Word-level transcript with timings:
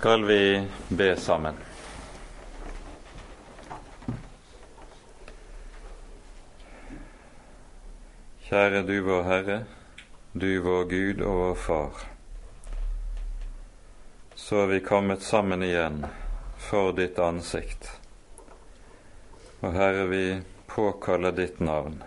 skal 0.00 0.24
vi 0.24 0.68
be 0.88 1.16
sammen. 1.16 1.54
Kjære 8.46 8.80
du 8.88 8.94
vår 9.04 9.28
Herre, 9.28 9.58
du 10.32 10.48
vår 10.64 10.88
Gud 10.94 11.20
og 11.20 11.36
vår 11.42 11.60
Far. 11.66 12.00
Så 14.34 14.62
er 14.62 14.72
vi 14.72 14.80
kommet 14.88 15.20
sammen 15.20 15.68
igjen 15.68 16.06
for 16.70 16.96
ditt 16.96 17.20
ansikt. 17.20 17.92
Og 19.60 19.76
Herre, 19.76 20.08
vi 20.08 20.24
påkaller 20.66 21.36
ditt 21.36 21.60
navn. 21.60 22.00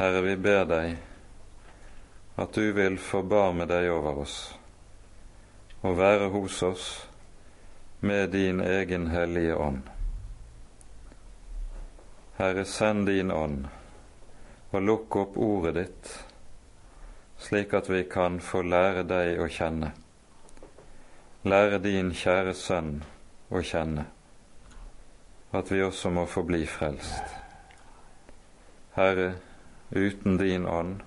Herre, 0.00 0.24
vi 0.32 0.40
ber 0.40 0.64
deg 0.72 0.96
at 2.40 2.56
du 2.56 2.70
vil 2.72 3.02
forbarme 3.12 3.68
deg 3.68 3.92
over 3.92 4.24
oss 4.24 4.54
og 5.84 5.98
være 5.98 6.30
hos 6.32 6.62
oss 6.62 6.86
med 8.00 8.30
din 8.32 8.60
egen 8.60 9.06
hellige 9.12 9.56
ånd. 9.56 9.82
Herre, 12.38 12.64
send 12.64 13.06
din 13.06 13.30
ånd 13.30 13.66
og 14.72 14.80
lukk 14.82 15.16
opp 15.20 15.36
ordet 15.36 15.74
ditt, 15.76 16.08
slik 17.38 17.76
at 17.76 17.90
vi 17.92 18.00
kan 18.08 18.40
få 18.40 18.64
lære 18.64 19.04
deg 19.06 19.38
å 19.44 19.50
kjenne, 19.52 19.92
lære 21.44 21.78
din 21.84 22.10
kjære 22.16 22.56
Sønn 22.58 22.96
å 23.52 23.60
kjenne, 23.60 24.08
at 25.52 25.70
vi 25.70 25.84
også 25.84 26.10
må 26.10 26.24
få 26.26 26.42
bli 26.48 26.64
frelst. 26.66 27.38
Herre, 28.96 29.34
uten 29.92 30.40
din 30.40 30.66
ånd 30.66 31.04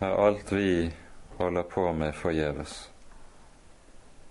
er 0.00 0.14
alt 0.14 0.52
vi 0.54 0.92
holder 1.38 1.72
på 1.74 1.90
med, 1.92 2.14
forgjeves. 2.14 2.93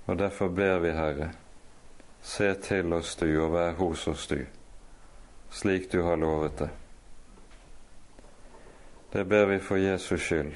Og 0.05 0.19
derfor 0.19 0.47
ber 0.47 0.79
vi, 0.79 0.91
Herre, 0.91 1.31
se 2.21 2.53
til 2.53 2.93
oss 2.93 3.15
du 3.15 3.27
og 3.43 3.53
vær 3.53 3.75
hos 3.79 4.07
oss 4.07 4.27
du, 4.27 4.41
slik 5.51 5.91
du 5.91 6.01
har 6.03 6.19
lovet 6.19 6.59
det. 6.59 6.69
Det 9.13 9.25
ber 9.29 9.45
vi 9.45 9.59
for 9.59 9.77
Jesus 9.77 10.21
skyld, 10.25 10.55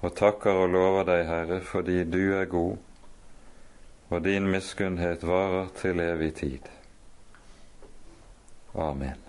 og 0.00 0.16
takker 0.18 0.64
og 0.64 0.72
lover 0.74 1.08
deg, 1.08 1.26
Herre, 1.28 1.60
fordi 1.64 2.02
du 2.04 2.34
er 2.36 2.48
god, 2.50 2.76
og 4.10 4.24
din 4.24 4.50
miskunnhet 4.50 5.24
varer 5.24 5.70
til 5.80 6.00
evig 6.00 6.34
tid. 6.34 6.72
Amen. 8.74 9.23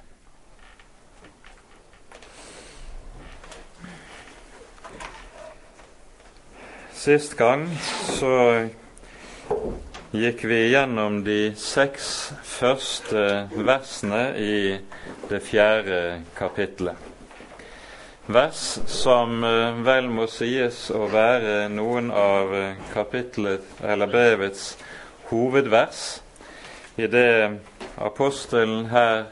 Sist 7.05 7.35
gang 7.37 7.67
så 8.17 8.35
gikk 10.15 10.45
vi 10.49 10.61
gjennom 10.71 11.19
de 11.25 11.51
seks 11.59 12.31
første 12.41 13.25
versene 13.53 14.23
i 14.41 14.55
det 15.29 15.43
fjerde 15.45 15.99
kapittelet 16.37 17.11
vers 18.27 18.61
som 18.89 19.43
eh, 19.43 19.81
vel 19.85 20.09
må 20.09 20.25
sies 20.31 20.87
å 20.93 21.05
være 21.11 21.67
noen 21.69 22.09
av 22.09 22.53
eh, 22.57 22.77
kapitlet, 22.93 23.65
eller 23.83 24.09
brevets 24.09 24.73
hovedvers, 25.29 26.21
i 26.97 27.07
det 27.11 27.59
apostelen 28.01 28.87
her 28.89 29.27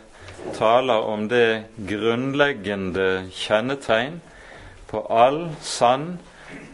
taler 0.58 1.08
om 1.08 1.25
det 1.31 1.63
grunnleggende 1.89 3.31
kjennetegn 3.33 4.19
på 4.91 5.02
all 5.09 5.47
sann, 5.63 6.19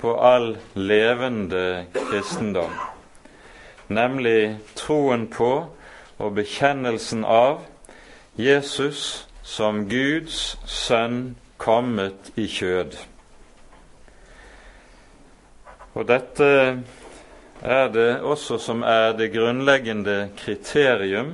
på 0.02 0.16
all 0.22 0.58
levende 0.74 1.86
kristendom, 1.94 2.72
nemlig 3.88 4.60
troen 4.76 5.28
på 5.28 5.52
og 6.20 6.36
bekjennelsen 6.36 7.24
av 7.26 7.62
Jesus 8.40 9.28
som 9.44 9.86
Guds 9.90 10.58
sønn 10.68 11.36
kommet 11.58 12.32
i 12.40 12.48
kjød. 12.48 12.96
Og 15.98 16.08
dette 16.08 16.50
er 17.62 17.88
det 17.92 18.22
også 18.22 18.60
som 18.62 18.84
er 18.88 19.16
det 19.20 19.32
grunnleggende 19.34 20.30
kriterium 20.40 21.34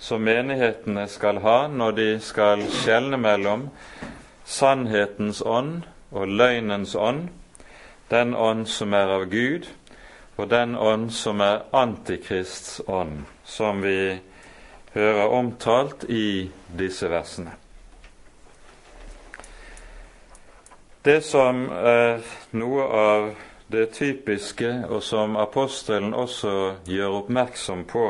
som 0.00 0.22
menighetene 0.24 1.04
skal 1.08 1.42
ha 1.44 1.58
når 1.68 1.96
de 1.98 2.08
skal 2.24 2.62
skjelne 2.72 3.18
mellom 3.20 3.68
sannhetens 4.48 5.42
ånd 5.44 5.82
og 6.10 6.32
løgnens 6.40 6.94
ånd, 6.96 7.28
den 8.10 8.34
ånd 8.34 8.68
som 8.68 8.94
er 8.94 9.12
av 9.14 9.24
Gud, 9.30 9.68
og 10.36 10.50
den 10.50 10.76
ånd 10.76 11.10
som 11.12 11.40
er 11.44 11.62
Antikrists 11.76 12.80
ånd, 12.88 13.24
som 13.44 13.82
vi 13.82 14.18
hører 14.94 15.28
omtalt 15.28 16.04
i 16.08 16.50
disse 16.78 17.10
versene. 17.10 17.52
Det 21.04 21.20
som 21.24 21.68
er 21.70 22.24
noe 22.52 22.82
av 22.84 23.28
det 23.72 23.86
typiske, 23.94 24.72
og 24.88 25.02
som 25.02 25.36
apostelen 25.40 26.14
også 26.14 26.74
gjør 26.90 27.22
oppmerksom 27.22 27.86
på, 27.88 28.08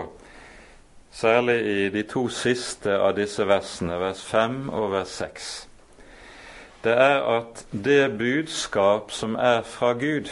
særlig 1.12 1.58
i 1.66 1.88
de 1.92 2.02
to 2.08 2.28
siste 2.32 2.96
av 2.96 3.14
disse 3.18 3.46
versene, 3.46 3.98
vers 4.00 4.24
5 4.24 4.70
og 4.70 4.92
vers 4.94 5.12
6, 5.20 5.50
det 6.82 6.94
er 6.96 7.20
at 7.38 7.64
det 7.70 8.18
budskap 8.18 9.12
som 9.12 9.34
er 9.34 9.60
fra 9.68 9.92
Gud, 9.92 10.30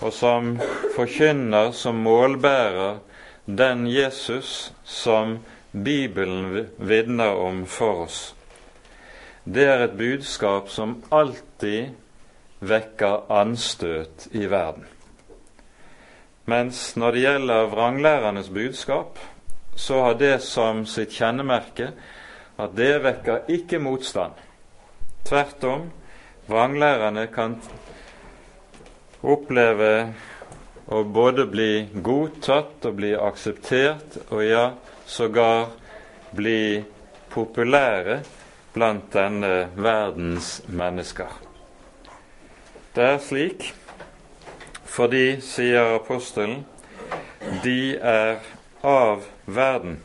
og 0.00 0.12
som 0.12 0.54
forkynner 0.94 1.72
som 1.74 2.02
målbærer 2.04 3.00
den 3.46 3.86
Jesus 3.90 4.72
som 4.84 5.38
Bibelen 5.72 6.68
vitner 6.78 7.34
om 7.34 7.64
for 7.66 8.06
oss, 8.06 8.34
det 9.44 9.66
er 9.68 9.84
et 9.84 9.98
budskap 9.98 10.70
som 10.72 11.02
alltid 11.12 11.92
vekker 12.64 13.26
anstøt 13.32 14.28
i 14.32 14.46
verden. 14.48 14.86
Mens 16.48 16.96
når 16.96 17.12
det 17.12 17.24
gjelder 17.24 17.70
vranglærernes 17.72 18.48
budskap, 18.48 19.18
så 19.76 20.00
har 20.02 20.14
det 20.20 20.38
som 20.44 20.84
sitt 20.86 21.12
kjennemerke 21.12 21.90
at 22.60 22.74
det 22.76 22.92
vekker 23.02 23.48
ikke 23.50 23.80
motstand. 23.82 24.32
Tvert 25.24 25.64
om, 25.64 25.86
vranglærerne 26.46 27.26
kan 27.32 27.54
oppleve 29.24 29.92
å 30.92 31.00
både 31.08 31.46
bli 31.48 31.86
godtatt 32.04 32.84
og 32.84 32.98
bli 32.98 33.14
akseptert, 33.16 34.18
og 34.28 34.42
ja, 34.44 34.66
sågar 35.08 35.70
bli 36.36 36.82
populære 37.32 38.18
blant 38.74 39.08
denne 39.14 39.70
verdens 39.76 40.58
mennesker. 40.68 41.32
Det 42.94 43.08
er 43.14 43.24
slik 43.24 43.70
fordi, 44.94 45.40
sier 45.42 45.96
apostelen, 45.96 46.60
de 47.64 47.96
er 47.96 48.44
av 48.84 49.24
verden. 49.46 49.96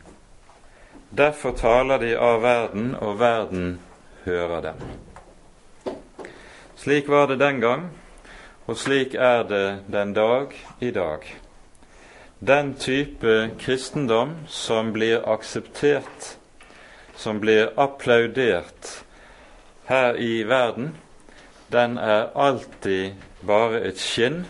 Derfor 1.11 1.53
taler 1.59 2.01
de 2.01 2.15
av 2.17 2.41
verden, 2.41 2.95
og 2.97 3.19
verden 3.19 3.77
hører 4.25 4.61
dem. 4.71 5.08
Slik 6.79 7.09
var 7.11 7.27
det 7.27 7.41
den 7.41 7.59
gang, 7.59 7.89
og 8.67 8.77
slik 8.79 9.13
er 9.19 9.43
det 9.43 9.83
den 9.91 10.13
dag 10.15 10.55
i 10.79 10.91
dag. 10.95 11.25
Den 12.39 12.73
type 12.79 13.49
kristendom 13.59 14.37
som 14.47 14.93
blir 14.95 15.25
akseptert 15.27 16.37
som 17.19 17.39
blir 17.43 17.73
applaudert 17.75 19.03
her 19.85 20.15
i 20.15 20.43
verden, 20.47 20.93
den 21.71 21.97
er 21.97 22.29
alltid 22.35 23.11
bare 23.43 23.81
et 23.89 23.99
skinn. 23.99 24.45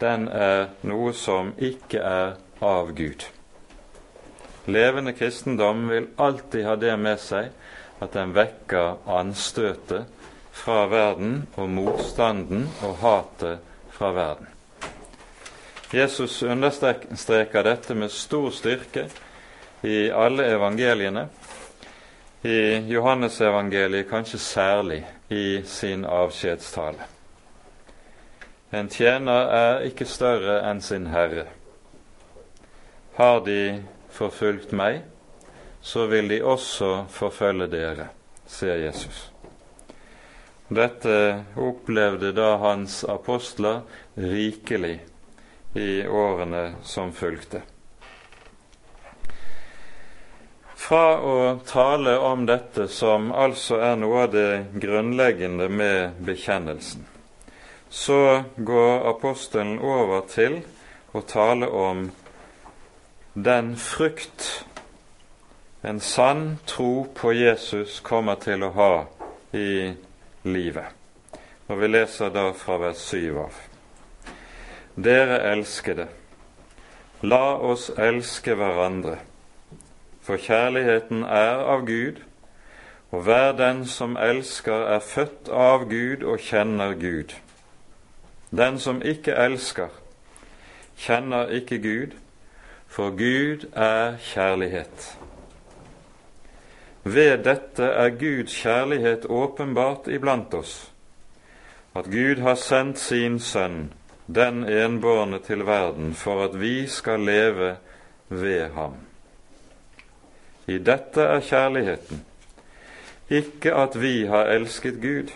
Den 0.00 0.28
er 0.28 0.68
noe 0.86 1.10
som 1.16 1.50
ikke 1.58 1.98
er 1.98 2.36
av 2.62 2.92
Gud. 2.94 3.26
Levende 4.66 5.14
kristendom 5.16 5.88
vil 5.90 6.06
alltid 6.22 6.66
ha 6.68 6.76
det 6.78 6.94
med 7.00 7.18
seg 7.18 7.50
at 7.98 8.14
den 8.14 8.34
vekker 8.36 9.02
anstøtet 9.10 10.06
fra 10.56 10.86
verden 10.90 11.42
og 11.56 11.68
motstanden 11.70 12.68
og 12.86 12.96
hatet 13.02 13.58
fra 13.92 14.12
verden. 14.16 14.48
Jesus 15.94 16.42
understreker 16.42 17.62
dette 17.62 17.94
med 17.94 18.10
stor 18.10 18.50
styrke 18.50 19.06
i 19.86 20.08
alle 20.10 20.48
evangeliene, 20.56 21.28
i 22.42 22.88
Johannesevangeliet 22.90 24.08
kanskje 24.10 24.38
særlig 24.38 25.00
i 25.30 25.62
sin 25.66 26.04
avskjedstale. 26.04 27.06
En 28.70 28.88
tjener 28.90 29.52
er 29.54 29.86
ikke 29.86 30.06
større 30.10 30.60
enn 30.68 30.82
sin 30.82 31.06
herre. 31.10 31.46
Har 33.16 33.40
de 33.46 33.82
forfulgt 34.12 34.74
meg, 34.76 35.00
så 35.82 36.06
vil 36.10 36.28
de 36.30 36.42
også 36.44 37.06
forfølge 37.10 37.70
dere, 37.72 38.10
sier 38.46 38.82
Jesus. 38.88 39.30
Dette 40.68 41.44
opplevde 41.56 42.32
da 42.34 42.56
hans 42.58 43.04
apostler 43.04 43.80
rikelig 44.14 44.98
i 45.78 46.06
årene 46.08 46.74
som 46.82 47.12
fulgte. 47.14 47.62
Fra 50.86 51.18
å 51.18 51.36
tale 51.66 52.16
om 52.18 52.44
dette, 52.46 52.88
som 52.88 53.30
altså 53.34 53.78
er 53.82 53.96
noe 53.98 54.26
av 54.26 54.34
det 54.34 54.50
grunnleggende 54.82 55.68
med 55.70 56.18
bekjennelsen, 56.26 57.06
så 57.90 58.20
går 58.56 59.06
apostelen 59.10 59.78
over 59.78 60.26
til 60.30 60.60
å 61.14 61.22
tale 61.26 61.70
om 61.70 62.08
den 63.34 63.74
frukt 63.76 64.64
en 65.82 66.00
sann 66.00 66.58
tro 66.66 67.06
på 67.14 67.32
Jesus 67.32 68.00
kommer 68.00 68.38
til 68.42 68.64
å 68.66 68.72
ha 68.74 68.92
i 69.54 69.92
livet. 70.46 70.92
Og 71.68 71.80
vi 71.80 71.90
leser 71.90 72.30
da 72.34 72.50
fra 72.54 72.78
vers 72.78 73.02
7 73.10 73.38
av. 73.42 73.62
Dere 74.96 75.40
elskede, 75.52 76.06
la 77.22 77.56
oss 77.58 77.90
elske 77.98 78.54
hverandre 78.56 79.18
for 80.26 80.36
kjærligheten 80.42 81.22
er 81.22 81.60
av 81.70 81.84
Gud, 81.86 82.16
og 83.10 83.22
hver 83.22 83.52
den 83.52 83.84
som 83.86 84.16
elsker, 84.18 84.88
er 84.96 84.98
født 84.98 85.48
av 85.48 85.84
Gud 85.90 86.24
og 86.26 86.42
kjenner 86.42 86.96
Gud. 86.98 87.36
Den 88.50 88.80
som 88.82 88.98
ikke 89.02 89.36
elsker, 89.38 89.92
kjenner 90.98 91.52
ikke 91.54 91.78
Gud, 91.78 92.18
for 92.90 93.14
Gud 93.14 93.68
er 93.72 94.18
kjærlighet. 94.32 95.12
Ved 97.06 97.44
dette 97.46 97.86
er 97.86 98.08
Guds 98.18 98.54
kjærlighet 98.58 99.28
åpenbart 99.30 100.08
iblant 100.10 100.54
oss, 100.58 100.92
at 101.94 102.08
Gud 102.10 102.40
har 102.42 102.56
sendt 102.58 102.98
sin 102.98 103.36
Sønn, 103.38 103.92
den 104.26 104.64
enbårne, 104.66 105.38
til 105.38 105.62
verden 105.66 106.14
for 106.18 106.42
at 106.44 106.56
vi 106.60 106.88
skal 106.90 107.20
leve 107.20 107.76
ved 108.28 108.72
ham. 108.74 108.96
I 110.66 110.78
dette 110.78 111.22
er 111.22 111.44
kjærligheten, 111.46 112.24
ikke 113.30 113.74
at 113.74 113.94
vi 114.02 114.26
har 114.26 114.50
elsket 114.56 114.98
Gud, 115.02 115.30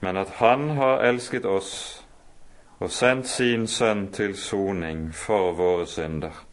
men 0.00 0.16
at 0.16 0.28
Han 0.42 0.68
har 0.76 1.00
elsket 1.08 1.44
oss 1.48 2.02
og 2.78 2.90
sendt 2.90 3.28
sin 3.28 3.66
Sønn 3.66 4.10
til 4.12 4.36
soning 4.36 5.14
for 5.14 5.52
våre 5.52 5.86
synder. 5.86 6.44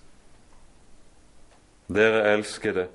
Dere 1.90 2.34
elskede, 2.34 2.88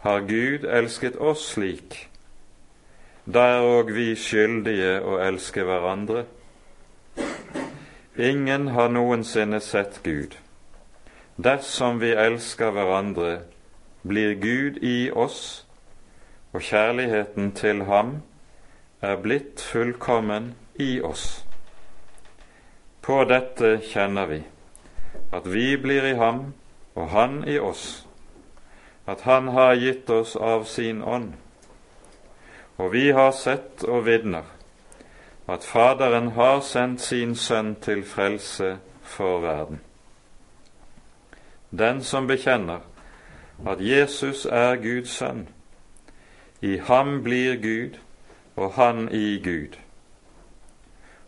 har 0.00 0.20
Gud 0.20 0.64
elsket 0.64 1.16
oss 1.16 1.44
slik, 1.52 2.08
da 3.24 3.46
er 3.56 3.66
òg 3.66 3.90
vi 3.92 4.14
skyldige 4.16 5.00
å 5.04 5.18
elske 5.20 5.64
hverandre. 5.66 6.24
Ingen 8.16 8.68
har 8.74 8.88
noensinne 8.88 9.60
sett 9.60 10.00
Gud. 10.02 10.34
Dersom 11.36 12.00
vi 12.00 12.10
elsker 12.16 12.72
hverandre, 12.74 13.42
blir 14.02 14.34
Gud 14.40 14.80
i 14.82 15.10
oss, 15.12 15.66
og 16.52 16.64
kjærligheten 16.64 17.52
til 17.52 17.84
ham 17.84 18.22
er 19.00 19.16
blitt 19.20 19.60
fullkommen 19.60 20.54
i 20.74 21.00
oss. 21.00 21.44
På 23.00 23.22
dette 23.24 23.78
kjenner 23.84 24.26
vi 24.32 24.42
at 25.32 25.46
vi 25.46 25.76
blir 25.76 26.04
i 26.10 26.16
ham 26.18 26.50
og 26.94 27.08
han 27.14 27.44
i 27.48 27.58
oss, 27.58 28.06
at 29.06 29.20
han 29.20 29.48
har 29.48 29.74
gitt 29.74 30.10
oss 30.10 30.36
av 30.36 30.64
sin 30.64 31.02
ånd. 31.02 31.32
Og 32.76 32.92
vi 32.92 33.10
har 33.10 33.32
sett 33.32 33.84
og 33.84 34.04
vitner 34.06 34.44
at 35.50 35.64
Faderen 35.64 36.30
har 36.36 36.60
sendt 36.60 37.00
sin 37.00 37.34
Sønn 37.34 37.74
til 37.82 38.04
frelse 38.04 38.76
for 39.02 39.40
verden. 39.40 39.80
Den 41.70 42.02
som 42.02 42.26
bekjenner 42.26 42.80
at 43.66 43.80
Jesus 43.80 44.46
er 44.46 44.76
Guds 44.76 45.10
sønn, 45.10 45.48
i 46.60 46.76
ham 46.76 47.22
blir 47.22 47.56
Gud, 47.56 47.98
og 48.56 48.72
han 48.72 49.08
i 49.12 49.38
Gud. 49.44 49.78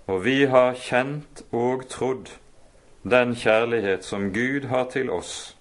Og 0.06 0.24
vi 0.24 0.44
har 0.44 0.74
kjent 0.74 1.42
og 1.52 1.86
trodd 1.88 2.32
den 3.02 3.34
kjærlighet 3.34 4.04
som 4.04 4.32
Gud 4.32 4.66
har 4.68 4.90
til 4.90 5.10
oss. 5.10 5.56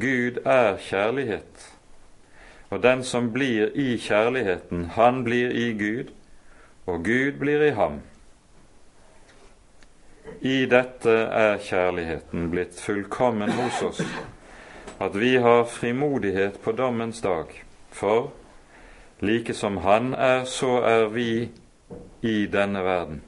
Gud 0.00 0.42
er 0.44 0.76
kjærlighet, 0.76 1.72
og 2.70 2.82
den 2.82 3.04
som 3.04 3.32
blir 3.32 3.70
i 3.74 3.96
kjærligheten, 3.96 4.84
han 4.96 5.24
blir 5.24 5.50
i 5.50 5.72
Gud, 5.78 6.12
og 6.86 7.04
Gud 7.04 7.38
blir 7.38 7.62
i 7.62 7.74
ham. 7.74 8.00
I 10.40 10.66
dette 10.66 11.10
er 11.10 11.60
kjærligheten 11.62 12.50
blitt 12.50 12.80
fullkommen 12.80 13.50
hos 13.50 13.82
oss, 13.82 14.02
at 15.00 15.14
vi 15.20 15.36
har 15.36 15.64
frimodighet 15.70 16.58
på 16.64 16.72
dommens 16.72 17.20
dag. 17.20 17.52
For 17.90 18.32
like 19.20 19.54
som 19.54 19.76
Han 19.76 20.14
er, 20.14 20.44
så 20.44 20.80
er 20.82 21.08
vi 21.08 21.50
i 22.22 22.46
denne 22.46 22.84
verden. 22.84 23.22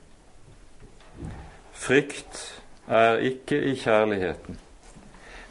Frykt 1.72 2.62
er 2.88 3.16
ikke 3.16 3.60
i 3.62 3.74
kjærligheten, 3.74 4.58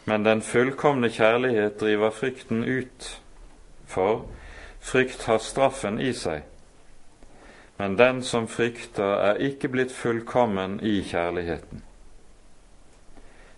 men 0.07 0.25
den 0.25 0.41
fullkomne 0.41 1.11
kjærlighet 1.11 1.79
driver 1.79 2.09
frykten 2.09 2.63
ut. 2.63 3.21
For 3.85 4.25
frykt 4.79 5.27
har 5.27 5.43
straffen 5.43 5.99
i 5.99 6.13
seg 6.15 6.47
men 7.77 7.95
den 7.95 8.23
som 8.23 8.47
frykter, 8.47 9.03
er 9.03 9.43
ikke 9.49 9.69
blitt 9.69 9.91
fullkommen 9.93 10.79
i 10.81 11.01
kjærligheten. 11.05 11.83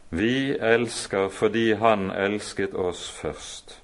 Vi 0.10 0.58
elsker 0.60 1.30
fordi 1.30 1.74
Han 1.74 2.12
elsket 2.12 2.74
oss 2.74 3.10
først. 3.12 3.82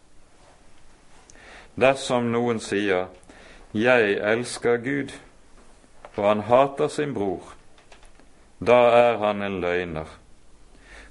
Dersom 1.75 2.31
noen 2.31 2.59
sier 2.59 3.07
'Jeg 3.73 4.17
elsker 4.31 4.77
Gud', 4.77 5.13
og 6.15 6.27
han 6.27 6.39
hater 6.39 6.87
sin 6.87 7.13
bror, 7.13 7.53
da 8.67 8.79
er 8.89 9.17
han 9.17 9.41
en 9.41 9.61
løgner. 9.61 10.05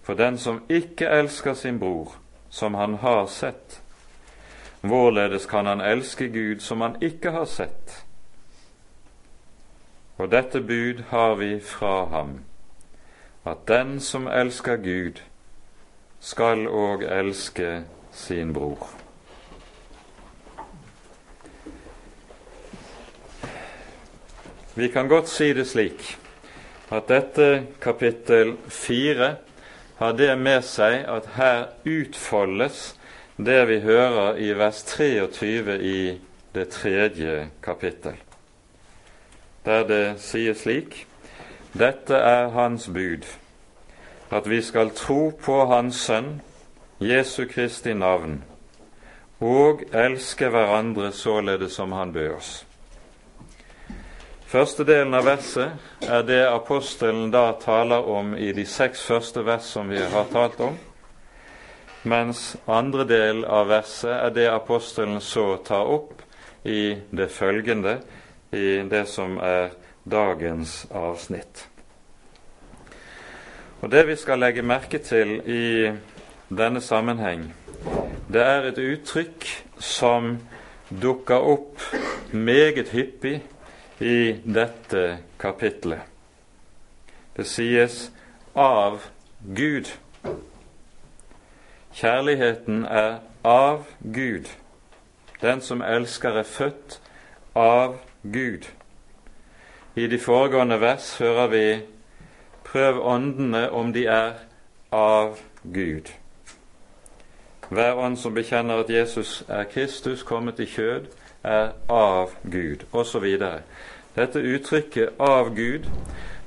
For 0.04 0.14
den 0.14 0.38
som 0.38 0.62
ikke 0.68 1.08
elsker 1.08 1.54
sin 1.54 1.78
bror, 1.80 2.16
som 2.50 2.74
han 2.74 2.94
har 3.00 3.26
sett, 3.26 3.80
hvorledes 4.80 5.46
kan 5.46 5.66
han 5.66 5.80
elske 5.80 6.28
Gud 6.28 6.60
som 6.60 6.80
han 6.84 6.98
ikke 7.02 7.30
har 7.32 7.46
sett? 7.48 8.04
Og 10.20 10.28
dette 10.30 10.60
bud 10.60 11.00
har 11.08 11.34
vi 11.40 11.56
fra 11.60 12.04
ham, 12.12 12.34
at 13.44 13.64
den 13.68 13.96
som 14.00 14.28
elsker 14.28 14.76
Gud, 14.76 15.22
skal 16.20 16.68
òg 16.68 17.02
elske 17.08 17.82
sin 18.12 18.52
bror. 18.52 18.86
Vi 24.74 24.88
kan 24.88 25.08
godt 25.08 25.28
si 25.28 25.52
det 25.52 25.66
slik 25.68 26.06
at 26.92 27.08
dette 27.08 27.66
kapittel 27.80 28.56
fire 28.68 29.36
har 29.98 30.12
det 30.12 30.32
med 30.38 30.62
seg 30.66 31.04
at 31.08 31.32
her 31.36 31.66
utfoldes 31.84 32.94
det 33.36 33.62
vi 33.68 33.80
hører 33.80 34.38
i 34.38 34.52
vers 34.58 34.82
23 34.86 35.78
i 35.80 35.98
det 36.54 36.68
tredje 36.74 37.48
kapittel 37.62 38.20
der 39.64 39.84
det 39.88 40.04
sies 40.20 40.62
slik 40.62 41.06
Dette 41.74 42.14
er 42.14 42.52
Hans 42.54 42.86
bud, 42.86 43.24
at 44.30 44.50
vi 44.50 44.60
skal 44.62 44.92
tro 44.94 45.32
på 45.42 45.64
Hans 45.66 45.96
Sønn, 46.06 46.40
Jesu 47.00 47.48
Kristi 47.50 47.94
navn, 47.94 48.44
og 49.40 49.82
elske 49.90 50.48
hverandre 50.48 51.10
således 51.12 51.72
som 51.72 51.92
Han 51.92 52.12
bød 52.12 52.30
oss. 52.36 52.66
Første 54.54 54.84
delen 54.86 55.16
av 55.18 55.24
verset 55.26 56.06
er 56.06 56.20
det 56.22 56.44
apostelen 56.46 57.32
da 57.34 57.56
taler 57.58 58.04
om 58.06 58.36
i 58.38 58.52
de 58.54 58.62
seks 58.70 59.00
første 59.02 59.42
vers 59.42 59.66
som 59.66 59.88
vi 59.90 59.98
har 59.98 60.28
talt 60.30 60.60
om, 60.62 60.76
mens 62.06 62.42
andre 62.70 63.02
del 63.10 63.40
av 63.50 63.66
verset 63.72 64.12
er 64.14 64.30
det 64.36 64.44
apostelen 64.52 65.18
så 65.18 65.56
tar 65.66 65.90
opp 65.90 66.22
i 66.62 66.94
det 67.10 67.26
følgende, 67.34 67.96
i 68.54 68.84
det 68.86 69.00
som 69.10 69.40
er 69.42 69.72
dagens 70.06 70.84
avsnitt. 70.94 71.64
Og 73.82 73.90
Det 73.90 74.04
vi 74.06 74.16
skal 74.16 74.38
legge 74.38 74.62
merke 74.62 75.00
til 75.02 75.40
i 75.50 75.90
denne 76.46 76.80
sammenheng, 76.80 77.48
det 78.30 78.46
er 78.46 78.70
et 78.70 78.78
uttrykk 78.78 79.48
som 79.82 80.36
dukker 81.02 81.42
opp 81.42 81.82
meget 82.30 82.94
hyppig 82.94 83.40
i 84.00 84.32
dette 84.54 85.18
kapitlet. 85.38 86.00
Det 87.36 87.46
sies 87.46 88.12
'av 88.54 89.00
Gud'. 89.56 89.98
Kjærligheten 91.92 92.84
er 92.84 93.18
av 93.44 93.86
Gud. 94.14 94.50
Den 95.42 95.60
som 95.60 95.82
elsker, 95.82 96.30
er 96.30 96.42
født 96.42 97.00
av 97.54 97.98
Gud. 98.22 98.70
I 99.96 100.06
de 100.06 100.18
foregående 100.18 100.80
vers 100.80 101.18
hører 101.18 101.46
vi 101.46 101.80
Prøv 102.64 103.06
åndene 103.06 103.70
om 103.70 103.92
de 103.92 104.06
er 104.06 104.32
av 104.92 105.38
Gud. 105.62 106.10
Hver 107.68 107.94
ånd 107.94 108.16
som 108.16 108.34
bekjenner 108.34 108.82
at 108.82 108.90
Jesus 108.90 109.44
er 109.48 109.64
Kristus 109.64 110.22
kommet 110.22 110.58
i 110.60 110.66
kjød, 110.66 111.06
er 111.44 111.72
av 111.88 112.30
Gud, 112.42 112.86
osv. 112.92 113.24
Dette 114.14 114.38
uttrykket 114.38 115.20
'av 115.20 115.54
Gud' 115.54 115.90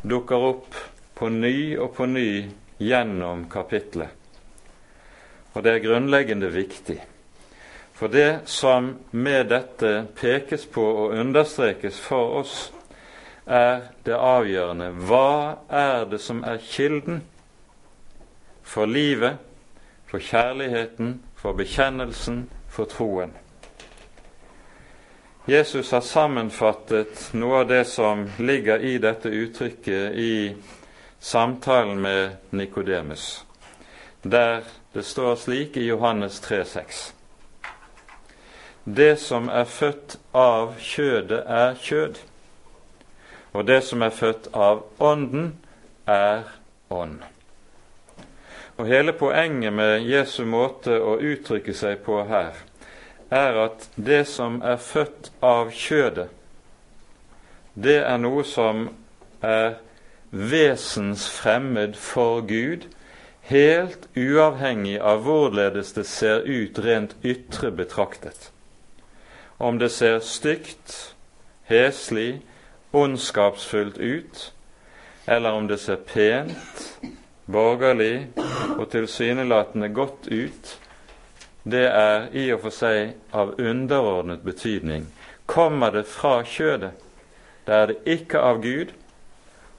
dukker 0.02 0.36
opp 0.36 0.76
på 1.16 1.30
ny 1.30 1.78
og 1.78 1.96
på 1.96 2.06
ny 2.06 2.50
gjennom 2.80 3.50
kapitlet. 3.50 4.10
Og 5.54 5.64
det 5.64 5.72
er 5.74 5.86
grunnleggende 5.86 6.50
viktig. 6.54 7.00
For 7.94 8.08
det 8.08 8.42
som 8.46 8.92
med 9.12 9.50
dette 9.50 10.06
pekes 10.16 10.66
på 10.66 10.84
og 10.86 11.16
understrekes 11.18 12.00
for 12.00 12.40
oss, 12.42 12.74
er 13.48 13.82
det 14.06 14.14
avgjørende. 14.14 14.92
Hva 15.08 15.58
er 15.70 16.06
det 16.06 16.20
som 16.22 16.44
er 16.44 16.62
kilden 16.62 17.24
for 18.64 18.86
livet, 18.86 19.38
for 20.06 20.20
kjærligheten, 20.20 21.22
for 21.36 21.58
bekjennelsen, 21.58 22.50
for 22.70 22.86
troen? 22.86 23.34
Jesus 25.48 25.92
har 25.92 26.02
sammenfattet 26.02 27.30
noe 27.32 27.62
av 27.62 27.68
det 27.68 27.86
som 27.88 28.26
ligger 28.36 28.82
i 28.84 28.98
dette 29.00 29.30
uttrykket 29.30 30.18
i 30.20 30.56
samtalen 31.24 32.02
med 32.04 32.36
Nikodemus, 32.50 33.46
der 34.28 34.68
det 34.92 35.06
står 35.08 35.40
slik 35.40 35.78
i 35.78 35.86
Johannes 35.88 36.42
3,6. 36.44 37.00
Det 38.84 39.16
som 39.24 39.48
er 39.48 39.64
født 39.64 40.20
av 40.36 40.76
kjødet, 40.84 41.40
er 41.48 41.80
kjød, 41.80 42.20
og 43.56 43.68
det 43.72 43.82
som 43.88 44.04
er 44.04 44.12
født 44.12 44.52
av 44.52 44.84
Ånden, 45.00 45.54
er 46.04 46.44
ånd. 46.92 47.22
Og 48.76 48.88
Hele 48.92 49.16
poenget 49.16 49.72
med 49.74 50.04
Jesu 50.04 50.44
måte 50.44 51.00
å 51.00 51.16
uttrykke 51.16 51.72
seg 51.72 52.04
på 52.04 52.26
her 52.28 52.67
er 53.30 53.58
at 53.66 53.90
det 53.96 54.26
som 54.28 54.62
er 54.62 54.78
født 54.82 55.32
av 55.44 55.72
kjødet, 55.72 56.30
det 57.78 58.00
er 58.02 58.18
noe 58.18 58.44
som 58.48 58.88
er 59.46 59.78
vesensfremmed 60.32 61.96
for 61.96 62.42
Gud, 62.48 62.88
helt 63.48 64.08
uavhengig 64.18 64.98
av 65.00 65.22
hvorledes 65.24 65.94
det 65.96 66.08
ser 66.10 66.48
ut 66.48 66.80
rent 66.84 67.16
ytre 67.24 67.72
betraktet. 67.72 68.50
Om 69.58 69.80
det 69.80 69.92
ser 69.94 70.20
stygt, 70.20 71.16
heslig, 71.70 72.42
ondskapsfullt 72.94 73.98
ut, 73.98 74.54
eller 75.28 75.52
om 75.52 75.68
det 75.68 75.80
ser 75.80 76.02
pent, 76.08 76.84
borgerlig 77.46 78.28
og 78.78 78.90
tilsynelatende 78.92 79.90
godt 79.96 80.28
ut, 80.28 80.76
det 81.72 81.86
er 81.90 82.28
i 82.32 82.48
og 82.56 82.62
for 82.66 82.76
seg 82.76 83.16
av 83.36 83.56
underordnet 83.60 84.44
betydning. 84.46 85.08
Kommer 85.48 85.92
det 85.96 86.06
fra 86.08 86.42
kjødet, 86.44 86.94
da 87.68 87.82
er 87.82 87.92
det 87.92 88.18
ikke 88.18 88.40
av 88.40 88.62
Gud, 88.64 88.94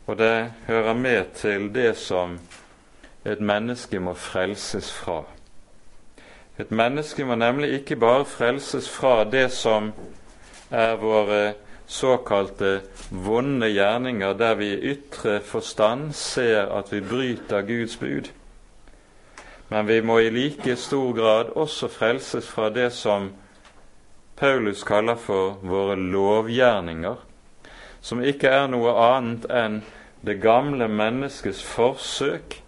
og 0.09 0.19
det 0.21 0.51
hører 0.67 0.95
med 0.97 1.35
til 1.37 1.69
det 1.73 1.95
som 2.01 2.39
et 3.29 3.41
menneske 3.41 4.01
må 4.01 4.15
frelses 4.17 4.91
fra. 4.93 5.23
Et 6.59 6.71
menneske 6.71 7.25
må 7.25 7.37
nemlig 7.39 7.71
ikke 7.81 7.97
bare 8.01 8.25
frelses 8.27 8.89
fra 8.91 9.23
det 9.25 9.51
som 9.55 9.93
er 10.71 10.97
våre 11.01 11.43
såkalte 11.89 12.81
vonde 13.11 13.69
gjerninger, 13.73 14.33
der 14.33 14.55
vi 14.55 14.73
i 14.73 14.81
ytre 14.95 15.39
forstand 15.41 16.13
ser 16.13 16.69
at 16.79 16.93
vi 16.93 17.01
bryter 17.01 17.63
Guds 17.63 17.97
bud. 17.97 18.29
Men 19.69 19.87
vi 19.87 20.01
må 20.03 20.21
i 20.21 20.31
like 20.33 20.77
stor 20.77 21.13
grad 21.13 21.53
også 21.57 21.91
frelses 21.93 22.49
fra 22.49 22.71
det 22.73 22.89
som 22.97 23.31
Paulus 24.39 24.85
kaller 24.87 25.19
for 25.21 25.59
våre 25.67 25.97
lovgjerninger, 25.99 27.17
som 28.01 28.23
ikke 28.23 28.49
er 28.49 28.69
noe 28.71 28.95
annet 29.03 29.49
enn 29.51 29.81
det 30.25 30.39
gamle 30.43 30.89
menneskets 30.89 31.61
forsøk 31.67 32.61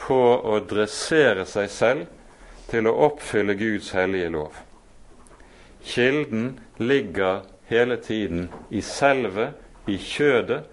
på 0.00 0.20
å 0.38 0.60
dressere 0.70 1.44
seg 1.48 1.70
selv 1.72 2.06
til 2.70 2.88
å 2.88 2.94
oppfylle 3.08 3.56
Guds 3.58 3.92
hellige 3.96 4.30
lov. 4.34 4.62
Kilden 5.86 6.56
ligger 6.78 7.44
hele 7.70 7.98
tiden 8.02 8.48
i 8.70 8.82
selve, 8.82 9.52
i 9.86 9.98
kjødet, 9.98 10.64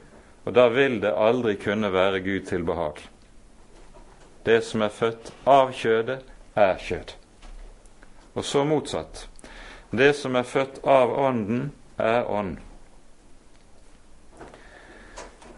og 0.44 0.56
da 0.58 0.68
vil 0.74 1.00
det 1.04 1.14
aldri 1.14 1.56
kunne 1.62 1.92
være 1.94 2.24
Gud 2.26 2.48
til 2.50 2.66
behag. 2.68 3.02
Det 4.46 4.62
som 4.64 4.82
er 4.82 4.90
født 4.90 5.34
av 5.48 5.72
kjødet, 5.72 6.20
er 6.56 6.78
kjød. 6.78 7.16
Og 8.36 8.46
så 8.46 8.64
motsatt. 8.64 9.28
Det 9.92 10.16
som 10.16 10.36
er 10.36 10.44
født 10.44 10.82
av 10.84 11.14
Ånden, 11.20 11.72
er 11.98 12.26
ånd. 12.26 12.58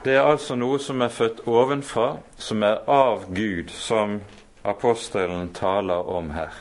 Det 0.06 0.14
er 0.14 0.28
altså 0.28 0.56
noe 0.56 0.78
som 0.80 1.02
er 1.02 1.10
født 1.10 1.48
ovenfra, 1.50 2.18
som 2.38 2.64
er 2.64 2.84
av 2.92 3.24
Gud, 3.34 3.72
som 3.74 4.20
apostelen 4.64 5.50
taler 5.54 6.10
om 6.10 6.30
her. 6.36 6.54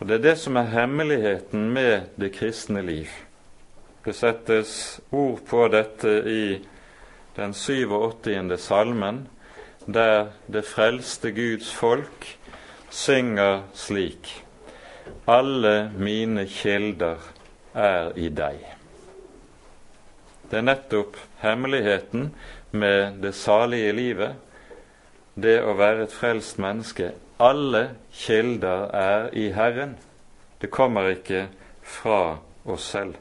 Og 0.00 0.08
Det 0.08 0.14
er 0.14 0.22
det 0.22 0.38
som 0.38 0.56
er 0.56 0.72
hemmeligheten 0.72 1.70
med 1.70 2.08
det 2.18 2.32
kristne 2.34 2.82
liv. 2.82 3.06
Det 4.04 4.16
settes 4.18 5.00
ord 5.12 5.38
på 5.46 5.68
dette 5.68 6.16
i 6.26 6.58
den 7.36 7.54
87. 7.54 8.58
salmen, 8.58 9.28
der 9.86 10.32
det 10.52 10.64
frelste 10.64 11.32
Guds 11.32 11.72
folk 11.74 12.38
synger 12.90 13.62
slik 13.74 14.44
Alle 15.26 15.90
mine 15.98 16.46
kilder 16.46 17.18
er 17.74 18.12
i 18.16 18.28
deg. 18.28 18.58
Det 20.50 20.58
er 20.58 20.66
nettopp 20.66 21.16
hemmeligheten 21.40 22.30
med 22.70 23.22
det 23.22 23.34
salige 23.34 23.92
livet, 23.92 24.34
det 25.34 25.58
å 25.64 25.74
være 25.78 26.06
et 26.06 26.14
frelst 26.14 26.58
menneske. 26.60 27.12
Alle 27.40 27.88
kilder 28.12 28.90
er 28.94 29.28
i 29.32 29.48
Herren. 29.52 29.96
Det 30.60 30.70
kommer 30.70 31.08
ikke 31.14 31.46
fra 31.82 32.38
oss 32.64 32.90
selv. 32.92 33.16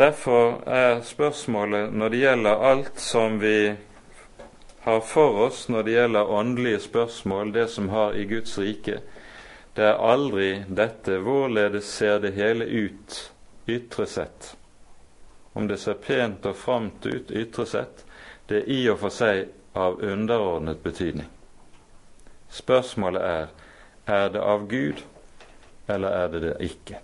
Derfor 0.00 0.62
er 0.64 1.02
spørsmålet 1.04 1.92
når 1.92 2.08
det 2.08 2.20
gjelder 2.22 2.62
alt 2.70 3.00
som 3.04 3.36
vi 3.42 3.74
har 4.86 5.00
for 5.04 5.42
oss 5.46 5.66
når 5.68 5.82
det 5.84 5.92
gjelder 5.92 6.30
åndelige 6.32 6.80
spørsmål, 6.86 7.52
det 7.52 7.66
som 7.68 7.90
har 7.92 8.16
i 8.16 8.24
Guds 8.24 8.56
rike, 8.58 9.02
det 9.76 9.84
er 9.84 10.00
aldri 10.00 10.48
dette 10.66 11.18
hvorledes 11.20 11.92
ser 11.98 12.16
det 12.24 12.32
hele 12.38 12.64
ut 12.64 13.18
ytre 13.68 14.06
sett. 14.08 14.54
Om 15.52 15.68
det 15.68 15.76
ser 15.84 16.00
pent 16.00 16.48
og 16.48 16.56
framt 16.56 17.04
ut 17.06 17.30
ytre 17.30 17.66
sett, 17.68 18.04
det 18.48 18.62
er 18.62 18.72
i 18.72 18.80
og 18.88 19.02
for 19.04 19.12
seg 19.12 19.50
av 19.76 20.00
underordnet 20.00 20.80
betydning. 20.82 21.28
Spørsmålet 22.48 23.22
er 23.22 23.50
er 24.10 24.28
det 24.32 24.40
av 24.40 24.64
Gud, 24.68 25.04
eller 25.88 26.08
er 26.08 26.28
det 26.32 26.40
det 26.42 26.54
ikke? 26.64 26.98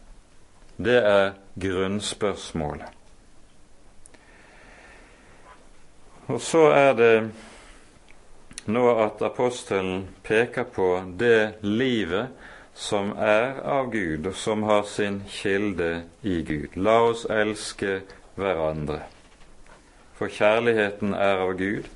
Det 0.76 0.96
er 0.96 1.34
grunnspørsmålet. 1.60 2.92
Og 6.26 6.40
så 6.42 6.64
er 6.74 6.92
det 6.98 7.30
nå 8.66 8.84
at 8.98 9.22
apostelen 9.22 10.08
peker 10.26 10.66
på 10.74 10.88
det 11.18 11.62
livet 11.62 12.34
som 12.74 13.12
er 13.16 13.60
av 13.62 13.92
Gud, 13.92 14.26
og 14.26 14.34
som 14.34 14.62
har 14.66 14.82
sin 14.90 15.22
kilde 15.30 16.02
i 16.22 16.42
Gud. 16.42 16.74
La 16.76 16.98
oss 17.08 17.24
elske 17.30 18.00
hverandre. 18.36 19.00
For 20.18 20.32
kjærligheten 20.32 21.14
er 21.14 21.44
av 21.46 21.54
Gud, 21.56 21.88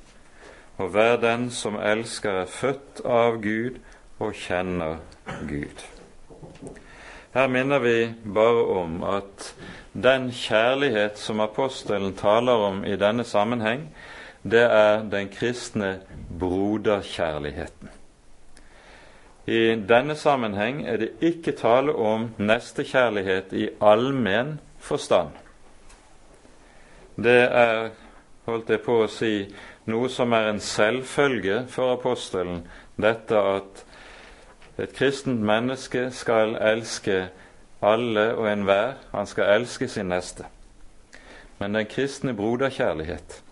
og 0.77 0.93
hver 0.95 1.17
den 1.21 1.49
som 1.53 1.75
elsker, 1.77 2.43
er 2.45 2.49
født 2.49 3.03
av 3.05 3.41
Gud 3.43 3.81
og 4.19 4.33
kjenner 4.33 5.01
Gud. 5.49 5.83
Her 7.33 7.47
minner 7.47 7.79
vi 7.79 8.13
bare 8.25 8.63
om 8.81 9.03
at 9.07 9.53
den 9.93 10.31
kjærlighet 10.35 11.19
som 11.19 11.39
apostelen 11.39 12.13
taler 12.19 12.65
om 12.67 12.83
i 12.83 12.97
denne 12.99 13.23
sammenheng, 13.23 13.85
det 14.43 14.63
er 14.63 15.03
den 15.07 15.29
kristne 15.31 15.99
broderkjærligheten. 16.39 17.89
I 19.47 19.75
denne 19.89 20.15
sammenheng 20.15 20.83
er 20.87 20.97
det 20.97 21.09
ikke 21.21 21.51
tale 21.57 21.95
om 21.95 22.29
nestekjærlighet 22.37 23.53
i 23.53 23.69
allmenn 23.81 24.59
forstand. 24.79 25.31
Det 27.15 27.41
er, 27.47 27.89
holdt 28.45 28.69
jeg 28.69 28.83
på 28.85 28.99
å 29.03 29.09
si, 29.11 29.33
noe 29.89 30.09
som 30.11 30.33
er 30.33 30.51
en 30.51 30.61
selvfølge 30.61 31.63
for 31.71 31.95
apostelen, 31.95 32.65
dette 33.01 33.39
at 33.39 33.85
et 34.81 34.93
kristent 34.97 35.41
menneske 35.45 36.07
skal 36.11 36.55
elske 36.57 37.27
alle 37.81 38.33
og 38.35 38.47
enhver. 38.49 38.97
Han 39.11 39.27
skal 39.27 39.55
elske 39.59 39.87
sin 39.87 40.09
neste. 40.09 40.45
men 41.61 41.73
den 41.73 41.85
kristne 41.85 42.33
broderkjærlighet. 42.33 43.43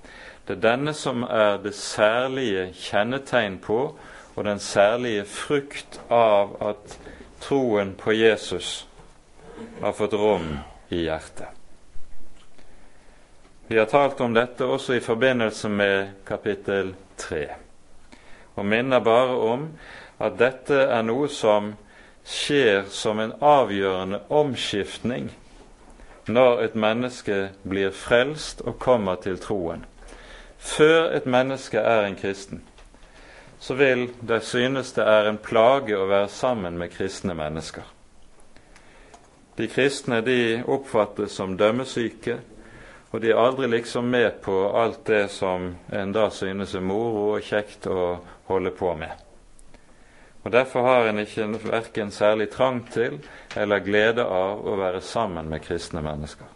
Det 0.48 0.56
er 0.56 0.62
denne 0.62 0.94
som 0.98 1.24
er 1.24 1.60
det 1.62 1.76
særlige 1.76 2.72
kjennetegn 2.74 3.60
på 3.62 4.00
og 4.36 4.46
den 4.46 4.60
særlige 4.60 5.26
frukt 5.26 6.02
av 6.10 6.56
at 6.62 6.98
troen 7.40 7.94
på 7.94 8.12
Jesus 8.12 8.88
har 9.82 9.94
fått 9.94 10.14
rom 10.18 10.58
i 10.90 11.04
hjertet. 11.04 11.48
Vi 13.68 13.78
har 13.78 13.86
talt 13.86 14.22
om 14.26 14.34
dette 14.34 14.66
også 14.66 14.98
i 14.98 15.06
forbindelse 15.06 15.70
med 15.70 16.08
kapittel 16.26 16.96
3, 17.18 17.44
og 18.56 18.66
minner 18.66 19.04
bare 19.06 19.38
om 19.54 19.68
at 20.20 20.40
dette 20.40 20.76
er 20.86 21.04
noe 21.08 21.30
som 21.32 21.74
skjer 22.28 22.84
som 22.92 23.20
en 23.20 23.34
avgjørende 23.42 24.22
omskiftning 24.30 25.30
når 26.30 26.64
et 26.64 26.76
menneske 26.76 27.38
blir 27.64 27.94
frelst 27.96 28.62
og 28.62 28.78
kommer 28.80 29.18
til 29.24 29.40
troen. 29.42 29.86
Før 30.60 31.10
et 31.16 31.26
menneske 31.26 31.80
er 31.80 32.06
en 32.06 32.18
kristen, 32.20 32.62
så 33.60 33.74
vil 33.80 34.10
det 34.22 34.44
synes 34.44 34.92
det 34.94 35.08
er 35.08 35.30
en 35.30 35.40
plage 35.42 35.98
å 35.98 36.08
være 36.08 36.30
sammen 36.30 36.78
med 36.78 36.94
kristne 36.94 37.34
mennesker. 37.34 37.88
De 39.58 39.68
kristne 39.68 40.22
de 40.24 40.62
oppfattes 40.68 41.34
som 41.36 41.58
dømmesyke, 41.58 42.38
og 43.12 43.24
de 43.24 43.32
er 43.32 43.42
aldri 43.42 43.68
liksom 43.68 44.06
med 44.12 44.38
på 44.46 44.54
alt 44.78 45.02
det 45.08 45.26
som 45.34 45.74
en 45.92 46.14
da 46.14 46.30
synes 46.30 46.76
er 46.76 46.86
moro 46.86 47.34
og 47.34 47.44
kjekt 47.44 47.90
å 47.90 48.20
holde 48.52 48.72
på 48.78 48.94
med. 48.96 49.29
Og 50.44 50.52
Derfor 50.52 50.82
har 50.88 51.10
en 51.10 51.20
ikke 51.20 51.48
verken 51.64 52.12
særlig 52.12 52.50
trang 52.50 52.86
til 52.92 53.20
eller 53.56 53.84
glede 53.84 54.24
av 54.24 54.64
å 54.68 54.78
være 54.80 55.02
sammen 55.02 55.50
med 55.50 55.62
kristne 55.66 56.02
mennesker. 56.02 56.48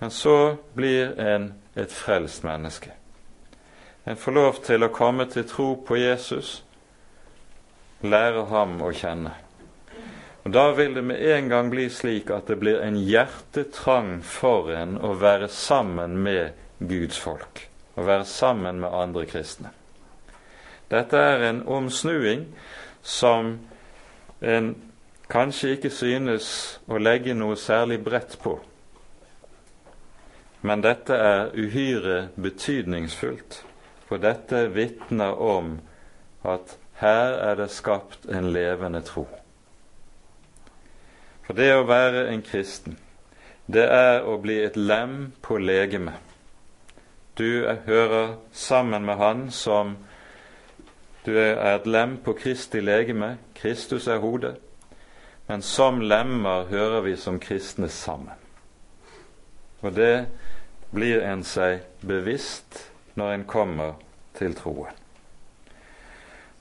Men 0.00 0.10
så 0.10 0.56
blir 0.74 1.14
en 1.20 1.52
et 1.74 1.92
frelst 1.92 2.42
menneske. 2.44 2.90
En 4.04 4.16
får 4.16 4.32
lov 4.32 4.58
til 4.66 4.82
å 4.82 4.90
komme 4.92 5.28
til 5.30 5.46
tro 5.48 5.68
på 5.86 5.96
Jesus, 5.96 6.62
lære 8.02 8.44
ham 8.50 8.80
å 8.82 8.90
kjenne. 8.92 9.36
Og 10.42 10.50
Da 10.52 10.72
vil 10.74 10.94
det 10.94 11.04
med 11.06 11.22
en 11.22 11.48
gang 11.48 11.70
bli 11.70 11.86
slik 11.90 12.30
at 12.30 12.50
det 12.50 12.58
blir 12.58 12.80
en 12.82 12.98
hjertetrang 12.98 14.22
for 14.26 14.72
en 14.74 14.96
å 14.98 15.14
være 15.14 15.48
sammen 15.48 16.18
med 16.18 16.50
Guds 16.80 17.18
folk, 17.18 17.68
å 17.94 18.02
være 18.02 18.26
sammen 18.26 18.80
med 18.82 18.90
andre 18.90 19.26
kristne. 19.26 19.70
Dette 20.92 21.16
er 21.16 21.46
en 21.48 21.62
omsnuing 21.66 22.46
som 23.02 23.54
en 24.44 24.74
kanskje 25.32 25.76
ikke 25.76 25.90
synes 25.90 26.48
å 26.84 27.00
legge 27.00 27.32
noe 27.34 27.56
særlig 27.56 28.02
bredt 28.04 28.36
på. 28.42 28.58
Men 30.62 30.84
dette 30.84 31.16
er 31.16 31.54
uhyre 31.56 32.18
betydningsfullt, 32.36 33.62
for 34.06 34.20
dette 34.22 34.66
vitner 34.74 35.40
om 35.40 35.78
at 36.44 36.76
her 37.00 37.38
er 37.48 37.56
det 37.58 37.70
skapt 37.72 38.28
en 38.28 38.52
levende 38.52 39.00
tro. 39.02 39.24
For 41.42 41.58
det 41.58 41.72
å 41.74 41.88
være 41.88 42.28
en 42.30 42.44
kristen, 42.46 42.98
det 43.66 43.88
er 43.88 44.22
å 44.28 44.36
bli 44.42 44.60
et 44.62 44.76
lem 44.76 45.32
på 45.42 45.56
legemet. 45.58 46.20
Du 47.38 47.64
hører 47.86 48.36
sammen 48.52 49.06
med 49.08 49.16
Han 49.16 49.46
som 49.50 49.96
du 51.26 51.36
er 51.38 51.76
et 51.76 51.86
lem 51.86 52.16
på 52.24 52.34
Kristi 52.34 52.80
legeme. 52.80 53.36
Kristus 53.54 54.06
er 54.06 54.18
hodet. 54.18 54.56
Men 55.48 55.62
som 55.62 56.00
lemmer 56.00 56.64
hører 56.70 57.00
vi 57.00 57.16
som 57.16 57.38
kristne 57.40 57.88
sammen. 57.88 58.38
Og 59.82 59.94
det 59.94 60.26
blir 60.94 61.22
en 61.26 61.42
seg 61.46 61.82
bevisst 62.02 62.88
når 63.14 63.32
en 63.32 63.44
kommer 63.44 63.94
til 64.38 64.54
troen. 64.54 64.98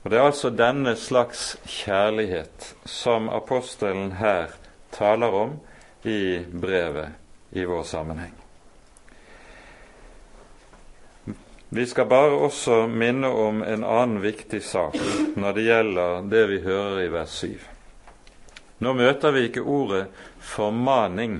Og 0.04 0.10
Det 0.10 0.17
er 0.17 0.26
altså 0.26 0.50
denne 0.50 0.95
slags 0.95 1.58
kjærlighet 1.65 2.76
som 2.86 3.30
apostelen 3.30 4.12
her 4.17 4.50
taler 4.91 5.28
om 5.28 5.60
i 6.04 6.41
brevet 6.62 7.13
i 7.52 7.63
vår 7.63 7.84
sammenheng. 7.84 8.40
Vi 11.74 11.86
skal 11.88 12.06
bare 12.06 12.36
også 12.36 12.88
minne 12.88 13.30
om 13.32 13.62
en 13.64 13.84
annen 13.88 14.20
viktig 14.20 14.60
sak 14.64 14.98
når 15.40 15.54
det 15.56 15.62
gjelder 15.64 16.26
det 16.28 16.42
vi 16.50 16.58
hører 16.66 16.98
i 17.00 17.12
vers 17.14 17.36
7. 17.46 17.54
Nå 18.84 18.92
møter 18.98 19.32
vi 19.32 19.46
ikke 19.48 19.64
ordet 19.64 20.02
formaning, 20.44 21.38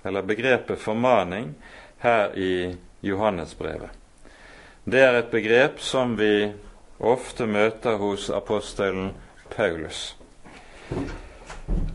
eller 0.00 0.24
begrepet 0.24 0.80
formaning, 0.80 1.52
her 2.00 2.32
i 2.40 2.72
Johannesbrevet. 3.04 3.92
Det 4.88 5.04
er 5.04 5.20
et 5.20 5.28
begrep 5.28 5.76
som 5.76 6.16
vi 6.16 6.48
ofte 7.04 7.44
møter 7.44 8.00
hos 8.00 8.30
apostelen 8.32 9.12
Paulus. 9.52 10.16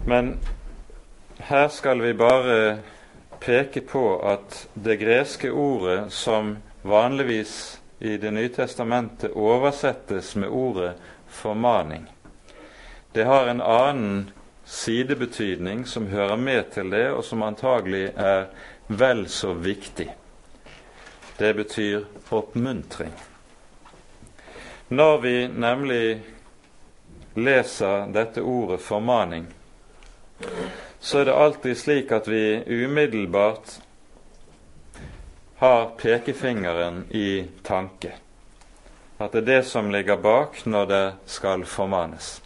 Men 0.06 0.36
her 1.50 1.68
skal 1.74 2.06
vi 2.06 2.14
bare 2.14 2.80
peke 3.42 3.82
på 3.82 4.20
at 4.22 4.68
det 4.78 5.02
greske 5.02 5.50
ordet 5.50 6.12
som 6.14 6.60
vanligvis 6.82 7.82
i 8.00 8.18
Det 8.18 8.32
nye 8.32 8.50
testamentet 8.50 9.32
oversettes 9.32 10.36
med 10.36 10.50
ordet 10.50 10.94
formaning. 11.28 12.06
Det 13.12 13.24
har 13.24 13.48
en 13.48 13.62
annen 13.62 14.32
sidebetydning 14.66 15.86
som 15.86 16.08
hører 16.08 16.38
med 16.38 16.72
til 16.72 16.90
det, 16.90 17.10
og 17.12 17.26
som 17.26 17.44
antagelig 17.44 18.12
er 18.16 18.46
vel 18.88 19.28
så 19.28 19.54
viktig. 19.54 20.08
Det 21.38 21.54
betyr 21.54 22.06
oppmuntring. 22.30 23.12
Når 24.88 25.18
vi 25.18 25.48
nemlig 25.48 26.22
leser 27.36 28.08
dette 28.14 28.42
ordet 28.42 28.80
formaning, 28.82 29.48
så 31.00 31.20
er 31.20 31.26
det 31.26 31.36
alltid 31.36 31.78
slik 31.78 32.12
at 32.12 32.28
vi 32.28 32.62
umiddelbart 32.66 33.80
har 35.60 35.86
pekefingeren 35.86 37.06
i 37.10 37.48
tanke. 37.64 38.14
At 39.18 39.32
det 39.32 39.38
er 39.38 39.46
det 39.46 39.64
som 39.68 39.92
ligger 39.92 40.16
bak 40.18 40.62
når 40.66 40.86
det 40.86 41.06
skal 41.28 41.66
formanes. 41.68 42.38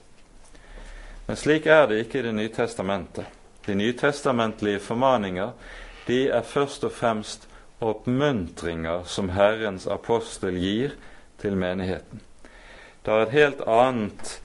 Men 1.27 1.37
slik 1.37 1.67
er 1.69 1.85
det 1.87 1.99
ikke 2.01 2.19
i 2.19 2.21
Det 2.21 2.33
nye 2.33 2.49
testamentet. 2.49 3.25
De 3.65 3.75
nytestamentlige 3.75 4.79
formaninger 4.79 5.51
de 6.07 6.29
er 6.29 6.41
først 6.41 6.83
og 6.83 6.91
fremst 6.91 7.47
oppmuntringer 7.81 9.03
som 9.05 9.29
Herrens 9.29 9.87
apostel 9.87 10.57
gir 10.57 10.97
til 11.37 11.55
menigheten. 11.55 12.21
Det 13.05 13.13
er 13.13 13.21
et 13.21 13.37
helt 13.37 13.61
annet 13.67 14.41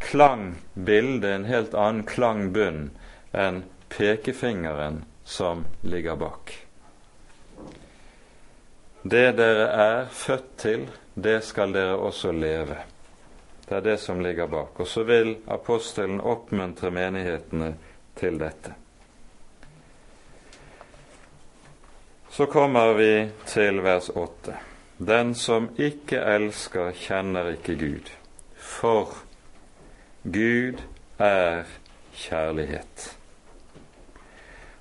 klangbilde, 0.00 1.34
en 1.34 1.44
helt 1.44 1.74
annen 1.74 2.06
klangbunn 2.08 2.90
enn 3.36 3.62
pekefingeren 3.92 5.04
som 5.24 5.66
ligger 5.82 6.16
bak. 6.16 6.69
Det 9.02 9.32
dere 9.32 9.68
er 9.72 10.08
født 10.12 10.48
til, 10.60 10.88
det 11.14 11.40
skal 11.44 11.72
dere 11.72 11.96
også 11.96 12.32
leve. 12.32 12.76
Det 13.64 13.76
er 13.78 13.84
det 13.86 13.96
som 14.00 14.20
ligger 14.20 14.46
bak. 14.46 14.80
Og 14.80 14.86
så 14.86 15.04
vil 15.08 15.36
apostelen 15.48 16.20
oppmuntre 16.20 16.90
menighetene 16.90 17.74
til 18.18 18.36
dette. 18.40 18.74
Så 22.30 22.46
kommer 22.46 22.92
vi 22.98 23.30
til 23.46 23.80
vers 23.82 24.08
8. 24.08 24.58
Den 24.98 25.34
som 25.34 25.70
ikke 25.78 26.20
elsker, 26.34 26.92
kjenner 26.92 27.54
ikke 27.54 27.78
Gud. 27.80 28.12
For 28.54 29.16
Gud 30.22 30.82
er 31.18 31.64
kjærlighet. 32.12 33.16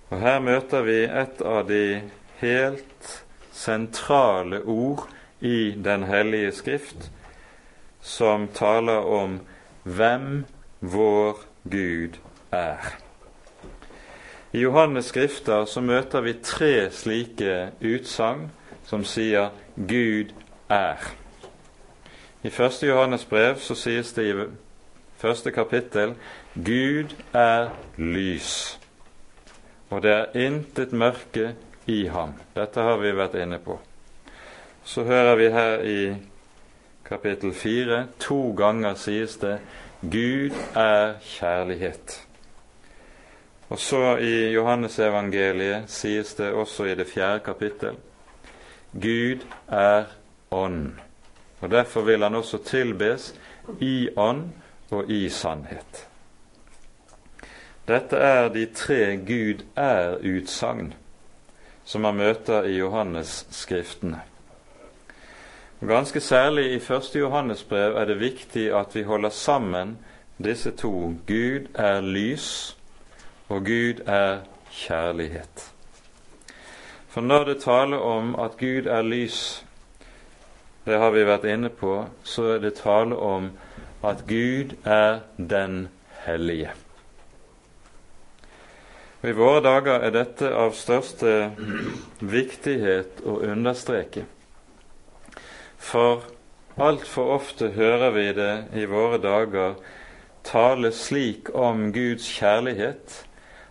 Og 0.09 0.19
her 0.19 0.39
møter 0.43 0.83
vi 0.83 1.01
et 1.05 1.41
av 1.45 1.63
de 1.69 1.83
helt 2.41 2.88
sentrale 3.59 4.61
ord 4.65 5.07
i 5.39 5.71
Den 5.71 6.03
hellige 6.03 6.51
skrift 6.51 7.11
som 8.01 8.47
taler 8.47 9.03
om 9.05 9.39
hvem 9.83 10.45
vår 10.79 11.43
Gud 11.71 12.19
er. 12.51 12.95
I 14.53 14.63
Johannes 14.63 15.05
skrifter 15.11 15.65
så 15.65 15.81
møter 15.81 16.23
vi 16.25 16.33
tre 16.43 16.89
slike 16.91 17.71
utsagn 17.81 18.47
som 18.87 19.03
sier 19.05 19.51
'Gud 19.75 20.33
er'. 20.69 21.11
I 22.43 22.49
første 22.49 22.87
Johannes 22.87 23.25
brev 23.25 23.59
så 23.59 23.75
sies 23.75 24.13
det 24.13 24.25
i 24.31 24.33
første 25.17 25.51
kapittel 25.51 26.15
'Gud 26.55 27.15
er 27.33 27.69
lys', 27.97 28.79
og 29.89 30.03
det 30.03 30.11
er 30.11 30.47
intet 30.47 30.91
mørke 30.93 31.55
i 31.89 32.07
ham. 32.07 32.33
Dette 32.53 32.83
har 32.85 32.97
vi 33.01 33.11
vært 33.17 33.37
inne 33.41 33.57
på. 33.63 33.79
Så 34.85 35.03
hører 35.03 35.35
vi 35.39 35.49
her 35.53 35.85
i 35.85 36.01
kapittel 37.09 37.53
4 37.53 38.03
to 38.21 38.39
ganger 38.57 38.97
sies 38.99 39.37
det 39.41 39.57
Gud 40.01 40.55
er 40.77 41.17
kjærlighet. 41.25 42.19
Og 43.69 43.79
så 43.79 44.17
i 44.17 44.51
Johannesevangeliet 44.53 45.89
sies 45.89 46.33
det 46.37 46.51
også 46.53 46.87
i 46.89 46.95
det 46.97 47.07
fjerde 47.09 47.43
kapittel 47.45 47.97
Gud 48.93 49.43
er 49.67 50.05
ånd, 50.51 50.95
og 51.61 51.69
derfor 51.69 52.01
vil 52.01 52.23
han 52.23 52.35
også 52.35 52.57
tilbes 52.65 53.33
i 53.79 54.09
ånd 54.17 54.47
og 54.89 55.11
i 55.11 55.27
sannhet. 55.29 56.05
Dette 57.87 58.17
er 58.17 58.49
de 58.53 58.65
tre 58.73 59.17
Gud 59.25 59.61
er-utsagn 59.77 60.93
som 61.89 62.01
man 62.05 62.19
møter 62.19 62.67
i 62.69 62.75
Johannes-skriftene. 62.77 64.19
Ganske 65.79 66.21
særlig 66.21 66.73
i 66.73 66.79
første 66.79 67.19
Johannesbrev 67.19 67.95
er 67.97 68.05
det 68.05 68.19
viktig 68.19 68.67
at 68.77 68.93
vi 68.93 69.03
holder 69.07 69.29
sammen 69.33 69.95
disse 70.37 70.71
to. 70.71 71.15
Gud 71.27 71.65
er 71.73 72.01
lys, 72.01 72.77
og 73.49 73.65
Gud 73.65 74.03
er 74.05 74.43
kjærlighet. 74.71 75.71
For 77.07 77.21
når 77.21 77.43
det 77.43 77.61
taler 77.63 77.97
om 77.97 78.35
at 78.35 78.57
Gud 78.59 78.85
er 78.85 79.01
lys, 79.01 79.65
det 80.85 80.99
har 80.99 81.09
vi 81.09 81.25
vært 81.25 81.47
inne 81.49 81.69
på, 81.73 82.05
så 82.23 82.43
er 82.53 82.61
det 82.61 82.75
tale 82.83 83.17
om 83.17 83.49
at 84.05 84.21
Gud 84.27 84.77
er 84.85 85.19
den 85.37 85.87
hellige. 86.25 86.69
Og 89.19 89.29
I 89.29 89.35
våre 89.35 89.59
dager 89.63 89.99
er 89.99 90.13
dette 90.15 90.49
av 90.55 90.75
største 90.79 91.51
viktighet 92.23 93.19
å 93.27 93.41
understreke. 93.49 94.23
For 95.75 96.23
altfor 96.79 97.33
ofte 97.35 97.73
hører 97.75 98.13
vi 98.15 98.27
det 98.37 98.53
i 98.79 98.85
våre 98.87 99.19
dager 99.19 99.75
tale 100.47 100.91
slik 100.95 101.51
om 101.51 101.89
Guds 101.91 102.29
kjærlighet 102.37 103.25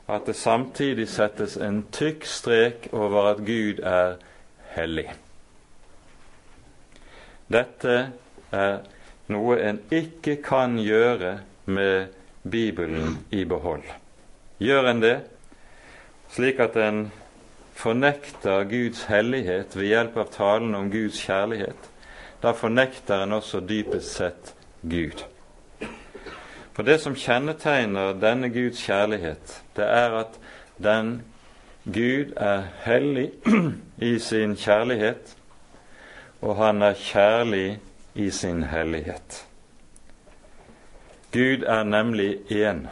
at 0.08 0.28
det 0.28 0.37
samtidig 0.37 1.08
settes 1.08 1.56
en 1.56 1.80
tykk 1.92 2.28
strek 2.28 2.90
over 2.92 3.30
at 3.32 3.40
Gud 3.44 3.80
er 3.84 4.18
hellig. 4.76 5.08
Dette 7.48 7.96
er 8.52 8.78
noe 9.32 9.58
en 9.64 9.80
ikke 9.92 10.38
kan 10.44 10.76
gjøre 10.80 11.38
med 11.64 12.12
Bibelen 12.44 13.18
i 13.32 13.44
behold. 13.48 13.84
Gjør 14.61 14.92
en 14.92 15.02
det, 15.04 15.16
slik 16.30 16.60
at 16.60 16.76
en 16.76 17.08
fornekter 17.78 18.64
Guds 18.68 19.04
hellighet 19.08 19.76
ved 19.76 19.86
hjelp 19.92 20.16
av 20.16 20.30
talen 20.34 20.74
om 20.74 20.90
Guds 20.90 21.20
kjærlighet, 21.22 21.90
da 22.42 22.52
fornekter 22.54 23.24
en 23.24 23.36
også 23.38 23.60
dypest 23.60 24.18
sett 24.18 24.54
Gud. 24.82 25.24
For 26.74 26.86
det 26.86 27.00
som 27.02 27.16
kjennetegner 27.18 28.14
denne 28.18 28.52
Guds 28.54 28.82
kjærlighet, 28.86 29.56
det 29.74 29.86
er 29.86 30.14
at 30.20 30.38
den 30.78 31.22
Gud 31.84 32.34
er 32.36 32.68
hellig 32.84 33.30
i 34.10 34.18
sin 34.22 34.54
kjærlighet, 34.56 35.34
og 36.40 36.56
han 36.56 36.82
er 36.82 36.94
kjærlig 36.94 37.80
i 38.14 38.30
sin 38.30 38.62
hellighet. 38.62 39.44
Gud 41.32 41.66
er 41.66 41.82
nemlig 41.82 42.36
én. 42.50 42.86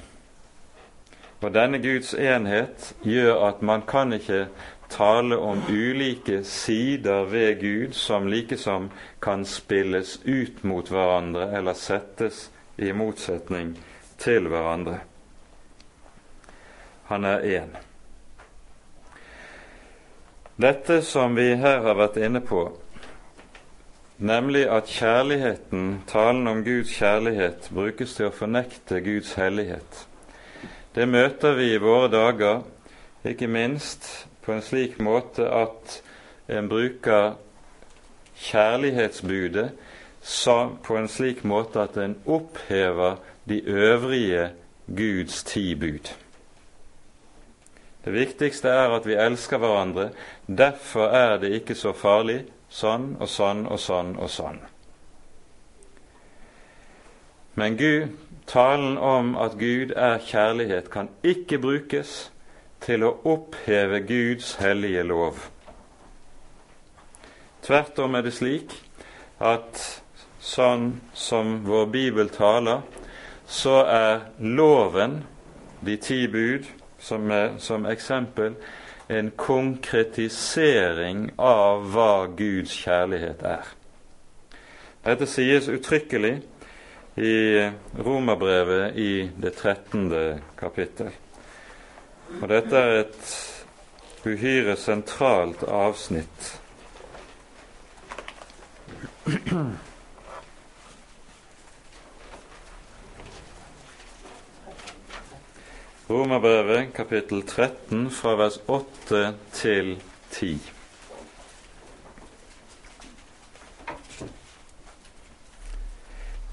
Og 1.40 1.52
denne 1.54 1.78
Guds 1.82 2.14
enhet 2.14 2.94
gjør 3.04 3.42
at 3.48 3.62
man 3.62 3.82
kan 3.88 4.12
ikke 4.16 4.46
tale 4.88 5.36
om 5.38 5.62
ulike 5.68 6.44
sider 6.44 7.24
ved 7.24 7.60
Gud 7.60 7.92
som 7.92 8.26
likesom 8.26 8.90
kan 9.22 9.44
spilles 9.44 10.20
ut 10.24 10.64
mot 10.64 10.88
hverandre 10.88 11.50
eller 11.58 11.74
settes 11.74 12.50
i 12.78 12.92
motsetning 12.92 13.74
til 14.18 14.48
hverandre. 14.48 15.00
Han 17.06 17.24
er 17.24 17.44
én. 17.60 17.76
Dette 20.56 21.02
som 21.02 21.36
vi 21.36 21.52
her 21.54 21.82
har 21.84 21.98
vært 21.98 22.16
inne 22.16 22.40
på, 22.40 22.62
nemlig 24.18 24.64
at 24.72 24.88
kjærligheten, 24.88 26.02
talen 26.08 26.48
om 26.48 26.62
Guds 26.64 26.94
kjærlighet, 26.96 27.68
brukes 27.76 28.16
til 28.16 28.30
å 28.30 28.34
fornekte 28.34 29.02
Guds 29.04 29.34
hellighet, 29.36 30.06
det 30.96 31.04
møter 31.08 31.54
vi 31.58 31.74
i 31.74 31.80
våre 31.82 32.08
dager, 32.08 32.62
ikke 33.26 33.48
minst 33.50 34.26
på 34.46 34.54
en 34.54 34.62
slik 34.64 34.96
måte 35.02 35.44
at 35.44 36.00
en 36.48 36.68
bruker 36.70 37.34
kjærlighetsbudet 38.40 39.70
på 40.86 40.96
en 40.96 41.08
slik 41.08 41.44
måte 41.44 41.82
at 41.84 41.96
en 42.00 42.16
opphever 42.26 43.20
de 43.48 43.60
øvrige 43.68 44.50
Guds 44.86 45.42
ti 45.44 45.74
bud. 45.74 46.12
Det 48.04 48.12
viktigste 48.14 48.68
er 48.68 48.94
at 48.94 49.06
vi 49.06 49.18
elsker 49.18 49.58
hverandre. 49.58 50.10
Derfor 50.46 51.10
er 51.10 51.38
det 51.42 51.52
ikke 51.58 51.74
så 51.74 51.92
farlig 51.92 52.44
sånn 52.70 53.16
og 53.20 53.28
sånn 53.28 53.66
og 53.66 53.80
sånn 53.82 54.14
og 54.16 54.30
sånn. 54.30 54.60
Men 57.58 57.76
Gud, 57.76 58.12
talen 58.46 58.98
om 58.98 59.34
at 59.36 59.58
Gud 59.58 59.92
er 59.96 60.18
kjærlighet, 60.18 60.90
kan 60.90 61.08
ikke 61.24 61.58
brukes 61.58 62.32
til 62.80 63.04
å 63.06 63.16
oppheve 63.26 64.00
Guds 64.06 64.54
hellige 64.60 65.02
lov. 65.02 65.38
Tvert 67.66 67.98
om 67.98 68.14
er 68.14 68.22
det 68.22 68.34
slik 68.36 68.74
at 69.42 69.80
sånn 70.38 71.00
som 71.14 71.64
vår 71.66 71.86
bibel 71.90 72.30
taler, 72.30 72.84
så 73.46 73.80
er 73.90 74.20
loven, 74.38 75.24
de 75.80 75.96
ti 76.02 76.26
bud, 76.30 76.66
som, 76.98 77.30
er, 77.30 77.56
som 77.58 77.86
eksempel, 77.86 78.54
en 79.08 79.30
konkretisering 79.38 81.30
av 81.38 81.84
hva 81.94 82.26
Guds 82.38 82.74
kjærlighet 82.74 83.42
er. 83.46 83.66
Dette 85.06 85.26
sies 85.30 85.68
uttrykkelig 85.70 86.40
i 87.16 87.70
Romerbrevet 87.98 88.96
i 88.96 89.30
det 89.36 89.50
13. 89.56 90.40
kapittel. 90.58 91.10
Og 92.42 92.48
dette 92.50 92.76
er 92.76 93.00
et 93.00 93.30
uhyre 94.26 94.76
sentralt 94.76 95.64
avsnitt. 95.64 96.52
Romerbrevet 106.10 106.92
kapittel 106.94 107.42
13 107.42 108.10
fra 108.14 108.36
vers 108.38 108.60
8 108.68 109.24
til 109.56 109.96
10. 110.30 110.75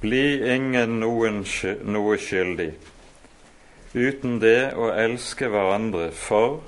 Bli 0.03 0.43
ingen 0.51 0.97
noen, 0.99 1.45
noe 1.87 2.17
skyldig 2.19 2.73
uten 3.93 4.39
det 4.41 4.73
å 4.75 4.89
elske 4.91 5.47
hverandre, 5.47 6.09
for 6.11 6.59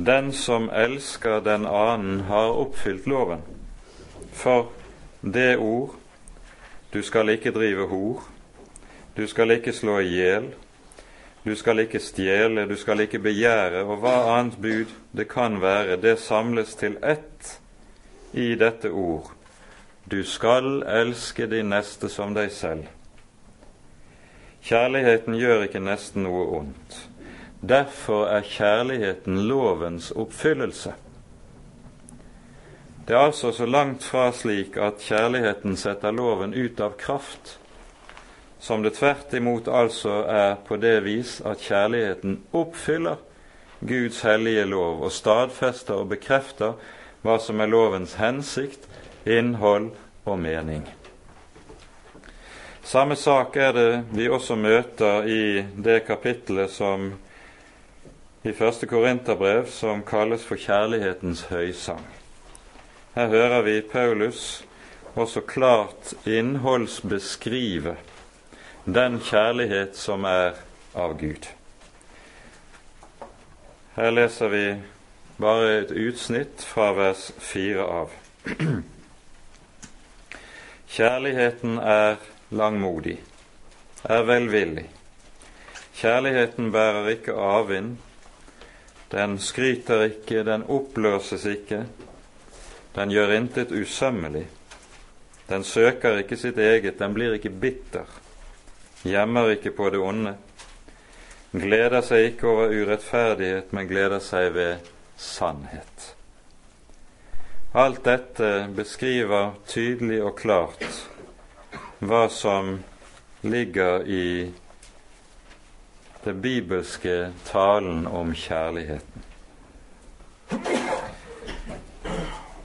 den 0.00 0.32
som 0.34 0.66
elsker 0.72 1.44
den 1.44 1.68
annen, 1.68 2.24
har 2.26 2.56
oppfylt 2.58 3.06
loven. 3.06 3.44
For 4.32 4.72
det 5.20 5.60
ord 5.60 5.94
du 6.90 7.02
skal 7.06 7.30
ikke 7.36 7.52
drive 7.54 7.86
hor, 7.92 8.24
du 9.14 9.26
skal 9.30 9.54
ikke 9.54 9.76
slå 9.76 10.00
i 10.00 10.10
hjel, 10.16 10.50
du 11.44 11.54
skal 11.56 11.84
ikke 11.84 12.02
stjele, 12.02 12.66
du 12.66 12.74
skal 12.76 13.04
ikke 13.04 13.22
begjære, 13.22 13.84
og 13.84 14.00
hva 14.02 14.16
annet 14.34 14.58
bud 14.58 14.90
det 15.16 15.30
kan 15.30 15.60
være, 15.62 16.00
det 16.02 16.18
samles 16.18 16.74
til 16.80 16.98
ett 16.98 17.60
i 18.34 18.56
dette 18.58 18.90
ord. 18.90 19.36
Du 20.10 20.24
skal 20.24 20.82
elske 20.82 21.46
din 21.46 21.68
neste 21.70 22.08
som 22.10 22.32
deg 22.34 22.50
selv. 22.50 22.88
Kjærligheten 24.66 25.36
gjør 25.38 25.68
ikke 25.68 25.82
nesten 25.84 26.24
noe 26.26 26.48
ondt. 26.56 26.96
Derfor 27.62 28.26
er 28.26 28.42
kjærligheten 28.42 29.38
lovens 29.46 30.08
oppfyllelse. 30.10 30.96
Det 33.06 33.14
er 33.14 33.28
altså 33.28 33.52
så 33.54 33.66
langt 33.70 34.02
fra 34.02 34.32
slik 34.34 34.76
at 34.82 34.98
kjærligheten 35.06 35.76
setter 35.78 36.10
loven 36.10 36.56
ut 36.58 36.80
av 36.82 36.96
kraft, 36.98 37.58
som 38.58 38.82
det 38.82 38.96
tvert 38.98 39.34
imot 39.38 39.70
altså 39.70 40.24
er 40.26 40.56
på 40.66 40.80
det 40.82 41.04
vis 41.06 41.38
at 41.46 41.62
kjærligheten 41.62 42.40
oppfyller 42.50 43.22
Guds 43.80 44.24
hellige 44.26 44.66
lov 44.66 45.04
og 45.06 45.14
stadfester 45.14 46.02
og 46.02 46.10
bekrefter 46.16 46.74
hva 47.22 47.38
som 47.38 47.60
er 47.62 47.70
lovens 47.70 48.16
hensikt, 48.18 48.90
innhold 49.26 49.90
og 50.24 50.38
mening. 50.38 50.84
Samme 52.82 53.16
sak 53.16 53.56
er 53.56 53.72
det 53.72 53.90
vi 54.10 54.28
også 54.28 54.56
møter 54.58 55.26
i 55.28 55.42
det 55.76 56.00
kapittelet 56.06 56.72
som 56.72 57.12
i 58.42 58.52
første 58.56 58.88
Korinterbrev 58.88 59.68
som 59.70 60.02
kalles 60.02 60.42
for 60.48 60.58
kjærlighetens 60.58 61.44
høysang. 61.52 62.02
Her 63.14 63.28
hører 63.28 63.62
vi 63.62 63.80
Paulus 63.80 64.64
også 65.14 65.40
klart 65.40 66.14
innholdsbeskrive 66.26 67.96
den 68.84 69.18
kjærlighet 69.20 69.96
som 69.96 70.24
er 70.24 70.56
av 70.96 71.18
Gud. 71.20 71.50
Her 73.96 74.10
leser 74.10 74.48
vi 74.48 74.64
bare 75.40 75.74
et 75.82 75.92
utsnitt 75.92 76.64
fra 76.64 76.92
vers 76.96 77.28
fire 77.38 77.84
av. 77.84 78.16
Kjærligheten 81.00 81.78
er 81.78 82.16
langmodig, 82.50 83.14
er 84.04 84.26
velvillig. 84.28 84.82
Kjærligheten 85.96 86.68
bærer 86.74 87.08
ikke 87.08 87.32
avvind, 87.32 87.94
den 89.14 89.38
skryter 89.40 90.04
ikke, 90.10 90.42
den 90.44 90.66
oppløses 90.68 91.46
ikke, 91.48 91.78
den 92.98 93.16
gjør 93.16 93.32
intet 93.38 93.72
usømmelig. 93.72 94.44
Den 95.48 95.64
søker 95.64 96.20
ikke 96.20 96.36
sitt 96.36 96.60
eget, 96.60 96.98
den 97.00 97.16
blir 97.16 97.32
ikke 97.38 97.56
bitter, 97.64 98.04
gjemmer 99.00 99.56
ikke 99.56 99.72
på 99.72 99.88
det 99.88 100.04
onde, 100.04 100.36
gleder 101.56 102.04
seg 102.04 102.34
ikke 102.34 102.52
over 102.52 102.76
urettferdighet, 102.76 103.72
men 103.72 103.88
gleder 103.88 104.20
seg 104.20 104.52
ved 104.52 104.92
sannhet. 105.16 106.10
Alt 107.72 108.04
dette 108.04 108.66
beskriver 108.74 109.52
tydelig 109.70 110.16
og 110.26 110.32
klart 110.40 110.80
hva 112.02 112.24
som 112.26 112.72
ligger 113.46 114.02
i 114.10 114.50
det 116.24 116.34
bibelske 116.42 117.28
talen 117.46 118.08
om 118.10 118.32
kjærligheten. 118.34 119.22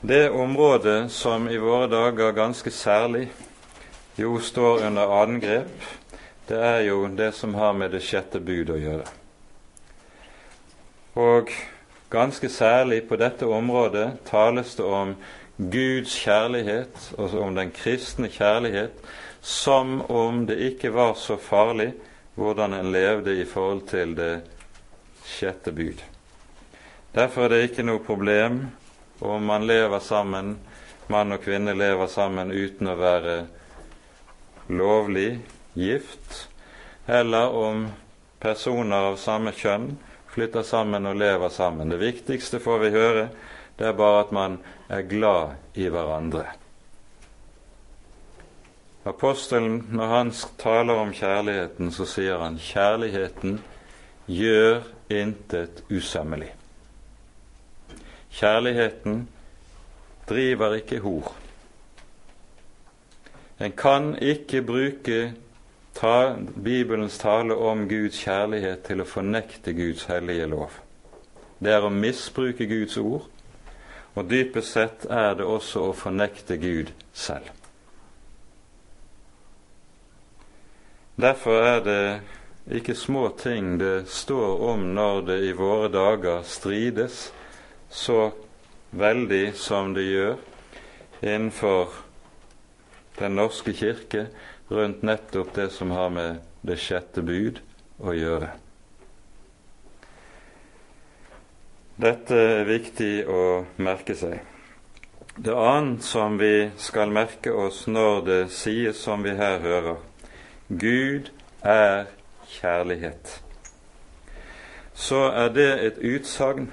Det 0.02 0.24
området 0.34 1.12
som 1.14 1.46
i 1.54 1.62
våre 1.62 1.86
dager 1.94 2.34
ganske 2.34 2.74
særlig 2.74 3.28
jo 4.18 4.40
står 4.42 4.88
under 4.90 5.16
angrep, 5.22 5.86
det 6.50 6.66
er 6.72 6.82
jo 6.90 7.06
det 7.14 7.30
som 7.38 7.54
har 7.62 7.78
med 7.78 7.94
det 7.94 8.02
sjette 8.02 8.42
bud 8.42 8.74
å 8.74 8.82
gjøre. 8.82 9.08
Og 11.22 11.54
ganske 12.10 12.50
særlig 12.50 13.08
på 13.10 13.18
dette 13.20 13.46
området 13.46 14.10
tales 14.30 14.76
det 14.76 14.86
om 14.86 15.16
Guds 15.58 16.16
kjærlighet, 16.20 17.14
og 17.18 17.34
om 17.40 17.56
den 17.56 17.72
kristne 17.72 18.28
kjærlighet, 18.30 18.98
som 19.42 20.02
om 20.12 20.46
det 20.50 20.58
ikke 20.72 20.92
var 20.94 21.14
så 21.20 21.38
farlig 21.38 21.94
hvordan 22.36 22.74
en 22.74 22.92
levde 22.92 23.38
i 23.40 23.46
forhold 23.48 23.86
til 23.88 24.16
det 24.18 24.34
sjette 25.26 25.72
bud. 25.72 26.02
Derfor 27.16 27.46
er 27.46 27.54
det 27.54 27.62
ikke 27.70 27.86
noe 27.88 28.04
problem 28.04 28.66
om 29.24 29.46
man 29.48 29.64
lever 29.68 30.02
sammen, 30.04 30.58
mann 31.08 31.32
og 31.32 31.46
kvinne 31.46 31.76
lever 31.78 32.10
sammen 32.12 32.52
uten 32.52 32.90
å 32.92 32.98
være 33.00 33.36
lovlig 34.68 35.38
gift, 35.78 36.50
eller 37.08 37.54
om 37.56 37.86
personer 38.42 39.12
av 39.14 39.22
samme 39.22 39.54
kjønn 39.56 39.94
flytter 40.36 40.66
sammen 40.68 41.08
og 41.08 41.16
lever 41.16 41.50
sammen. 41.50 41.90
Det 41.92 42.02
viktigste 42.02 42.60
får 42.60 42.82
vi 42.84 42.92
høre, 42.96 43.30
det 43.80 43.88
er 43.88 43.98
bare 43.98 44.24
at 44.26 44.32
man 44.36 44.60
er 44.90 45.08
glad 45.08 45.56
i 45.76 45.88
hverandre. 45.92 46.46
Apostelen, 49.06 49.84
når 49.94 50.12
han 50.12 50.34
taler 50.58 50.98
om 50.98 51.14
kjærligheten, 51.14 51.92
så 51.94 52.08
sier 52.10 52.42
han 52.42 52.58
kjærligheten 52.58 53.60
gjør 54.26 54.82
intet 55.14 55.84
usømmelig. 55.94 56.50
Kjærligheten 58.36 59.28
driver 60.28 60.74
ikke 60.80 61.00
hor. 61.06 61.30
En 63.62 63.72
kan 63.72 64.16
ikke 64.20 64.64
bruke 64.66 65.20
ta, 65.96 66.36
Bibelens 66.56 67.18
tale 67.18 67.56
om 67.56 67.88
Guds 67.90 68.20
kjærlighet 68.24 68.84
til 68.90 69.02
å 69.02 69.08
fornekte 69.10 69.74
Guds 69.74 70.06
hellige 70.12 70.48
lov. 70.52 70.80
Det 71.60 71.72
er 71.72 71.86
å 71.88 71.94
misbruke 71.94 72.68
Guds 72.68 72.98
ord, 73.00 73.30
og 74.16 74.30
dypest 74.32 74.76
sett 74.76 75.06
er 75.12 75.36
det 75.40 75.48
også 75.48 75.90
å 75.90 75.96
fornekte 75.96 76.58
Gud 76.60 76.92
selv. 77.14 77.52
Derfor 81.16 81.64
er 81.64 81.84
det 81.84 82.76
ikke 82.76 82.96
små 82.96 83.30
ting 83.40 83.78
det 83.80 84.08
står 84.12 84.64
om 84.72 84.82
når 84.96 85.22
det 85.30 85.38
i 85.48 85.54
våre 85.56 85.88
dager 85.94 86.42
strides 86.44 87.30
så 87.90 88.32
veldig 88.92 89.54
som 89.56 89.94
det 89.96 90.10
gjør 90.10 90.36
innenfor 91.22 92.02
Den 93.16 93.38
norske 93.40 93.72
kirke 93.72 94.26
rundt 94.68 95.02
nettopp 95.02 95.54
det 95.54 95.70
som 95.70 95.92
har 95.92 96.10
med 96.10 96.42
det 96.62 96.78
sjette 96.82 97.22
bud 97.22 97.62
å 98.02 98.14
gjøre. 98.16 98.50
Dette 101.96 102.36
er 102.36 102.68
viktig 102.68 103.14
å 103.32 103.44
merke 103.80 104.18
seg. 104.20 104.42
Det 105.36 105.56
annet 105.56 106.04
som 106.04 106.38
vi 106.40 106.70
skal 106.80 107.12
merke 107.12 107.52
oss 107.52 107.86
når 107.88 108.22
det 108.26 108.42
sies 108.56 109.00
som 109.00 109.24
vi 109.24 109.36
her 109.36 109.60
hører 109.64 109.98
Gud 110.68 111.30
er 111.64 112.08
kjærlighet, 112.56 113.42
så 114.96 115.28
er 115.32 115.52
det 115.56 115.70
et 115.86 116.00
utsagn 116.00 116.70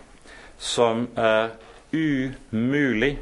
som 0.63 1.09
er 1.19 1.53
umulig 1.93 3.17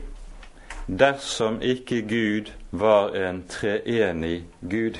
dersom 0.99 1.61
ikke 1.63 2.03
Gud 2.03 2.51
var 2.71 3.15
en 3.15 3.45
treenig 3.49 4.45
Gud. 4.61 4.99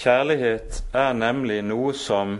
Kjærlighet 0.00 0.82
er 0.96 1.12
nemlig 1.12 1.60
noe 1.62 1.92
som 1.94 2.38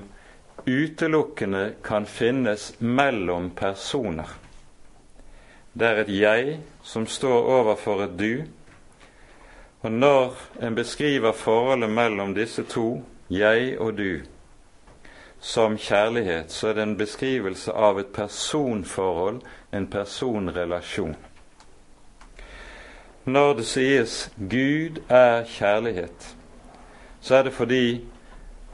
utelukkende 0.67 1.75
kan 1.87 2.07
finnes 2.07 2.73
mellom 2.81 3.51
personer. 3.55 4.33
Det 5.73 5.87
er 5.87 6.03
et 6.03 6.13
jeg 6.19 6.59
som 6.83 7.07
står 7.07 7.47
overfor 7.61 8.05
et 8.09 8.19
du. 8.19 8.43
Og 9.83 9.93
når 9.93 10.35
en 10.63 10.75
beskriver 10.75 11.33
forholdet 11.33 11.91
mellom 11.91 12.35
disse 12.35 12.65
to, 12.65 13.05
jeg 13.31 13.79
og 13.79 13.95
du, 13.99 14.21
som 15.41 15.79
kjærlighet, 15.79 16.53
så 16.53 16.69
er 16.69 16.73
det 16.73 16.83
en 16.83 16.97
beskrivelse 16.97 17.73
av 17.73 17.99
et 18.01 18.13
personforhold, 18.13 19.41
en 19.73 19.87
personrelasjon. 19.87 21.17
Når 23.25 23.55
det 23.55 23.67
sies 23.67 24.31
'Gud 24.37 25.03
er 25.09 25.45
kjærlighet', 25.45 26.35
så 27.21 27.35
er 27.35 27.43
det 27.43 27.53
fordi 27.53 28.05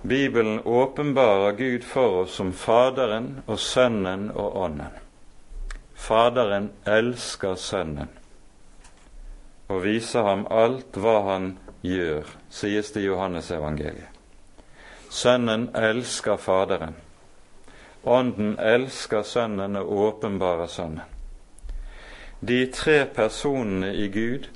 Bibelen 0.08 0.60
åpenbarer 0.64 1.52
Gud 1.52 1.82
for 1.82 2.22
oss 2.22 2.30
som 2.30 2.52
Faderen 2.52 3.40
og 3.46 3.58
Sønnen 3.58 4.30
og 4.30 4.56
Ånden. 4.56 4.94
Faderen 5.94 6.70
elsker 6.86 7.54
Sønnen 7.54 8.08
og 9.68 9.82
viser 9.84 10.22
ham 10.22 10.46
alt 10.50 10.96
hva 10.96 11.16
han 11.32 11.58
gjør, 11.82 12.28
sies 12.50 12.92
det 12.94 13.02
i 13.02 13.08
Johannes 13.08 13.50
evangeliet. 13.50 14.15
Sønnen 15.16 15.70
elsker 15.74 16.36
Faderen. 16.36 16.94
Ånden 18.04 18.58
elsker 18.60 19.22
Sønnen 19.22 19.76
og 19.80 19.92
åpenbarer 19.92 20.66
Sønnen. 20.66 21.00
De 22.40 22.66
tre 22.72 23.06
personene 23.06 23.94
i 23.96 24.08
Gud 24.12 24.48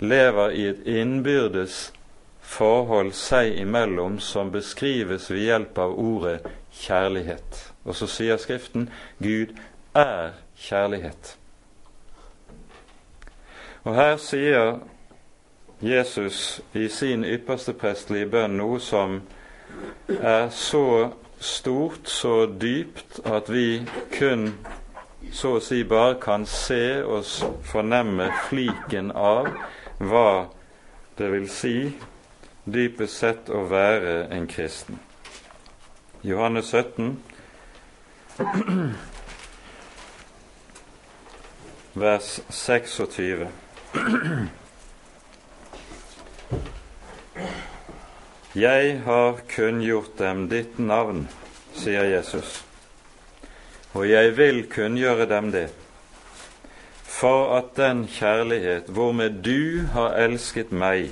lever 0.00 0.50
i 0.50 0.66
et 0.68 0.82
innbyrdes 0.86 1.92
forhold 2.40 3.14
seg 3.16 3.56
imellom 3.62 4.18
som 4.20 4.50
beskrives 4.52 5.30
ved 5.32 5.40
hjelp 5.46 5.80
av 5.80 5.94
ordet 5.98 6.50
kjærlighet. 6.82 7.62
Og 7.84 7.96
så 7.96 8.06
sier 8.06 8.36
Skriften 8.36 8.90
Gud 9.24 9.56
er 9.96 10.34
kjærlighet. 10.66 11.38
Og 13.84 13.96
her 13.96 14.20
sier 14.20 14.76
Jesus 15.80 16.60
i 16.74 16.88
sin 16.88 17.24
ypperste 17.24 17.72
prestelige 17.72 18.28
bønn 18.36 18.60
noe 18.60 18.76
som 18.80 19.22
er 20.08 20.48
så 20.50 21.10
stort, 21.38 22.08
så 22.08 22.46
dypt, 22.46 23.20
at 23.24 23.52
vi 23.52 23.86
kun 24.18 24.52
så 25.32 25.56
å 25.56 25.60
si 25.62 25.82
bare 25.88 26.18
kan 26.20 26.44
se 26.48 27.00
og 27.02 27.24
fornemme 27.64 28.28
fliken 28.48 29.10
av 29.16 29.48
hva 29.98 30.46
det 31.18 31.30
vil 31.32 31.48
si 31.50 31.76
dypest 32.64 33.20
sett 33.20 33.50
å 33.52 33.64
være 33.68 34.26
en 34.34 34.46
kristen. 34.50 34.98
Johannes 36.24 36.72
17, 36.72 37.18
vers 41.94 42.40
26. 42.50 43.48
Jeg 48.54 49.00
har 49.02 49.40
kunngjort 49.50 50.12
dem 50.18 50.44
ditt 50.46 50.76
navn, 50.78 51.24
sier 51.74 52.04
Jesus, 52.06 52.60
og 53.98 54.04
jeg 54.06 54.36
vil 54.36 54.60
kunngjøre 54.70 55.24
dem 55.26 55.48
det, 55.50 55.64
for 57.02 57.56
at 57.56 57.72
den 57.74 58.04
kjærlighet 58.06 58.92
hvormed 58.94 59.40
du 59.42 59.82
har 59.90 60.14
elsket 60.22 60.70
meg, 60.70 61.10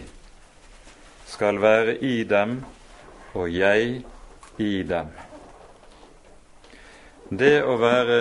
skal 1.27 1.59
være 1.59 1.97
i 1.99 2.23
dem 2.23 2.61
og 3.35 3.51
jeg 3.51 4.05
i 4.63 4.73
dem. 4.87 5.11
Det 7.27 7.57
å 7.67 7.75
være 7.83 8.21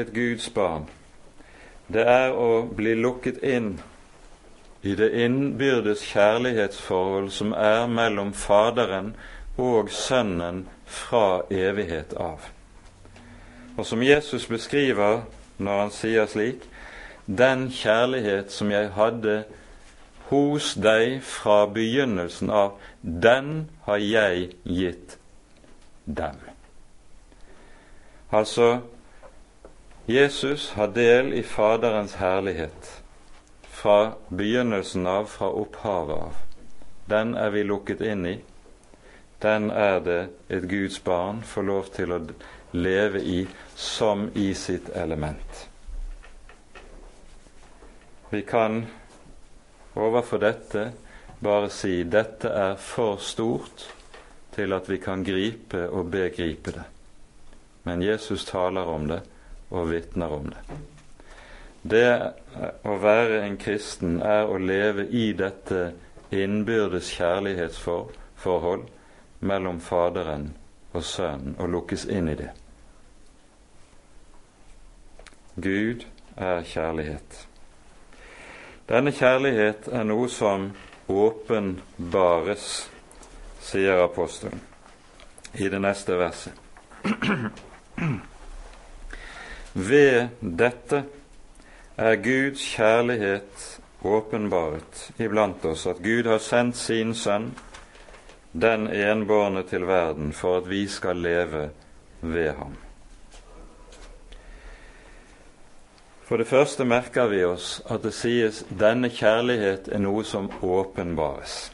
et 0.00 0.14
Guds 0.16 0.48
barn, 0.56 0.88
det 1.92 2.08
er 2.08 2.32
å 2.32 2.64
bli 2.72 2.96
lukket 2.96 3.44
inn 3.44 3.74
i 4.86 4.94
det 4.94 5.08
innbyrdes 5.24 6.04
kjærlighetsforhold 6.12 7.30
som 7.34 7.52
er 7.52 7.86
mellom 7.90 8.32
Faderen 8.34 9.14
og 9.58 9.90
Sønnen 9.90 10.66
fra 10.86 11.42
evighet 11.50 12.14
av. 12.20 12.44
Og 13.76 13.86
som 13.86 14.02
Jesus 14.02 14.46
beskriver 14.46 15.24
når 15.58 15.80
han 15.80 15.94
sier 15.94 16.26
slik 16.30 16.66
Den 17.26 17.66
kjærlighet 17.74 18.52
som 18.54 18.70
jeg 18.70 18.92
hadde 18.94 19.40
hos 20.28 20.74
deg 20.78 21.16
fra 21.26 21.64
begynnelsen 21.66 22.52
av, 22.54 22.76
den 23.02 23.66
har 23.88 23.98
jeg 23.98 24.52
gitt 24.62 25.16
dem. 26.06 26.38
Altså, 28.30 28.78
Jesus 30.06 30.70
har 30.78 30.94
del 30.94 31.32
i 31.34 31.42
Faderens 31.42 32.14
herlighet 32.22 32.95
fra 33.86 34.12
begynnelsen 34.28 35.06
av, 35.06 35.24
fra 35.24 35.48
opphavet 35.48 36.16
av. 36.16 36.34
Den 37.04 37.36
er 37.38 37.50
vi 37.54 37.60
lukket 37.62 38.00
inn 38.02 38.24
i. 38.26 38.32
Den 39.38 39.68
er 39.70 40.00
det 40.02 40.16
et 40.50 40.66
Guds 40.66 40.96
barn 41.04 41.44
får 41.46 41.66
lov 41.68 41.90
til 41.94 42.14
å 42.16 42.18
leve 42.74 43.20
i 43.22 43.36
som 43.78 44.24
i 44.34 44.48
sitt 44.58 44.88
element. 44.90 45.60
Vi 48.32 48.42
kan 48.42 48.80
overfor 49.94 50.42
dette 50.42 50.88
bare 51.38 51.70
si 51.70 52.02
dette 52.02 52.50
er 52.50 52.74
for 52.88 53.22
stort 53.22 53.86
til 54.58 54.74
at 54.74 54.90
vi 54.90 54.98
kan 54.98 55.22
gripe 55.22 55.86
og 55.86 56.10
begripe 56.10 56.74
det. 56.74 56.90
Men 57.86 58.02
Jesus 58.02 58.50
taler 58.50 58.94
om 58.98 59.06
det 59.14 59.22
og 59.70 59.92
vitner 59.94 60.38
om 60.40 60.50
det. 60.50 60.95
Det 61.86 62.32
å 62.88 62.96
være 62.98 63.42
en 63.44 63.56
kristen 63.60 64.18
er 64.24 64.48
å 64.50 64.58
leve 64.58 65.04
i 65.06 65.28
dette 65.36 65.92
innbyrdes 66.34 67.12
kjærlighetsforhold 67.14 68.86
mellom 69.46 69.78
Faderen 69.84 70.48
og 70.96 71.04
Sønnen 71.06 71.54
og 71.60 71.70
lukkes 71.74 72.06
inn 72.10 72.30
i 72.32 72.38
det. 72.38 72.50
Gud 75.56 76.06
er 76.36 76.62
kjærlighet. 76.66 77.46
Denne 78.88 79.12
kjærlighet 79.14 79.88
er 79.92 80.04
noe 80.06 80.28
som 80.30 80.70
åpenbares, 81.08 82.88
sier 83.66 84.04
apostelen 84.04 84.60
i 85.58 85.68
det 85.70 85.80
neste 85.82 86.18
verset. 86.18 86.52
Ved 89.90 90.28
dette 90.40 91.04
er 91.96 92.16
Guds 92.16 92.62
kjærlighet 92.76 93.80
åpenbaret 94.04 95.10
iblant 95.18 95.64
oss, 95.64 95.86
at 95.86 96.02
Gud 96.04 96.28
har 96.28 96.38
sendt 96.38 96.76
sin 96.76 97.14
Sønn, 97.14 97.54
den 98.52 98.86
enbårne, 98.88 99.62
til 99.62 99.86
verden 99.86 100.32
for 100.32 100.58
at 100.60 100.68
vi 100.70 100.86
skal 100.88 101.16
leve 101.16 101.70
ved 102.20 102.52
ham. 102.56 102.76
For 106.26 106.36
det 106.36 106.46
første 106.46 106.84
merker 106.84 107.28
vi 107.30 107.44
oss 107.44 107.82
at 107.90 108.02
det 108.02 108.12
sies 108.14 108.64
denne 108.80 109.08
kjærlighet 109.14 109.88
er 109.88 110.02
noe 110.02 110.24
som 110.26 110.50
åpenbares. 110.62 111.70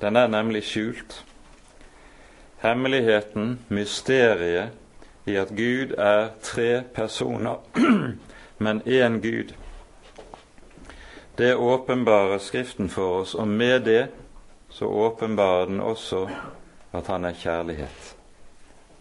Den 0.00 0.16
er 0.16 0.30
nemlig 0.30 0.62
skjult. 0.64 1.24
Hemmeligheten, 2.62 3.58
mysteriet, 3.68 4.70
i 5.26 5.36
at 5.36 5.50
Gud 5.56 5.92
er 5.98 6.30
tre 6.42 6.82
personer, 6.94 7.58
men 8.60 8.82
én 8.84 9.20
Gud. 9.20 9.54
Det 11.36 11.54
åpenbarer 11.54 12.38
Skriften 12.38 12.88
for 12.88 13.20
oss, 13.20 13.34
og 13.34 13.48
med 13.48 13.82
det 13.82 14.08
så 14.68 14.86
åpenbarer 14.86 15.66
den 15.66 15.80
også 15.80 16.26
at 16.92 17.06
han 17.06 17.24
er 17.24 17.32
kjærlighet. 17.32 18.16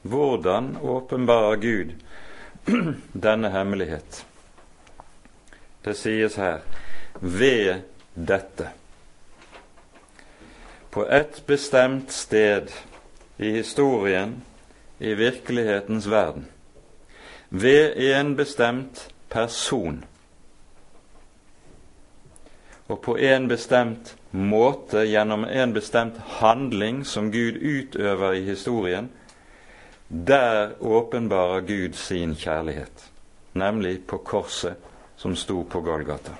Hvordan 0.02 0.78
åpenbarer 0.82 1.56
Gud 1.56 1.92
denne 3.28 3.52
hemmelighet? 3.52 4.26
Det 5.84 5.98
sies 5.98 6.36
her 6.36 6.64
ved 7.20 7.82
dette. 8.16 8.70
På 10.90 11.04
et 11.04 11.44
bestemt 11.46 12.12
sted 12.12 12.72
i 13.38 13.52
historien 13.52 14.38
i 15.00 15.14
virkelighetens 15.14 16.10
verden 16.10 16.48
ved 17.50 17.94
en 17.98 18.36
bestemt 18.36 19.10
person 19.30 20.04
og 22.90 23.02
på 23.06 23.14
en 23.22 23.46
bestemt 23.48 24.16
måte 24.34 25.04
gjennom 25.06 25.44
en 25.46 25.74
bestemt 25.76 26.18
handling 26.40 27.04
som 27.06 27.28
Gud 27.32 27.60
utøver 27.62 28.40
i 28.40 28.42
historien, 28.48 29.12
der 30.10 30.74
åpenbarer 30.82 31.62
Gud 31.70 31.94
sin 31.94 32.34
kjærlighet, 32.34 33.04
nemlig 33.54 34.08
på 34.10 34.18
korset 34.26 34.82
som 35.22 35.36
sto 35.38 35.62
på 35.70 35.84
Golgata. 35.86 36.34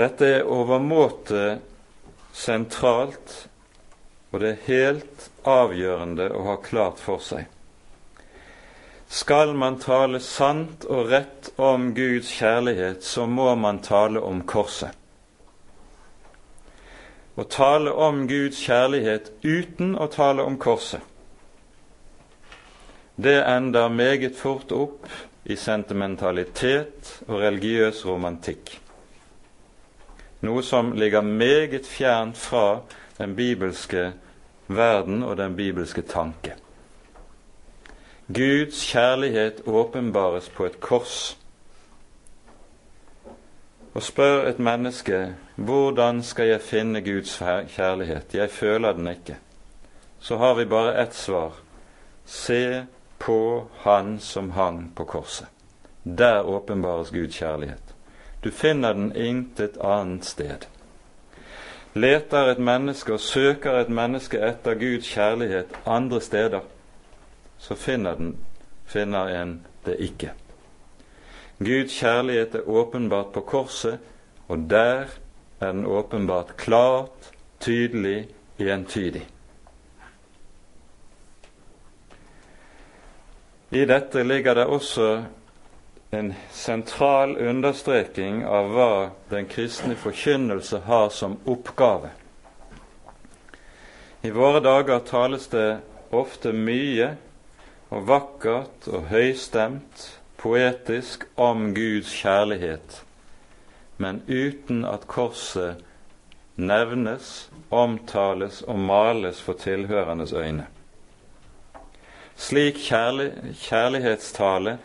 Dette 0.00 0.32
er 0.38 0.48
overmåte 0.48 1.58
sentralt 2.32 3.42
og 4.30 4.40
det 4.40 4.54
er 4.54 4.66
helt 4.68 5.30
avgjørende 5.44 6.30
å 6.32 6.44
ha 6.46 6.56
klart 6.62 7.00
for 7.02 7.22
seg. 7.22 7.48
Skal 9.10 9.54
man 9.58 9.80
tale 9.82 10.20
sant 10.22 10.84
og 10.86 11.08
rett 11.10 11.48
om 11.58 11.88
Guds 11.96 12.30
kjærlighet, 12.30 13.02
så 13.02 13.26
må 13.26 13.48
man 13.58 13.80
tale 13.82 14.22
om 14.22 14.44
korset. 14.46 14.94
Å 17.34 17.46
tale 17.50 17.90
om 17.90 18.28
Guds 18.30 18.60
kjærlighet 18.62 19.32
uten 19.42 19.96
å 19.98 20.06
tale 20.14 20.46
om 20.46 20.60
korset, 20.62 21.02
det 23.20 23.42
ender 23.42 23.90
meget 23.92 24.38
fort 24.38 24.70
opp 24.72 25.10
i 25.44 25.58
sentimentalitet 25.58 27.10
og 27.26 27.42
religiøs 27.42 28.06
romantikk. 28.06 28.76
Noe 30.46 30.62
som 30.64 30.94
ligger 30.96 31.26
meget 31.26 31.84
fjernt 31.90 32.38
fra 32.38 32.80
den 33.18 33.34
bibelske 33.36 34.12
verden 34.70 35.26
og 35.26 35.36
den 35.36 35.58
bibelske 35.58 36.06
tanke. 36.06 36.54
Guds 38.34 38.84
kjærlighet 38.92 39.62
åpenbares 39.66 40.48
på 40.48 40.64
et 40.64 40.80
kors. 40.80 41.38
Og 43.94 44.02
spør 44.02 44.46
et 44.46 44.58
menneske 44.58 45.34
hvordan 45.56 46.22
skal 46.22 46.46
jeg 46.46 46.60
finne 46.60 47.02
Guds 47.02 47.42
kjærlighet, 47.76 48.34
jeg 48.34 48.50
føler 48.50 48.92
den 48.92 49.08
ikke, 49.08 49.36
så 50.20 50.36
har 50.36 50.54
vi 50.54 50.64
bare 50.64 51.02
ett 51.02 51.14
svar. 51.14 51.52
Se 52.24 52.86
på 53.18 53.66
Han 53.82 54.18
som 54.20 54.50
hang 54.50 54.92
på 54.96 55.04
korset. 55.04 55.46
Der 56.04 56.40
åpenbares 56.40 57.10
Guds 57.10 57.36
kjærlighet. 57.36 57.94
Du 58.44 58.50
finner 58.50 58.92
den 58.92 59.16
intet 59.16 59.76
annet 59.80 60.24
sted. 60.24 60.66
Leter 61.94 62.52
et 62.52 62.58
menneske 62.58 63.12
og 63.12 63.20
søker 63.20 63.80
et 63.80 63.88
menneske 63.88 64.38
etter 64.38 64.74
Guds 64.74 65.08
kjærlighet 65.08 65.66
andre 65.86 66.20
steder, 66.20 66.60
så 67.60 67.76
finner, 67.76 68.16
den, 68.16 68.36
finner 68.86 69.28
en 69.28 69.60
det 69.84 69.98
ikke. 70.00 70.32
Guds 71.60 71.92
kjærlighet 72.00 72.54
er 72.54 72.68
åpenbart 72.68 73.34
på 73.34 73.40
korset, 73.40 73.98
og 74.48 74.64
der 74.70 75.12
er 75.60 75.72
den 75.72 75.84
åpenbart 75.86 76.56
klart, 76.56 77.32
tydelig, 77.60 78.28
entydig. 78.58 79.26
I 83.70 83.84
dette 83.84 84.24
ligger 84.24 84.54
det 84.54 84.66
også 84.66 85.22
en 86.10 86.32
sentral 86.50 87.36
understreking 87.38 88.42
av 88.44 88.72
hva 88.74 88.92
den 89.30 89.46
kristne 89.46 89.94
forkynnelse 89.94 90.80
har 90.88 91.12
som 91.14 91.36
oppgave. 91.46 92.10
I 94.26 94.32
våre 94.34 94.60
dager 94.64 95.04
tales 95.06 95.46
det 95.52 95.78
ofte 96.10 96.52
mye 96.52 97.14
og 97.90 98.06
vakkert 98.08 98.88
og 98.88 99.08
høystemt, 99.10 100.06
poetisk, 100.40 101.26
om 101.36 101.74
Guds 101.74 102.12
kjærlighet, 102.22 103.02
men 103.98 104.22
uten 104.28 104.84
at 104.88 105.06
korset 105.10 105.82
nevnes, 106.56 107.50
omtales 107.70 108.62
og 108.62 108.78
males 108.78 109.42
for 109.42 109.58
tilhørendes 109.58 110.32
øyne. 110.32 110.66
Slik 112.36 112.74
kjærlig, 112.88 113.32
kjærlighetstale 113.60 114.78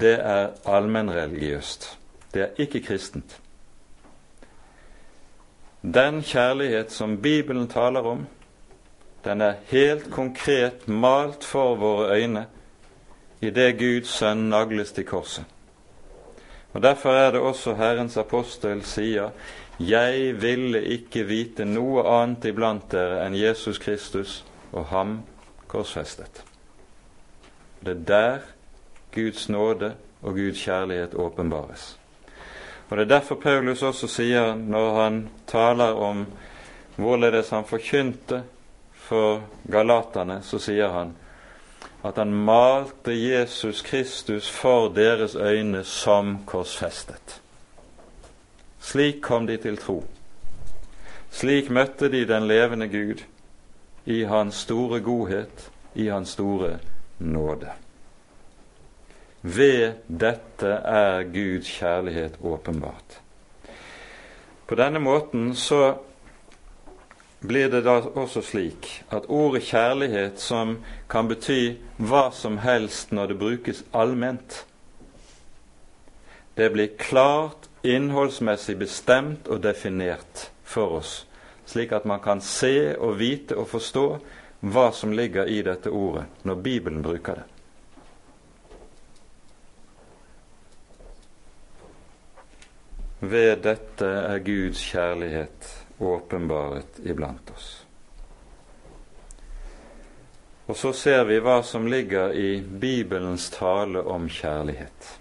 det 0.00 0.16
er 0.20 0.48
allmennreligiøst. 0.64 1.98
Det 2.34 2.42
er 2.42 2.48
ikke 2.58 2.80
kristent. 2.80 3.40
Den 5.82 6.22
kjærlighet 6.22 6.92
som 6.92 7.22
Bibelen 7.22 7.68
taler 7.68 8.00
om, 8.00 8.26
Den 9.26 9.40
er 9.42 9.58
helt 9.72 10.10
konkret 10.10 10.88
malt 10.88 11.44
for 11.44 11.74
våre 11.74 12.14
øyne 12.14 12.46
i 13.42 13.50
det 13.50 13.72
Guds 13.78 14.12
sønn 14.20 14.48
nagles 14.52 14.92
til 14.94 15.04
korset. 15.04 15.44
Og 16.72 16.82
Derfor 16.82 17.10
er 17.10 17.30
det 17.30 17.40
også 17.40 17.74
Herrens 17.74 18.16
apostel 18.16 18.84
sier 18.84 19.30
jeg 19.80 20.40
ville 20.40 20.80
ikke 20.84 21.26
vite 21.28 21.64
noe 21.68 22.04
annet 22.08 22.46
iblant 22.48 22.86
dere 22.92 23.24
enn 23.26 23.34
Jesus 23.36 23.78
Kristus 23.82 24.38
og 24.72 24.86
ham 24.92 25.18
korsfestet. 25.68 26.44
Det 27.84 27.92
er 27.92 28.04
der 28.08 28.38
Guds 29.12 29.48
nåde 29.48 29.94
og 30.22 30.34
Guds 30.38 30.62
kjærlighet 30.64 31.14
åpenbares. 31.14 31.98
Og 32.88 32.96
Det 32.96 33.02
er 33.02 33.18
derfor 33.18 33.34
Paulus 33.34 33.82
også 33.82 34.06
sier, 34.06 34.54
når 34.54 35.02
han 35.02 35.28
taler 35.46 35.92
om 35.92 36.26
hvorledes 36.96 37.50
han 37.50 37.64
forkynte 37.64 38.42
for 39.06 39.42
galaterne, 39.70 40.40
så 40.42 40.58
sier 40.58 40.90
han 40.90 41.14
at 42.06 42.18
han 42.20 42.34
malte 42.34 43.14
Jesus 43.14 43.82
Kristus 43.82 44.48
for 44.50 44.88
deres 44.94 45.34
øyne 45.34 45.84
som 45.84 46.38
korsfestet. 46.46 47.40
Slik 48.80 49.20
kom 49.22 49.46
de 49.46 49.56
til 49.56 49.78
tro. 49.82 50.04
Slik 51.30 51.70
møtte 51.70 52.10
de 52.12 52.22
den 52.28 52.46
levende 52.46 52.88
Gud 52.88 53.24
i 54.06 54.22
hans 54.24 54.62
store 54.66 55.00
godhet, 55.00 55.70
i 55.94 56.06
hans 56.06 56.36
store 56.36 56.78
nåde. 57.18 57.72
Ved 59.42 59.92
dette 60.06 60.78
er 60.86 61.22
Guds 61.22 61.70
kjærlighet 61.78 62.38
åpenbart. 62.42 63.20
På 64.66 64.74
denne 64.74 64.98
måten 64.98 65.54
så 65.54 65.96
blir 67.46 67.70
det 67.70 67.82
da 67.86 68.00
også 68.00 68.42
slik 68.42 68.88
at 69.14 69.28
ordet 69.28 69.62
kjærlighet, 69.70 70.40
som 70.40 70.78
kan 71.10 71.28
bety 71.30 71.76
hva 71.96 72.28
som 72.34 72.58
helst 72.62 73.12
når 73.14 73.32
det 73.32 73.38
brukes 73.40 73.84
allment, 73.94 74.64
det 76.56 76.70
blir 76.72 76.94
klart, 76.98 77.68
innholdsmessig 77.84 78.78
bestemt 78.80 79.48
og 79.52 79.60
definert 79.62 80.48
for 80.64 80.98
oss, 80.98 81.26
slik 81.68 81.92
at 81.92 82.06
man 82.08 82.22
kan 82.24 82.40
se 82.40 82.96
og 82.96 83.18
vite 83.20 83.58
og 83.58 83.68
forstå 83.68 84.06
hva 84.66 84.86
som 84.96 85.12
ligger 85.12 85.46
i 85.52 85.60
dette 85.62 85.92
ordet 85.92 86.24
når 86.48 86.62
Bibelen 86.64 87.04
bruker 87.04 87.42
det. 87.42 87.46
Ved 93.20 93.62
dette 93.64 94.06
er 94.06 94.42
Guds 94.44 94.80
kjærlighet 94.92 95.75
åpenbaret 95.98 97.00
iblant 97.04 97.50
oss. 97.50 97.86
Og 100.66 100.76
så 100.76 100.90
ser 100.92 101.24
vi 101.28 101.38
hva 101.38 101.60
som 101.62 101.86
ligger 101.86 102.34
i 102.34 102.58
Bibelens 102.60 103.50
tale 103.54 104.02
om 104.02 104.26
kjærlighet. 104.28 105.12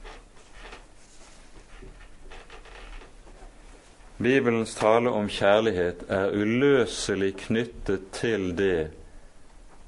Bibelens 4.17 4.73
tale 4.75 5.11
om 5.11 5.27
kjærlighet 5.29 6.05
er 6.09 6.33
uløselig 6.33 7.35
knyttet 7.45 8.09
til 8.15 8.53
det 8.57 8.89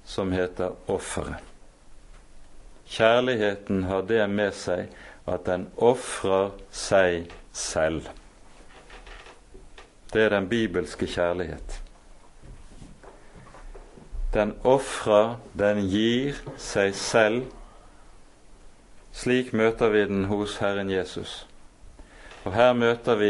som 0.05 0.31
heter 0.35 0.75
offeret. 0.91 1.41
Kjærligheten 2.87 3.83
har 3.83 4.05
det 4.07 4.23
med 4.29 4.53
seg 4.55 4.93
at 5.27 5.47
den 5.47 5.65
ofrer 5.83 6.53
seg 6.71 7.31
selv. 7.51 8.05
Det 10.17 10.23
er 10.25 10.29
den 10.29 10.49
bibelske 10.49 11.05
kjærlighet. 11.05 11.83
Den 14.33 14.55
ofrer, 14.63 15.35
den 15.53 15.83
gir 15.91 16.39
seg 16.57 16.95
selv. 16.97 17.43
Slik 19.13 19.51
møter 19.53 19.91
vi 19.93 19.99
den 20.09 20.23
hos 20.25 20.55
Herren 20.57 20.89
Jesus. 20.89 21.35
Og 22.45 22.55
her 22.55 22.73
møter 22.73 23.15
vi 23.19 23.29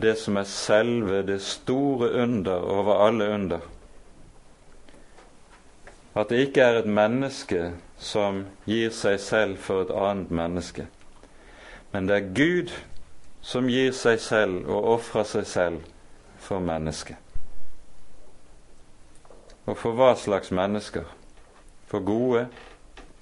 det 0.00 0.14
som 0.16 0.38
er 0.40 0.48
selve 0.48 1.18
det 1.26 1.36
store 1.44 2.08
under 2.22 2.64
over 2.64 3.04
alle 3.08 3.28
under. 3.34 3.66
At 6.14 6.32
det 6.32 6.46
ikke 6.46 6.62
er 6.62 6.78
et 6.78 6.88
menneske 6.88 7.74
som 7.98 8.46
gir 8.64 8.88
seg 8.88 9.20
selv 9.20 9.60
for 9.66 9.84
et 9.84 9.92
annet 9.92 10.32
menneske, 10.32 10.86
men 11.92 12.08
det 12.08 12.16
er 12.16 12.32
Gud 12.40 12.72
som 13.42 13.68
gir 13.68 13.92
seg 13.92 14.16
selv 14.20 14.64
og 14.64 14.88
ofrer 14.94 15.28
seg 15.34 15.46
selv 15.52 15.84
for 16.46 16.62
mennesket. 16.62 17.16
Og 19.66 19.74
for 19.78 19.98
hva 19.98 20.12
slags 20.14 20.52
mennesker? 20.54 21.06
For 21.90 22.04
gode, 22.06 22.46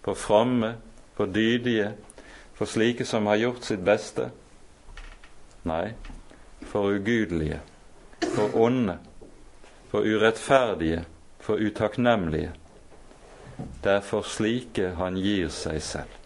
for 0.05 0.15
fromme, 0.15 0.75
for 1.17 1.27
dydige, 1.27 1.95
for 2.55 2.69
slike 2.69 3.05
som 3.09 3.27
har 3.27 3.41
gjort 3.41 3.65
sitt 3.65 3.85
beste? 3.85 4.29
Nei, 5.65 5.95
for 6.69 6.93
ugudelige, 6.93 7.61
for 8.35 8.57
onde, 8.61 8.99
for 9.89 10.05
urettferdige, 10.05 11.05
for 11.41 11.57
utakknemlige. 11.57 12.53
Det 13.85 13.93
er 13.93 14.05
for 14.05 14.27
slike 14.27 14.93
han 14.99 15.17
gir 15.17 15.49
seg 15.53 15.81
selv. 15.83 16.21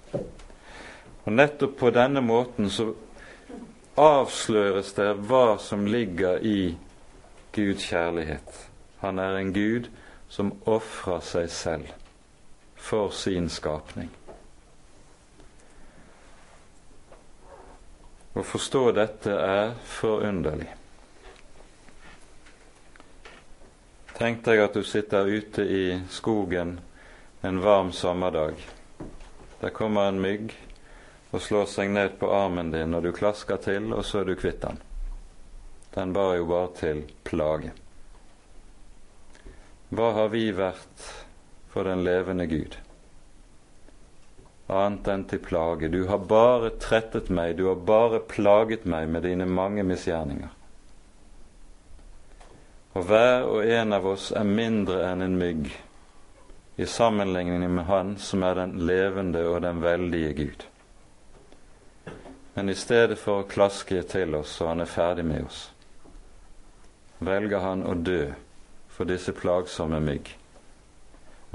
Og 1.26 1.34
nettopp 1.36 1.78
på 1.78 1.90
denne 1.94 2.22
måten 2.24 2.70
så 2.72 2.90
avsløres 3.98 4.94
det 4.96 5.10
hva 5.28 5.58
som 5.60 5.86
ligger 5.86 6.42
i 6.42 6.60
Guds 7.58 7.84
kjærlighet. 7.90 8.70
Han 9.02 9.18
er 9.18 9.36
en 9.38 9.52
Gud 9.52 9.90
som 10.28 10.54
ofrer 10.66 11.20
seg 11.24 11.50
selv 11.50 11.92
for 12.78 13.10
sin 13.10 13.50
skapning. 13.50 14.10
Å 18.38 18.44
forstå 18.46 18.82
dette 18.94 19.34
er 19.34 19.72
forunderlig. 19.98 20.68
Tenk 24.18 24.44
deg 24.46 24.62
at 24.62 24.74
du 24.74 24.82
sitter 24.86 25.26
ute 25.30 25.62
i 25.62 25.84
skogen 26.10 26.78
en 27.46 27.60
varm 27.62 27.92
sommerdag. 27.92 28.54
Der 29.60 29.74
kommer 29.74 30.08
en 30.08 30.20
mygg 30.22 30.54
og 31.30 31.42
slår 31.42 31.66
seg 31.70 31.90
ned 31.94 32.18
på 32.18 32.30
armen 32.34 32.72
din, 32.72 32.94
og 32.94 33.04
du 33.04 33.12
klasker 33.14 33.60
til, 33.62 33.92
og 33.92 34.04
så 34.06 34.22
er 34.22 34.30
du 34.30 34.38
kvitt 34.38 34.62
den. 34.64 34.80
Den 35.94 36.12
var 36.12 36.34
jo 36.36 36.48
bare 36.50 36.72
til 36.76 37.04
plage. 37.24 37.72
Hva 39.88 40.10
har 40.18 40.28
vi 40.34 40.44
vært 40.52 41.08
for 41.72 41.88
den 41.88 42.04
levende 42.04 42.44
Gud? 42.50 42.76
Annet 44.68 45.08
enn 45.08 45.24
til 45.30 45.40
plage. 45.40 45.88
Du 45.88 46.02
har 46.10 46.20
bare 46.28 46.74
trettet 46.76 47.30
meg, 47.32 47.56
du 47.56 47.70
har 47.70 47.80
bare 47.88 48.20
plaget 48.20 48.84
meg 48.84 49.08
med 49.08 49.24
dine 49.24 49.48
mange 49.48 49.84
misgjerninger. 49.88 50.52
Og 52.98 53.04
hver 53.08 53.46
og 53.46 53.64
en 53.64 53.94
av 53.96 54.06
oss 54.10 54.30
er 54.36 54.48
mindre 54.48 55.00
enn 55.08 55.22
en 55.24 55.38
mygg 55.40 55.70
i 56.78 56.86
sammenligning 56.86 57.64
med 57.74 57.84
Han 57.84 58.16
som 58.18 58.42
er 58.42 58.54
den 58.54 58.76
levende 58.86 59.44
og 59.48 59.62
den 59.62 59.80
veldige 59.82 60.32
Gud. 60.32 60.66
Men 62.54 62.68
i 62.68 62.74
stedet 62.74 63.18
for 63.18 63.40
å 63.40 63.48
klaske 63.48 64.02
til 64.02 64.34
oss 64.34 64.56
så 64.58 64.72
han 64.72 64.82
er 64.82 64.90
ferdig 64.90 65.24
med 65.26 65.46
oss, 65.46 65.60
velger 67.18 67.62
han 67.64 67.84
å 67.86 67.94
dø 67.94 68.28
for 68.92 69.08
disse 69.08 69.32
plagsomme 69.36 70.00
mygg. 70.02 70.30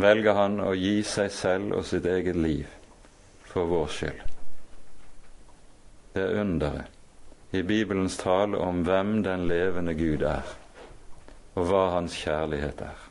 Velger 0.01 0.37
han 0.37 0.59
å 0.63 0.73
gi 0.75 1.01
seg 1.05 1.31
selv 1.31 1.77
og 1.77 1.85
sitt 1.85 2.07
eget 2.09 2.39
liv 2.39 2.69
for 3.47 3.69
vår 3.69 3.87
skyld. 3.97 4.21
Det 6.13 6.21
er 6.21 6.41
underet 6.41 7.53
i 7.53 7.61
Bibelens 7.61 8.17
tale 8.17 8.57
om 8.57 8.81
hvem 8.85 9.19
den 9.25 9.47
levende 9.49 9.93
Gud 9.97 10.25
er, 10.25 10.45
og 11.53 11.67
hva 11.69 11.83
hans 11.97 12.15
kjærlighet 12.17 12.81
er. 12.85 13.01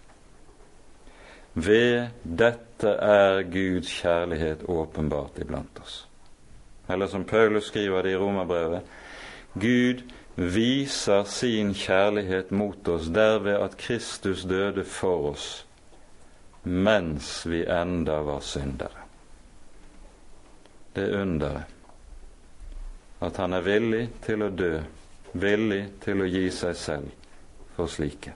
Ved 1.55 2.25
dette 2.25 2.97
er 3.07 3.43
Guds 3.47 3.91
kjærlighet 4.01 4.65
åpenbart 4.71 5.39
iblant 5.43 5.83
oss 5.83 6.03
eller 6.93 7.07
som 7.07 7.25
Paulus 7.25 7.65
skriver 7.65 8.03
det 8.03 8.11
i 8.13 8.17
Romerbrevet 8.17 8.83
Gud 9.53 10.03
viser 10.37 11.25
sin 11.29 11.75
kjærlighet 11.75 12.51
mot 12.51 12.89
oss 12.89 13.11
derved 13.13 13.59
at 13.59 13.77
Kristus 13.81 14.47
døde 14.49 14.85
for 14.85 15.33
oss 15.33 15.51
mens 16.63 17.47
vi 17.47 17.65
enda 17.67 18.21
var 18.23 18.41
syndere. 18.41 19.03
Det 20.95 21.09
underet 21.23 21.63
at 23.23 23.37
han 23.37 23.53
er 23.53 23.67
villig 23.67 24.05
til 24.23 24.43
å 24.43 24.51
dø, 24.51 24.81
villig 25.33 25.83
til 26.03 26.23
å 26.23 26.29
gi 26.31 26.47
seg 26.55 26.79
selv 26.79 27.11
for 27.77 27.91
slike. 27.91 28.35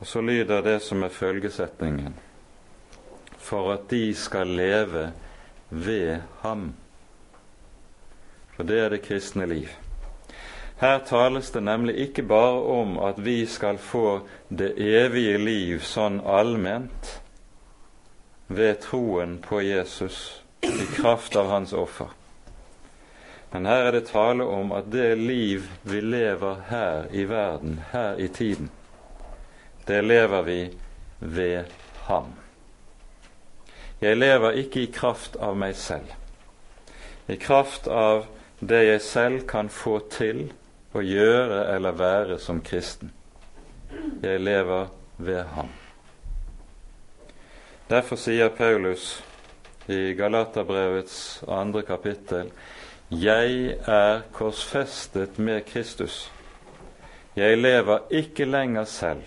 Og 0.00 0.06
så 0.06 0.22
lyder 0.24 0.64
det 0.64 0.78
som 0.82 1.02
er 1.04 1.14
følgesetningen 1.14 2.14
for 3.40 3.72
at 3.74 3.86
de 3.90 4.14
skal 4.16 4.48
leve 4.56 5.10
ved 5.70 6.22
ham. 6.42 6.70
For 8.60 8.68
det 8.68 8.78
er 8.84 8.90
det 8.92 8.98
kristne 9.00 9.46
liv. 9.48 9.68
Her 10.76 10.98
tales 11.08 11.48
det 11.50 11.62
nemlig 11.64 11.94
ikke 11.96 12.22
bare 12.28 12.58
om 12.60 12.98
at 13.00 13.16
vi 13.24 13.46
skal 13.48 13.78
få 13.80 14.20
det 14.48 14.74
evige 14.76 15.38
liv 15.40 15.78
sånn 15.80 16.18
allment 16.20 17.08
ved 18.52 18.82
troen 18.82 19.38
på 19.40 19.62
Jesus 19.64 20.42
i 20.60 20.84
kraft 20.92 21.38
av 21.40 21.48
hans 21.48 21.72
offer. 21.72 22.10
Men 23.54 23.64
her 23.64 23.86
er 23.86 23.96
det 23.96 24.10
tale 24.10 24.44
om 24.44 24.74
at 24.76 24.90
det 24.92 25.14
liv 25.16 25.70
vi 25.82 26.02
lever 26.04 26.60
her 26.68 27.08
i 27.16 27.24
verden, 27.30 27.78
her 27.94 28.20
i 28.20 28.28
tiden, 28.28 28.68
det 29.88 30.02
lever 30.04 30.42
vi 30.42 30.58
ved 31.20 31.72
ham. 32.10 32.28
Jeg 34.04 34.20
lever 34.20 34.60
ikke 34.66 34.84
i 34.84 34.92
kraft 34.92 35.40
av 35.40 35.56
meg 35.56 35.80
selv, 35.80 36.12
i 37.24 37.40
kraft 37.40 37.88
av 37.88 38.28
det 38.60 38.84
jeg 38.84 39.00
selv 39.00 39.46
kan 39.48 39.68
få 39.68 39.98
til 40.12 40.50
å 40.92 41.02
gjøre 41.04 41.62
eller 41.74 41.96
være 41.96 42.38
som 42.38 42.60
kristen. 42.60 43.12
Jeg 44.22 44.40
lever 44.40 44.90
ved 45.16 45.44
ham. 45.54 45.70
Derfor 47.90 48.20
sier 48.20 48.52
Paulus 48.54 49.22
i 49.90 50.12
Galaterbrevets 50.14 51.42
andre 51.48 51.82
kapittel 51.82 52.52
Jeg 53.10 53.78
er 53.90 54.20
korsfestet 54.32 55.38
med 55.38 55.64
Kristus. 55.66 56.28
Jeg 57.36 57.58
lever 57.58 58.06
ikke 58.10 58.44
lenger 58.44 58.84
selv, 58.84 59.22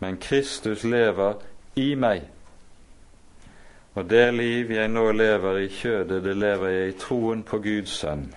men 0.00 0.16
Kristus 0.18 0.82
lever 0.84 1.38
i 1.76 1.94
meg. 1.94 2.24
Og 3.96 4.04
det 4.10 4.26
liv 4.34 4.70
jeg 4.76 4.88
nå 4.92 5.06
lever 5.16 5.62
i 5.64 5.68
kjødet, 5.72 6.24
det 6.24 6.36
lever 6.36 6.68
jeg 6.68 6.88
i 6.88 6.98
troen 7.00 7.44
på 7.46 7.62
Guds 7.64 7.96
sønn 8.02 8.28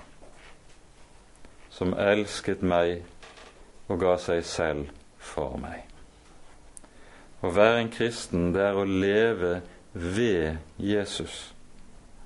som 1.79 1.93
elsket 1.95 2.59
meg 2.65 3.05
og 3.87 4.01
ga 4.01 4.17
seg 4.19 4.41
selv 4.43 4.89
for 5.23 5.55
meg. 5.61 5.85
Å 7.39 7.51
være 7.55 7.85
en 7.85 7.91
kristen, 7.93 8.49
det 8.51 8.65
er 8.67 8.75
å 8.75 8.83
leve 8.83 9.61
ved 9.93 10.59
Jesus, 10.75 11.53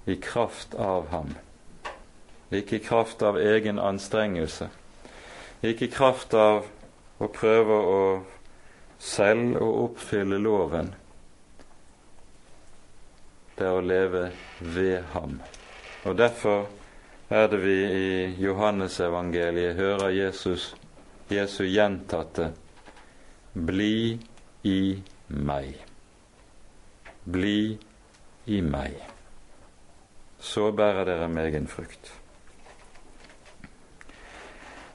i 0.10 0.18
kraft 0.18 0.74
av 0.74 1.12
ham. 1.14 1.36
Ikke 2.50 2.80
i 2.80 2.84
kraft 2.84 3.22
av 3.22 3.38
egen 3.38 3.78
anstrengelse, 3.78 4.72
ikke 5.62 5.86
i 5.86 5.94
kraft 5.94 6.34
av 6.34 6.66
å 7.22 7.30
prøve 7.30 7.78
å 7.94 8.02
selv 9.04 9.62
å 9.62 9.70
oppfylle 9.86 10.42
loven. 10.42 10.94
Det 13.58 13.68
er 13.68 13.76
å 13.78 13.84
leve 13.86 14.24
ved 14.60 15.04
ham. 15.14 15.38
Og 16.04 16.18
derfor 16.18 16.66
er 17.30 17.48
det 17.52 17.60
vi 17.64 17.78
i 17.86 18.10
Johannesevangeliet 18.42 19.78
hører 19.78 20.10
Jesus, 20.14 20.74
Jesu 21.32 21.64
gjentatte 21.66 22.52
Bli 23.54 24.18
i 24.66 24.80
meg. 25.28 25.78
Bli 27.24 27.78
i 28.46 28.62
meg. 28.62 28.98
Så 30.40 30.72
bærer 30.74 31.06
dere 31.06 31.30
megen 31.30 31.70
frukt. 31.70 32.12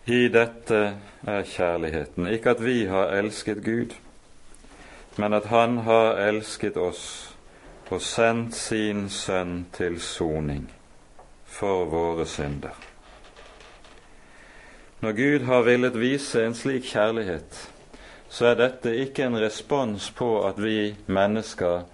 I 0.08 0.26
dette 0.32 0.82
er 1.28 1.46
kjærligheten, 1.46 2.26
ikke 2.32 2.56
at 2.56 2.64
vi 2.64 2.86
har 2.90 3.14
elsket 3.14 3.62
Gud, 3.64 3.94
men 5.18 5.34
at 5.36 5.46
Han 5.52 5.78
har 5.86 6.18
elsket 6.28 6.76
oss 6.76 7.37
og 7.90 8.02
sendt 8.04 8.54
sin 8.54 9.08
Sønn 9.08 9.66
til 9.72 10.00
soning 10.00 10.66
for 11.48 11.88
våre 11.88 12.26
synder. 12.28 12.76
Når 15.00 15.12
Gud 15.12 15.46
har 15.46 15.62
villet 15.62 15.96
vise 16.00 16.42
en 16.44 16.54
slik 16.58 16.90
kjærlighet, 16.90 17.70
så 18.28 18.50
er 18.50 18.58
dette 18.58 18.92
ikke 18.98 19.24
en 19.24 19.38
respons 19.40 20.10
på 20.10 20.30
at 20.44 20.58
vi 20.60 20.96
mennesker 21.06 21.86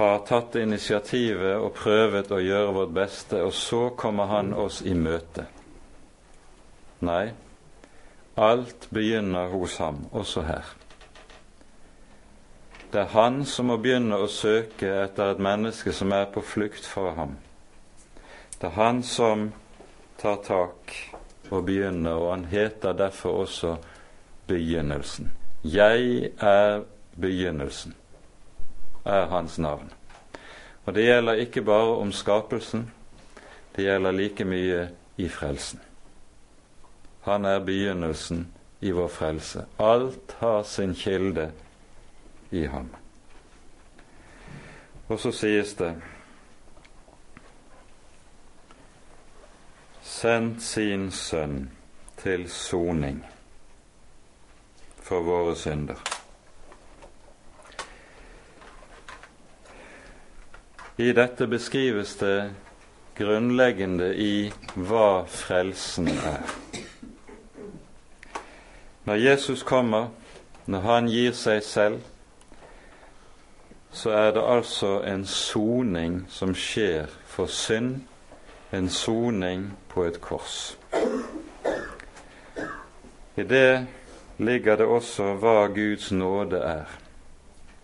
har 0.00 0.22
tatt 0.28 0.56
initiativet 0.56 1.58
og 1.58 1.74
prøvet 1.76 2.30
å 2.32 2.40
gjøre 2.40 2.76
vårt 2.78 2.94
beste, 2.96 3.42
og 3.44 3.52
så 3.52 3.90
kommer 3.98 4.30
Han 4.30 4.54
oss 4.54 4.80
i 4.82 4.94
møte. 4.94 5.44
Nei, 7.04 7.32
alt 8.36 8.88
begynner 8.90 9.52
hos 9.52 9.76
ham, 9.82 10.06
også 10.12 10.46
her. 10.48 10.79
Det 12.92 13.00
er 13.00 13.12
han 13.12 13.44
som 13.46 13.68
må 13.70 13.76
begynne 13.78 14.16
å 14.18 14.26
søke 14.26 14.88
etter 15.04 15.30
et 15.30 15.42
menneske 15.42 15.92
som 15.94 16.10
er 16.10 16.24
på 16.34 16.42
flukt 16.42 16.86
fra 16.90 17.12
ham. 17.14 17.36
Det 18.58 18.66
er 18.66 18.74
han 18.74 19.02
som 19.06 19.52
tar 20.18 20.40
tak 20.42 20.96
og 21.50 21.68
begynner, 21.68 22.18
og 22.18 22.32
han 22.32 22.44
heter 22.50 22.98
derfor 22.98 23.44
også 23.44 23.76
Begynnelsen. 24.50 25.30
Jeg 25.62 26.32
er 26.42 26.82
begynnelsen, 27.14 27.94
er 29.04 29.26
hans 29.30 29.58
navn. 29.58 29.92
Og 30.84 30.94
det 30.94 31.04
gjelder 31.06 31.44
ikke 31.44 31.62
bare 31.62 31.96
om 32.02 32.10
skapelsen, 32.12 32.88
det 33.76 33.86
gjelder 33.86 34.18
like 34.18 34.44
mye 34.44 34.88
i 35.16 35.28
frelsen. 35.28 35.78
Han 37.28 37.44
er 37.44 37.62
begynnelsen 37.62 38.48
i 38.80 38.90
vår 38.90 39.08
frelse. 39.14 39.68
Alt 39.78 40.34
har 40.40 40.62
sin 40.66 40.94
kilde 40.98 41.52
i 42.50 42.66
ham. 42.66 42.88
Og 45.08 45.18
så 45.20 45.32
sies 45.32 45.74
det 45.74 45.94
sendt 50.02 50.62
sin 50.62 51.10
sønn 51.10 51.70
til 52.20 52.48
soning 52.50 53.22
for 55.02 55.24
våre 55.26 55.56
synder. 55.56 55.98
I 61.00 61.12
dette 61.16 61.46
beskrives 61.48 62.14
det 62.20 62.50
grunnleggende 63.16 64.10
i 64.20 64.50
hva 64.76 65.24
frelsen 65.24 66.10
er. 66.12 66.44
Når 69.08 69.14
Jesus 69.14 69.62
kommer, 69.62 70.10
når 70.66 70.80
han 70.80 71.08
gir 71.08 71.32
seg 71.32 71.62
selv, 71.64 72.00
så 73.92 74.10
er 74.10 74.30
det 74.32 74.42
altså 74.46 75.00
en 75.06 75.26
soning 75.26 76.24
som 76.28 76.54
skjer 76.54 77.10
for 77.26 77.46
synd 77.46 78.00
en 78.72 78.88
soning 78.88 79.72
på 79.88 80.04
et 80.04 80.20
kors. 80.20 80.78
I 83.36 83.42
det 83.42 83.86
ligger 84.38 84.76
det 84.76 84.86
også 84.86 85.34
hva 85.42 85.66
Guds 85.74 86.12
nåde 86.12 86.58
er. 86.58 86.84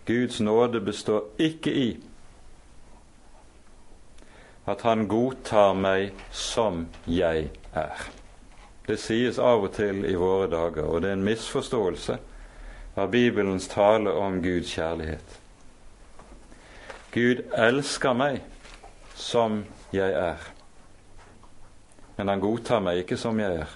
Guds 0.07 0.39
nåde 0.41 0.81
består 0.81 1.23
ikke 1.39 1.73
i 1.73 1.89
at 4.67 4.81
Han 4.81 5.07
godtar 5.07 5.73
meg 5.73 6.11
som 6.31 6.87
jeg 7.07 7.49
er. 7.73 8.07
Det 8.87 8.99
sies 8.99 9.39
av 9.39 9.63
og 9.63 9.71
til 9.75 10.03
i 10.05 10.15
våre 10.15 10.49
dager, 10.51 10.83
og 10.83 11.01
det 11.01 11.09
er 11.09 11.15
en 11.15 11.23
misforståelse 11.23 12.17
av 12.95 13.11
Bibelens 13.11 13.67
tale 13.67 14.11
om 14.11 14.41
Guds 14.43 14.73
kjærlighet. 14.75 15.36
Gud 17.11 17.45
elsker 17.55 18.13
meg 18.13 18.41
som 19.15 19.63
jeg 19.95 20.11
er 20.13 20.53
men 22.17 22.27
han 22.27 22.39
godtar 22.41 22.81
meg 22.81 23.03
ikke 23.03 23.17
som 23.17 23.37
jeg 23.39 23.61
er. 23.61 23.73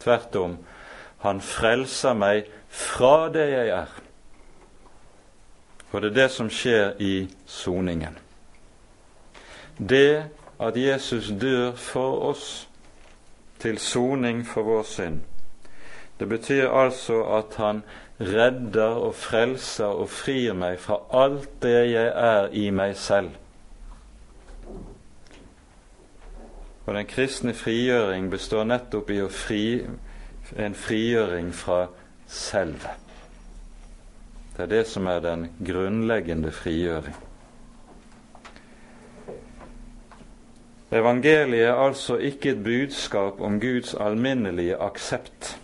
Tvert 0.00 0.36
om, 0.36 0.58
han 1.24 1.40
frelser 1.40 2.14
meg 2.14 2.50
fra 2.68 3.30
det 3.32 3.46
jeg 3.48 3.70
er. 3.72 3.94
For 5.88 6.04
det 6.04 6.12
er 6.12 6.18
det 6.18 6.30
som 6.34 6.50
skjer 6.52 7.00
i 7.00 7.14
soningen. 7.48 8.18
Det 9.80 10.26
at 10.60 10.76
Jesus 10.76 11.32
dør 11.40 11.72
for 11.80 12.20
oss 12.28 12.68
til 13.60 13.80
soning 13.80 14.44
for 14.44 14.68
vår 14.68 14.84
synd, 14.88 15.22
det 16.20 16.28
betyr 16.28 16.68
altså 16.68 17.22
at 17.38 17.56
han 17.56 17.82
redder 18.20 19.00
og 19.06 19.14
frelser 19.14 19.92
og 19.92 20.08
frir 20.08 20.54
meg 20.56 20.78
fra 20.80 21.00
alt 21.12 21.50
det 21.62 21.74
jeg 21.90 22.12
er 22.12 22.48
i 22.56 22.70
meg 22.70 22.96
selv. 22.96 23.34
Og 26.86 26.94
den 26.94 27.06
kristne 27.10 27.54
frigjøring 27.54 28.30
består 28.30 28.64
nettopp 28.64 29.10
i 29.10 29.20
fri, 29.28 29.64
en 30.56 30.74
frigjøring 30.74 31.50
fra 31.54 31.86
selve. 32.26 32.94
Det 34.56 34.62
er 34.64 34.70
det 34.70 34.86
som 34.88 35.06
er 35.10 35.20
den 35.20 35.48
grunnleggende 35.66 36.52
frigjøring. 36.54 37.16
Evangeliet 40.92 41.66
er 41.66 41.74
altså 41.74 42.16
ikke 42.16 42.50
et 42.54 42.62
budskap 42.64 43.40
om 43.40 43.60
Guds 43.60 43.94
alminnelige 43.94 44.76
aksept, 44.80 45.58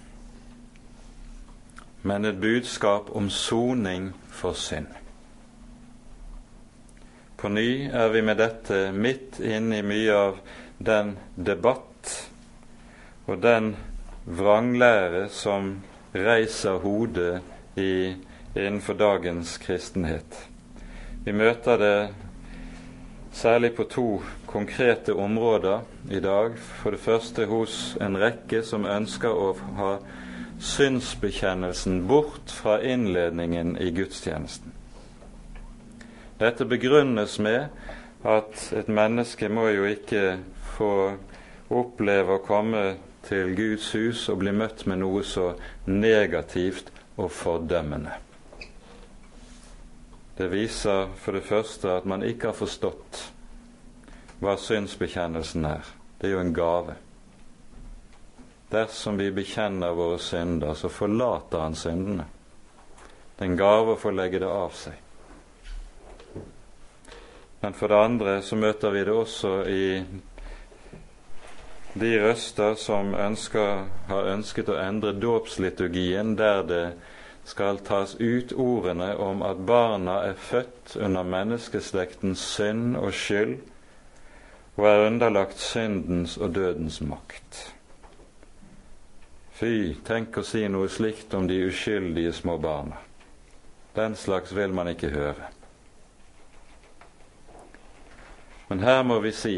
men 2.03 2.24
et 2.24 2.40
budskap 2.40 3.11
om 3.16 3.30
soning 3.30 4.11
for 4.30 4.59
synd. 4.59 4.90
På 7.36 7.48
ny 7.48 7.88
er 7.90 8.11
vi 8.14 8.22
med 8.22 8.38
dette 8.38 8.92
midt 8.94 9.40
inne 9.42 9.80
i 9.80 9.86
mye 9.86 10.14
av 10.14 10.36
den 10.78 11.16
debatt 11.34 12.12
og 13.26 13.40
den 13.42 13.72
vranglære 14.26 15.28
som 15.30 15.72
reiser 16.14 16.78
hodet 16.82 17.40
i, 17.78 18.14
innenfor 18.55 18.98
dagens 18.98 19.57
kristenhet. 19.59 20.38
Vi 21.24 21.32
møter 21.32 21.78
det 21.78 21.96
særlig 23.32 23.72
på 23.74 23.84
to 23.90 24.07
konkrete 24.46 25.14
områder 25.14 25.80
i 26.11 26.20
dag. 26.20 26.59
For 26.59 26.90
det 26.90 27.00
første 27.00 27.46
hos 27.46 27.96
en 28.00 28.18
rekke 28.20 28.62
som 28.66 28.86
ønsker 28.86 29.32
å 29.32 29.53
ha 29.78 29.92
synsbekjennelsen 30.62 32.06
bort 32.06 32.50
fra 32.50 32.82
innledningen 32.82 33.76
i 33.76 33.90
gudstjenesten. 33.90 34.72
Dette 36.38 36.64
begrunnes 36.64 37.38
med 37.38 37.68
at 38.22 38.68
et 38.78 38.88
menneske 38.88 39.50
må 39.50 39.66
jo 39.74 39.86
ikke 39.90 40.38
få 40.76 40.92
oppleve 41.70 42.38
å 42.38 42.44
komme 42.46 42.84
til 43.26 43.54
Guds 43.58 43.90
hus 43.94 44.28
og 44.30 44.40
bli 44.42 44.54
møtt 44.54 44.86
med 44.86 45.02
noe 45.02 45.22
så 45.26 45.52
negativt 45.90 46.90
og 47.16 47.30
fordømmende. 47.34 48.14
Det 50.38 50.48
viser 50.50 51.10
for 51.18 51.36
det 51.36 51.46
første 51.46 51.90
at 51.98 52.06
man 52.08 52.22
ikke 52.26 52.50
har 52.50 52.58
forstått 52.58 53.24
hva 54.42 54.56
synsbekjennelsen 54.58 55.66
er. 55.68 55.90
Det 56.18 56.30
er 56.30 56.36
jo 56.36 56.42
en 56.42 56.54
gave. 56.54 56.96
Dersom 58.72 59.18
vi 59.20 59.28
bekjenner 59.30 59.92
våre 59.92 60.18
synder, 60.18 60.74
så 60.74 60.88
forlater 60.88 61.60
han 61.60 61.74
syndene. 61.76 62.24
Det 63.36 63.44
er 63.44 63.50
en 63.50 63.58
gave 63.60 63.92
å 63.92 64.00
få 64.00 64.12
legge 64.16 64.40
det 64.40 64.48
av 64.48 64.72
seg. 64.76 64.96
Men 67.60 67.76
for 67.76 67.92
det 67.92 67.98
andre 68.00 68.36
så 68.42 68.56
møter 68.56 68.94
vi 68.94 69.02
det 69.06 69.12
også 69.14 69.50
i 69.70 69.84
de 71.92 72.12
røster 72.22 72.74
som 72.80 73.12
ønsker, 73.14 73.84
har 74.08 74.30
ønsket 74.32 74.72
å 74.72 74.78
endre 74.80 75.12
dåpsliturgien, 75.20 76.32
der 76.40 76.64
det 76.66 76.86
skal 77.44 77.82
tas 77.84 78.14
ut 78.20 78.54
ordene 78.56 79.12
om 79.20 79.44
at 79.44 79.60
barna 79.66 80.22
er 80.30 80.38
født 80.38 80.96
under 80.96 81.26
menneskeslektens 81.26 82.40
synd 82.54 82.96
og 82.96 83.12
skyld 83.12 83.58
og 84.78 84.88
er 84.88 85.06
underlagt 85.06 85.60
syndens 85.60 86.38
og 86.38 86.54
dødens 86.54 87.00
makt. 87.04 87.74
Fy, 89.62 89.92
tenk 90.02 90.34
å 90.40 90.42
si 90.42 90.64
noe 90.66 90.88
slikt 90.90 91.36
om 91.38 91.44
de 91.46 91.54
uskyldige 91.68 92.32
små 92.34 92.56
barna. 92.58 92.96
Den 93.94 94.16
slags 94.18 94.50
vil 94.56 94.72
man 94.74 94.88
ikke 94.90 95.12
høre. 95.12 95.50
Men 98.66 98.82
her 98.82 99.04
må 99.06 99.20
vi 99.22 99.30
si 99.30 99.52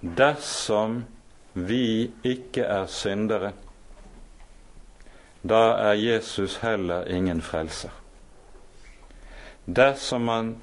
dersom 0.00 1.00
vi 1.58 2.12
ikke 2.22 2.62
er 2.62 2.86
syndere, 2.94 3.50
da 5.42 5.60
er 5.88 5.98
Jesus 5.98 6.60
heller 6.62 7.10
ingen 7.10 7.42
frelser. 7.42 7.90
Dersom 9.66 10.30
man 10.30 10.54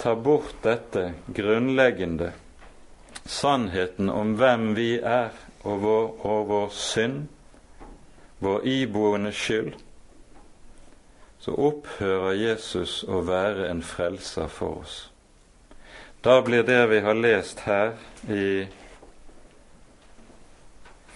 tar 0.00 0.16
bort 0.24 0.56
dette 0.64 1.04
grunnleggende, 1.28 2.32
sannheten 3.28 4.08
om 4.08 4.32
hvem 4.40 4.70
vi 4.80 4.90
er 4.96 5.36
og 5.68 5.84
vår, 5.84 6.10
og 6.24 6.48
vår 6.54 6.74
synd, 6.80 7.28
vår 8.42 8.66
iboende 8.66 9.32
skyld, 9.32 9.74
så 11.38 11.54
opphører 11.54 12.34
Jesus 12.38 13.02
å 13.06 13.22
være 13.26 13.68
en 13.70 13.82
frelser 13.86 14.50
for 14.50 14.82
oss. 14.82 14.96
Da 16.22 16.40
blir 16.42 16.62
det 16.66 16.80
vi 16.90 17.00
har 17.02 17.18
lest 17.18 17.62
her 17.66 17.96
i 18.30 18.66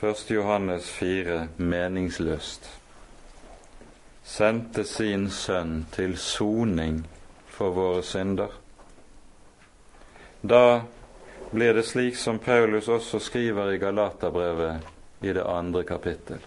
1. 0.00 0.30
Johannes 0.30 0.90
4 0.90 1.48
meningsløst. 1.56 2.66
Sendte 4.22 4.84
sin 4.84 5.28
sønn 5.30 5.84
til 5.94 6.18
soning 6.18 7.04
for 7.46 7.74
våre 7.74 8.02
synder. 8.06 8.50
Da 10.42 10.82
blir 11.50 11.74
det 11.74 11.86
slik 11.86 12.18
som 12.18 12.38
Paulus 12.38 12.88
også 12.88 13.18
skriver 13.22 13.72
i 13.72 13.78
Galaterbrevet 13.78 15.22
i 15.22 15.32
det 15.32 15.46
andre 15.46 15.82
kapittel. 15.86 16.42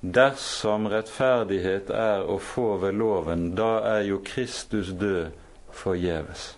Dersom 0.00 0.86
rettferdighet 0.86 1.90
er 1.90 2.22
å 2.30 2.36
få 2.38 2.76
ved 2.78 2.94
loven, 2.94 3.50
da 3.58 3.80
er 3.96 4.04
jo 4.06 4.20
Kristus 4.22 4.92
død 4.94 5.32
forgjeves. 5.74 6.52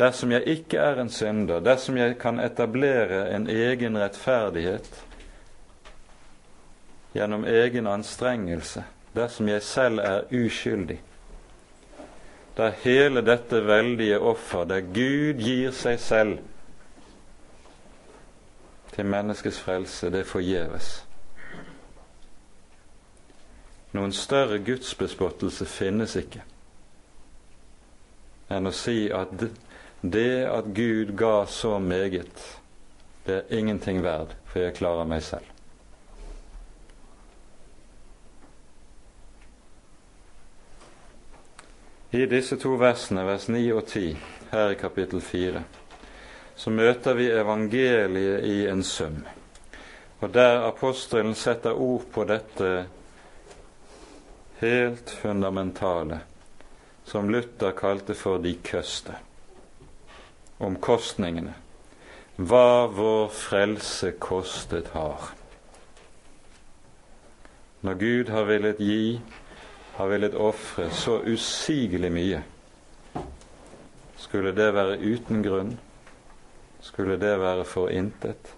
Dersom 0.00 0.32
jeg 0.32 0.48
ikke 0.48 0.80
er 0.80 1.02
en 1.02 1.12
synder, 1.12 1.60
dersom 1.60 2.00
jeg 2.00 2.16
kan 2.18 2.40
etablere 2.40 3.28
en 3.36 3.44
egen 3.46 4.00
rettferdighet 4.00 4.88
gjennom 7.14 7.44
egen 7.44 7.86
anstrengelse, 7.86 8.82
dersom 9.14 9.52
jeg 9.52 9.62
selv 9.62 10.00
er 10.02 10.24
uskyldig, 10.32 10.98
da 12.56 12.72
hele 12.82 13.20
dette 13.22 13.60
veldige 13.66 14.18
offer, 14.18 14.64
der 14.64 14.80
Gud 14.80 15.44
gir 15.44 15.70
seg 15.76 16.00
selv 16.00 16.38
til 18.94 19.06
menneskets 19.06 19.58
frelse, 19.60 20.10
det 20.10 20.26
forgjeves. 20.26 21.04
Noen 23.94 24.12
større 24.12 24.58
gudsbespottelse 24.58 25.68
finnes 25.70 26.16
ikke 26.18 26.42
enn 28.52 28.68
å 28.68 28.74
si 28.74 29.08
at 29.12 29.32
det 30.04 30.44
at 30.50 30.68
Gud 30.76 31.14
ga 31.16 31.46
så 31.48 31.78
meget, 31.80 32.42
det 33.24 33.36
er 33.40 33.58
ingenting 33.58 34.02
verd, 34.04 34.34
for 34.50 34.60
jeg 34.60 34.76
klarer 34.76 35.08
meg 35.08 35.22
selv. 35.24 35.48
I 42.14 42.28
disse 42.30 42.56
to 42.62 42.76
versene, 42.78 43.24
vers 43.26 43.48
9 43.50 43.62
og 43.74 43.88
10, 43.88 44.12
her 44.52 44.74
i 44.74 44.76
kapittel 44.78 45.24
4, 45.24 45.64
så 46.54 46.70
møter 46.70 47.16
vi 47.18 47.32
evangeliet 47.34 48.44
i 48.46 48.58
en 48.70 48.84
sum. 48.86 49.24
Og 50.20 50.30
der 50.30 50.62
apostelen 50.68 51.34
setter 51.34 51.74
ord 51.74 52.04
på 52.14 52.22
dette 52.28 52.68
helt 54.64 55.10
fundamentale, 55.10 56.20
som 57.04 57.30
Luther 57.30 57.70
kalte 57.70 58.14
for 58.14 58.38
de 58.38 58.54
køste 58.64 59.16
omkostningene, 60.64 61.52
hva 62.36 62.86
vår 62.90 63.28
frelse 63.34 64.14
kostet 64.22 64.88
har. 64.94 65.32
Når 67.84 67.98
Gud 68.00 68.32
har 68.32 68.48
villet 68.48 68.80
gi, 68.80 69.20
har 69.98 70.10
villet 70.10 70.34
ofre 70.34 70.88
så 70.90 71.20
usigelig 71.28 72.10
mye, 72.12 72.42
skulle 74.18 74.54
det 74.56 74.70
være 74.74 74.98
uten 74.98 75.44
grunn? 75.44 75.74
Skulle 76.80 77.18
det 77.20 77.36
være 77.40 77.64
for 77.68 77.92
intet? 77.92 78.54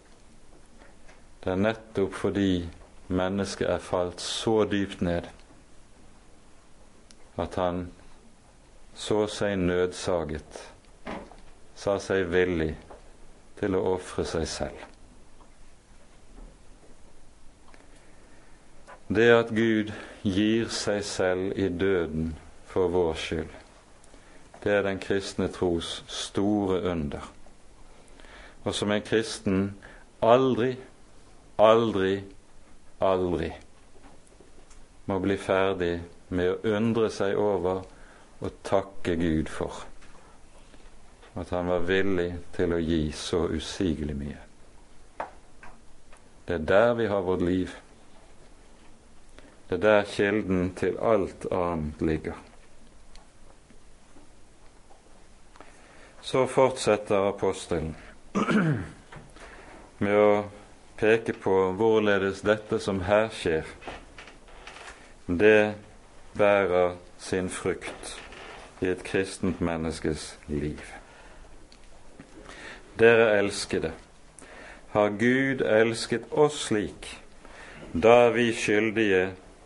Det 1.42 1.52
er 1.52 1.60
nettopp 1.62 2.14
fordi 2.14 2.68
mennesket 3.08 3.68
er 3.70 3.82
falt 3.82 4.22
så 4.22 4.64
dypt 4.70 5.02
ned 5.02 5.26
at 7.36 7.54
han 7.60 7.86
så 8.96 9.26
seg 9.28 9.58
nødsaget 9.60 10.60
sa 11.76 11.98
seg 12.00 12.30
villig 12.32 12.72
til 13.60 13.76
å 13.76 13.82
ofre 13.96 14.24
seg 14.28 14.46
selv. 14.48 14.84
Det 19.06 19.28
at 19.30 19.52
Gud 19.54 19.92
gir 20.26 20.72
seg 20.72 21.04
selv 21.06 21.52
i 21.60 21.68
døden 21.68 22.32
for 22.66 22.90
vår 22.90 23.20
skyld, 23.22 23.52
det 24.64 24.72
er 24.72 24.82
den 24.88 24.98
kristne 24.98 25.46
tros 25.52 26.00
store 26.10 26.80
under. 26.90 27.28
Og 28.64 28.74
som 28.74 28.90
en 28.90 29.04
kristen 29.06 29.76
aldri, 30.24 30.72
aldri, 31.62 32.16
aldri 32.98 33.52
må 35.06 35.20
bli 35.22 35.36
ferdig 35.38 35.94
med 36.28 36.52
å 36.52 36.76
undre 36.76 37.10
seg 37.12 37.36
over 37.38 37.84
og 38.40 38.62
takke 38.66 39.16
Gud 39.20 39.50
for 39.52 39.84
at 41.36 41.50
han 41.52 41.68
var 41.68 41.84
villig 41.84 42.30
til 42.56 42.72
å 42.72 42.80
gi 42.80 43.10
så 43.12 43.42
usigelig 43.52 44.16
mye. 44.16 44.38
Det 46.48 46.54
er 46.54 46.64
der 46.70 46.94
vi 46.96 47.06
har 47.10 47.26
vårt 47.26 47.42
liv. 47.44 47.74
Det 49.68 49.76
er 49.76 49.82
der 49.82 50.08
kilden 50.08 50.70
til 50.78 50.96
alt 51.02 51.44
annet 51.52 52.00
ligger. 52.00 52.38
Så 56.22 56.46
fortsetter 56.46 57.28
apostelen 57.28 57.92
med 59.98 60.16
å 60.16 60.30
peke 60.96 61.36
på 61.36 61.56
hvorledes 61.76 62.40
dette 62.46 62.80
som 62.82 63.02
her 63.06 63.28
skjer, 63.34 63.68
det 65.26 65.74
bærer 66.38 66.96
sin 67.18 67.50
frukt 67.50 68.16
i 68.80 68.90
et 68.92 69.04
kristent 69.04 69.60
menneskes 69.60 70.38
liv. 70.48 70.80
Dere 72.98 73.38
elskede, 73.38 73.92
har 74.92 75.08
Gud 75.20 75.60
elsket 75.60 76.28
oss 76.32 76.66
slik 76.68 77.16
da 78.02 78.26
er 78.26 78.34
vi 78.34 78.50
skyldige 78.52 79.22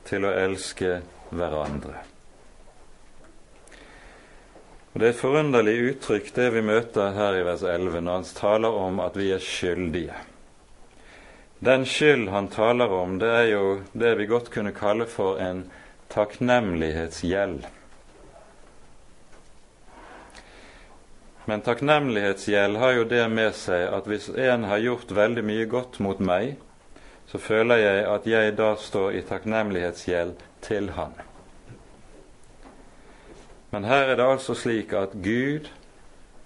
til 0.07 0.23
å 0.27 0.31
elske 0.31 1.01
hverandre. 1.35 1.97
Og 4.93 5.01
Det 5.01 5.07
er 5.07 5.15
et 5.15 5.21
forunderlig 5.23 5.77
uttrykk 5.89 6.31
det 6.37 6.49
vi 6.55 6.63
møter 6.67 7.15
her 7.17 7.39
i 7.39 7.45
vers 7.47 7.63
11, 7.63 8.01
når 8.01 8.19
han 8.21 8.29
taler 8.37 8.79
om 8.85 9.01
at 9.03 9.17
vi 9.19 9.31
er 9.35 9.43
skyldige. 9.43 10.19
Den 11.61 11.85
skyld 11.87 12.29
han 12.31 12.49
taler 12.49 12.93
om, 12.95 13.19
det 13.19 13.31
er 13.31 13.47
jo 13.51 13.65
det 13.93 14.15
vi 14.19 14.31
godt 14.31 14.51
kunne 14.51 14.75
kalle 14.75 15.07
for 15.07 15.39
en 15.43 15.65
takknemlighetsgjeld. 16.11 17.67
Men 21.45 21.61
takknemlighetsgjeld 21.67 22.77
har 22.77 22.93
jo 22.93 23.05
det 23.11 23.25
med 23.31 23.55
seg 23.59 23.87
at 23.91 24.07
hvis 24.11 24.29
en 24.35 24.67
har 24.71 24.83
gjort 24.83 25.15
veldig 25.15 25.45
mye 25.47 25.67
godt 25.71 25.99
mot 26.03 26.21
meg, 26.23 26.57
så 27.31 27.39
føler 27.39 27.79
jeg 27.79 28.05
at 28.11 28.27
jeg 28.27 28.55
da 28.59 28.73
står 28.79 29.19
i 29.19 29.25
takknemlighetsgjeld 29.27 30.39
til 30.67 30.91
han. 30.99 31.15
Men 33.71 33.87
her 33.87 34.11
er 34.11 34.19
det 34.19 34.27
altså 34.27 34.55
slik 34.59 34.93
at 34.99 35.15
Gud 35.23 35.71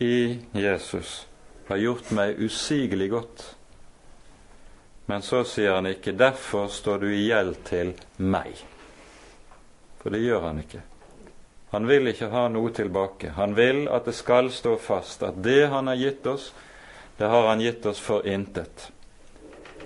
i 0.00 0.44
Jesus 0.52 1.24
har 1.68 1.80
gjort 1.80 2.12
meg 2.12 2.36
usigelig 2.40 3.10
godt. 3.14 3.46
Men 5.08 5.24
så 5.24 5.42
sier 5.44 5.74
han 5.74 5.86
ikke 5.86 6.12
'derfor 6.12 6.68
står 6.68 6.98
du 6.98 7.08
i 7.08 7.26
gjeld 7.28 7.56
til 7.64 7.94
meg'. 8.18 8.73
For 10.04 10.12
det 10.12 10.20
gjør 10.20 10.42
han 10.44 10.58
ikke. 10.60 10.82
Han 11.72 11.86
vil 11.88 12.10
ikke 12.10 12.28
ha 12.28 12.42
noe 12.52 12.70
tilbake. 12.76 13.30
Han 13.38 13.56
vil 13.56 13.86
at 13.88 14.04
det 14.04 14.12
skal 14.14 14.50
stå 14.52 14.76
fast 14.76 15.24
at 15.24 15.38
det 15.42 15.70
han 15.72 15.88
har 15.88 15.96
gitt 15.96 16.26
oss, 16.28 16.50
det 17.16 17.30
har 17.32 17.48
han 17.48 17.62
gitt 17.64 17.86
oss 17.88 18.02
for 18.04 18.26
intet. 18.28 18.90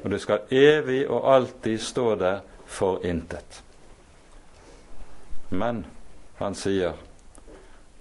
Og 0.03 0.11
det 0.11 0.19
skal 0.21 0.51
evig 0.51 1.05
og 1.07 1.31
alltid 1.31 1.79
stå 1.81 2.09
der 2.19 2.43
for 2.67 3.07
intet. 3.07 3.63
Men 5.49 5.85
han 6.43 6.59
sier, 6.59 6.99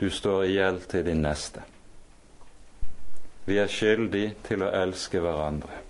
du 0.02 0.10
står 0.10 0.46
i 0.50 0.56
gjeld 0.58 0.88
til 0.90 1.06
din 1.06 1.22
neste. 1.22 1.62
Vi 3.46 3.62
er 3.62 3.70
skyldig 3.72 4.26
til 4.50 4.66
å 4.66 4.74
elske 4.74 5.22
hverandre. 5.24 5.84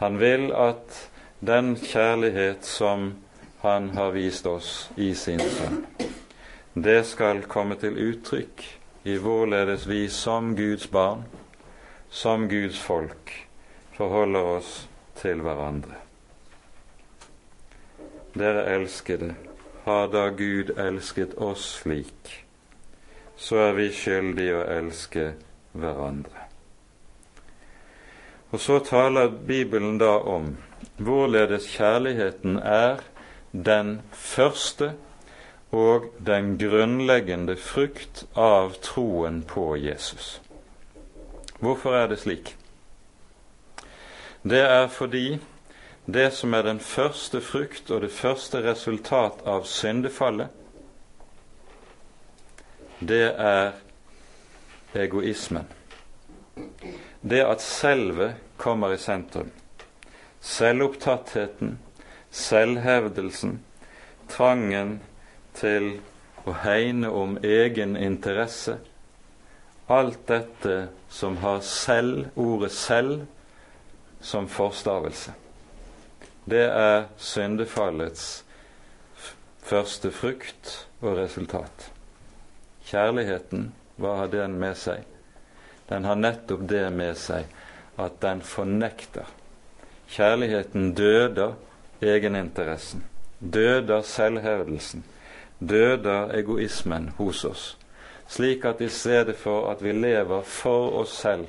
Han 0.00 0.16
vil 0.22 0.52
at 0.56 1.02
den 1.44 1.74
kjærlighet 1.76 2.64
som 2.64 3.10
han 3.62 3.90
har 3.96 4.10
vist 4.10 4.46
oss 4.46 4.90
i 4.96 5.14
sin 5.14 5.40
sønn, 5.40 5.82
det 6.74 7.02
skal 7.06 7.42
komme 7.50 7.76
til 7.80 7.98
uttrykk 7.98 8.62
i 9.04 9.16
hvorledes 9.20 9.86
vi 9.88 10.06
som 10.08 10.54
Guds 10.56 10.86
barn, 10.90 11.24
som 12.08 12.48
Guds 12.48 12.80
folk, 12.80 13.32
forholder 13.96 14.54
oss 14.56 14.88
til 15.20 15.42
hverandre. 15.44 15.98
Dere 18.32 18.64
elskede, 18.76 19.34
har 19.84 20.08
da 20.12 20.28
Gud 20.28 20.72
elsket 20.78 21.34
oss 21.36 21.64
slik, 21.82 22.44
så 23.36 23.56
er 23.68 23.76
vi 23.76 23.88
skyldige 23.92 24.60
å 24.60 24.66
elske 24.78 25.32
hverandre. 25.72 26.46
Og 28.50 28.60
så 28.60 28.80
taler 28.84 29.30
Bibelen 29.46 29.98
da 29.98 30.16
om 30.18 30.52
hvorledes 30.98 31.68
kjærligheten 31.74 32.58
er 32.58 33.02
den 33.52 34.00
første 34.12 34.92
og 35.70 36.10
den 36.26 36.56
grunnleggende 36.58 37.56
frukt 37.56 38.24
av 38.34 38.74
troen 38.82 39.42
på 39.46 39.76
Jesus. 39.76 40.40
Hvorfor 41.60 41.94
er 41.94 42.08
det 42.10 42.18
slik? 42.18 42.56
Det 44.42 44.60
er 44.60 44.86
fordi 44.88 45.40
det 46.06 46.32
som 46.32 46.54
er 46.54 46.62
den 46.62 46.80
første 46.80 47.40
frukt 47.40 47.90
og 47.90 48.00
det 48.00 48.10
første 48.10 48.62
resultat 48.64 49.42
av 49.46 49.66
syndefallet, 49.68 50.48
det 53.00 53.34
er 53.36 53.72
egoismen. 54.94 55.68
Det 57.20 57.44
at 57.44 57.62
selve 57.62 58.34
kommer 58.56 58.92
i 58.92 58.98
sentrum. 58.98 59.50
Selvopptattheten, 60.40 61.78
selvhevdelsen, 62.30 63.58
trangen 64.30 64.98
til 65.58 65.96
å 66.46 66.54
hegne 66.62 67.10
om 67.10 67.36
egen 67.42 67.96
interesse. 67.98 68.78
Alt 69.90 70.22
dette 70.30 70.88
som 71.10 71.36
har 71.42 71.60
selv, 71.60 72.30
ordet 72.36 72.72
'selv', 72.72 73.26
som 74.20 74.48
forstavelse. 74.48 75.32
Det 76.50 76.66
er 76.68 77.04
syndefallets 77.16 78.44
første 79.62 80.10
frukt 80.10 80.88
og 81.00 81.16
resultat. 81.16 81.90
Kjærligheten, 82.84 83.72
hva 83.96 84.16
har 84.16 84.26
den 84.32 84.58
med 84.58 84.76
seg? 84.76 85.04
Den 85.88 86.04
har 86.04 86.14
nettopp 86.14 86.68
det 86.68 86.86
med 86.92 87.18
seg 87.18 87.46
at 87.98 88.20
den 88.22 88.40
fornekter. 88.42 89.26
Kjærligheten 90.10 90.94
døder 90.94 91.54
egeninteressen, 92.02 93.04
døder 93.40 94.02
selvhevdelsen, 94.02 95.04
døder 95.60 96.34
egoismen 96.38 97.08
hos 97.18 97.44
oss, 97.44 97.64
slik 98.28 98.64
at 98.64 98.80
i 98.80 98.88
stedet 98.88 99.36
for 99.36 99.70
at 99.70 99.82
vi 99.84 99.92
lever 99.92 100.42
for 100.42 101.00
oss 101.02 101.16
selv, 101.20 101.46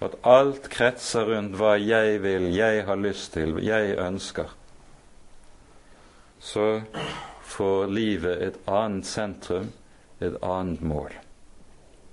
og 0.00 0.10
at 0.10 0.18
alt 0.24 0.68
kretser 0.70 1.30
rundt 1.30 1.56
hva 1.58 1.74
jeg 1.80 2.22
vil, 2.22 2.50
jeg 2.54 2.84
har 2.84 3.00
lyst 3.00 3.32
til, 3.32 3.58
jeg 3.64 3.96
ønsker, 3.98 4.50
så 6.38 6.82
får 7.42 7.86
livet 7.86 8.42
et 8.42 8.58
annet 8.68 9.06
sentrum, 9.06 9.70
et 10.20 10.36
annet 10.42 10.82
mål. 10.82 11.14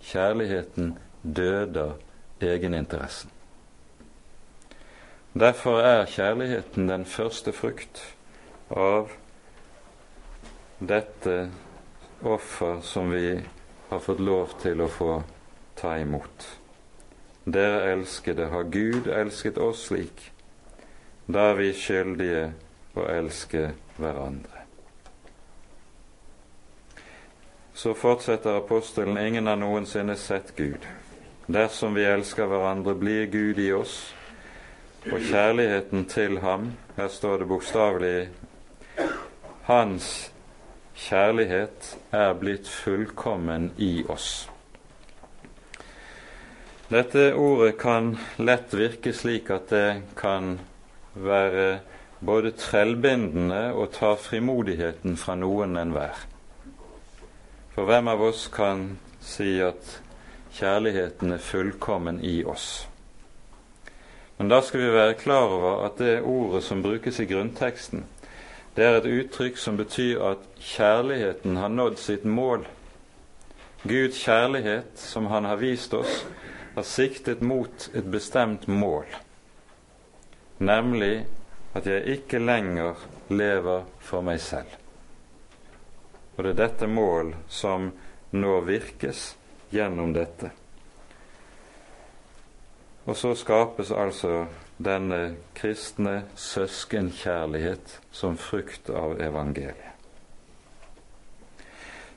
Kjærligheten 0.02 0.98
døder 1.24 1.94
egeninteressen. 2.42 3.30
Derfor 5.34 5.80
er 5.80 6.10
kjærligheten 6.12 6.90
den 6.90 7.06
første 7.06 7.54
frukt 7.56 8.02
av 8.68 9.14
dette 10.80 11.36
offer 12.24 12.82
som 12.84 13.14
vi 13.16 13.38
har 13.90 14.04
fått 14.04 14.20
lov 14.20 14.58
til 14.60 14.84
å 14.84 14.90
få 14.92 15.22
ta 15.80 15.96
imot. 16.04 16.48
Dere 17.48 17.94
elskede, 17.94 18.50
har 18.52 18.68
Gud 18.76 19.08
elsket 19.08 19.58
oss 19.58 19.88
slik. 19.88 20.28
Da 21.32 21.54
er 21.54 21.60
vi 21.64 21.72
skyldige 21.80 22.46
å 23.00 23.08
elske 23.08 23.70
hverandre. 23.96 24.66
Så 27.74 27.96
fortsetter 27.96 28.60
apostelen, 28.60 29.18
ingen 29.18 29.48
har 29.48 29.56
noensinne 29.56 30.20
sett 30.20 30.52
Gud. 30.56 30.84
Dersom 31.48 31.96
vi 31.96 32.04
elsker 32.04 32.52
hverandre, 32.52 33.00
blir 33.00 33.32
Gud 33.32 33.60
i 33.64 33.72
oss, 33.74 34.12
og 35.10 35.20
kjærligheten 35.20 36.06
til 36.06 36.40
ham, 36.40 36.72
her 36.98 37.08
står 37.10 37.38
det 37.42 37.48
bokstavelig, 37.48 38.30
hans 39.66 40.32
kjærlighet 40.96 41.96
er 42.14 42.34
blitt 42.38 42.70
fullkommen 42.70 43.72
i 43.82 44.04
oss. 44.10 44.50
Dette 46.92 47.32
ordet 47.34 47.78
kan 47.80 48.14
lett 48.38 48.76
virke 48.76 49.14
slik 49.16 49.50
at 49.50 49.72
det 49.72 50.02
kan 50.20 50.58
være 51.16 51.80
både 52.20 52.52
trellbindende 52.60 53.72
og 53.74 53.94
ta 53.96 54.14
frimodigheten 54.20 55.18
fra 55.18 55.38
noen 55.40 55.80
enhver. 55.82 56.28
For 57.74 57.88
hvem 57.88 58.12
av 58.12 58.22
oss 58.28 58.46
kan 58.54 59.00
si 59.24 59.56
at 59.64 59.98
kjærligheten 60.60 61.34
er 61.34 61.42
fullkommen 61.42 62.20
i 62.22 62.44
oss? 62.44 62.91
Men 64.42 64.50
da 64.50 64.58
skal 64.66 64.82
vi 64.82 64.88
være 64.90 65.14
klar 65.14 65.52
over 65.54 65.84
at 65.86 66.00
det 66.02 66.24
ordet 66.26 66.64
som 66.66 66.80
brukes 66.82 67.20
i 67.22 67.28
grunnteksten, 67.30 68.08
det 68.74 68.86
er 68.86 68.96
et 68.98 69.06
uttrykk 69.06 69.60
som 69.62 69.76
betyr 69.78 70.24
at 70.32 70.48
kjærligheten 70.58 71.60
har 71.62 71.70
nådd 71.70 72.00
sitt 72.02 72.24
mål. 72.26 72.64
Guds 73.84 74.18
kjærlighet, 74.18 74.98
som 74.98 75.28
Han 75.30 75.46
har 75.46 75.62
vist 75.62 75.94
oss, 75.94 76.26
har 76.74 76.82
siktet 76.82 77.44
mot 77.46 77.86
et 77.94 78.10
bestemt 78.12 78.66
mål, 78.68 79.06
nemlig 80.58 81.28
at 81.78 81.86
jeg 81.86 82.18
ikke 82.18 82.42
lenger 82.42 82.98
lever 83.30 83.86
for 84.00 84.26
meg 84.26 84.42
selv. 84.42 84.74
Og 86.38 86.44
det 86.44 86.56
er 86.56 86.64
dette 86.64 86.90
mål 86.90 87.36
som 87.48 87.92
nå 88.32 88.58
virkes 88.66 89.36
gjennom 89.70 90.18
dette. 90.18 90.50
Og 93.06 93.18
så 93.18 93.36
skapes 93.36 93.92
altså 93.92 94.46
denne 94.78 95.36
kristne 95.58 96.24
søskenkjærlighet 96.36 98.00
som 98.12 98.38
frukt 98.38 98.90
av 98.90 99.22
evangeliet. 99.22 99.88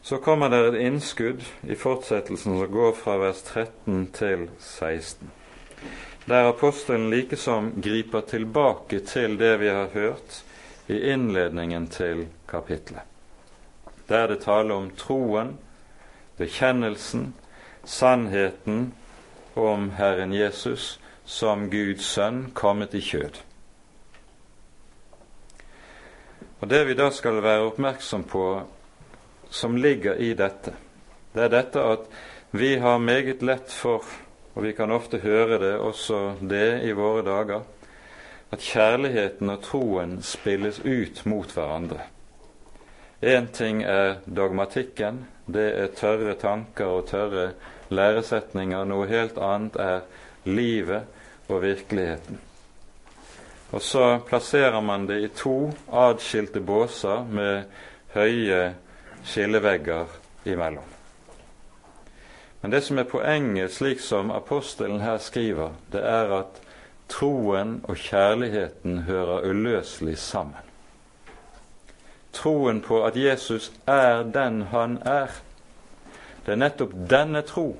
Så 0.04 0.18
kommer 0.20 0.48
det 0.52 0.58
et 0.68 0.82
innskudd 0.84 1.40
i 1.64 1.76
fortsettelsen 1.80 2.58
som 2.58 2.72
går 2.72 2.92
fra 2.98 3.16
vers 3.22 3.40
13 3.42 4.06
til 4.12 4.48
16. 4.58 5.30
der 6.26 6.48
apostelen 6.48 7.10
likesom 7.10 7.70
griper 7.84 8.20
tilbake 8.20 9.00
til 9.00 9.38
det 9.38 9.60
vi 9.60 9.68
har 9.68 9.88
hørt 9.92 10.44
i 10.88 10.98
innledningen 11.12 11.86
til 11.88 12.26
kapitlet. 12.48 13.02
Der 14.08 14.26
det 14.26 14.40
taler 14.44 14.74
om 14.74 14.90
troen, 14.90 15.58
bekjennelsen, 16.36 17.34
sannheten 17.84 18.92
om 19.54 19.90
Herren 19.90 20.32
Jesus 20.32 20.98
som 21.24 21.70
Guds 21.70 22.06
sønn 22.06 22.50
kommet 22.54 22.94
i 22.94 23.00
kjød. 23.00 23.40
Og 26.60 26.68
Det 26.68 26.84
vi 26.86 26.94
da 26.94 27.10
skal 27.10 27.42
være 27.42 27.66
oppmerksom 27.68 28.24
på 28.24 28.44
som 29.50 29.76
ligger 29.76 30.16
i 30.16 30.32
dette, 30.34 30.72
det 31.34 31.42
er 31.44 31.52
dette 31.52 31.82
at 31.82 32.06
vi 32.50 32.76
har 32.78 32.98
meget 32.98 33.42
lett 33.42 33.72
for, 33.72 34.04
og 34.54 34.62
vi 34.62 34.72
kan 34.72 34.90
ofte 34.90 35.18
høre 35.18 35.58
det 35.58 35.74
også 35.78 36.36
det 36.40 36.82
i 36.86 36.92
våre 36.92 37.22
dager, 37.26 37.62
at 38.50 38.62
kjærligheten 38.62 39.50
og 39.50 39.62
troen 39.62 40.20
spilles 40.22 40.78
ut 40.84 41.24
mot 41.26 41.50
hverandre. 41.50 42.06
Én 43.22 43.46
ting 43.52 43.82
er 43.82 44.20
dogmatikken, 44.26 45.24
det 45.46 45.68
er 45.74 45.92
tørre 45.96 46.34
tanker 46.38 46.86
og 46.86 47.06
tørre 47.08 47.52
læresetninger. 47.88 48.84
Noe 48.84 49.06
helt 49.10 49.38
annet 49.38 49.76
er 49.76 50.00
livet 50.44 51.04
og 51.48 51.62
virkeligheten. 51.62 52.40
Og 53.72 53.82
så 53.82 54.18
plasserer 54.28 54.80
man 54.80 55.08
det 55.08 55.20
i 55.22 55.28
to 55.34 55.72
adskilte 55.92 56.60
båser 56.60 57.24
med 57.26 57.64
høye 58.14 58.74
skillevegger 59.24 60.06
imellom. 60.44 60.90
Men 62.60 62.72
det 62.72 62.84
som 62.84 62.98
er 62.98 63.08
poenget, 63.08 63.72
slik 63.72 64.00
som 64.00 64.30
apostelen 64.30 65.00
her 65.00 65.18
skriver, 65.18 65.74
det 65.92 66.00
er 66.00 66.30
at 66.38 66.60
troen 67.08 67.80
og 67.84 67.96
kjærligheten 67.96 69.02
hører 69.08 69.50
uløselig 69.50 70.18
sammen. 70.18 70.70
Troen 72.32 72.80
på 72.80 73.02
at 73.04 73.16
Jesus 73.16 73.72
er 73.86 74.22
den 74.22 74.62
han 74.72 74.98
er. 75.06 75.28
Det 76.44 76.52
er 76.52 76.60
nettopp 76.60 76.92
denne 77.10 77.42
tro 77.42 77.70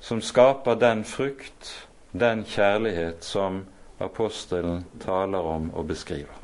som 0.00 0.20
skaper 0.20 0.76
den 0.80 1.04
frukt, 1.04 1.88
den 2.12 2.44
kjærlighet 2.44 3.24
som 3.24 3.64
apostelen 4.00 4.84
taler 5.00 5.38
om 5.38 5.70
og 5.74 5.86
beskriver. 5.88 6.40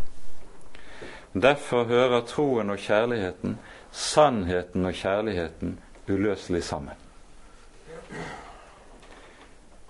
Derfor 1.32 1.84
hører 1.84 2.24
troen 2.26 2.70
og 2.70 2.78
kjærligheten, 2.78 3.58
sannheten 3.90 4.86
og 4.86 4.94
kjærligheten, 4.94 5.78
uløselig 6.08 6.64
sammen. 6.64 6.94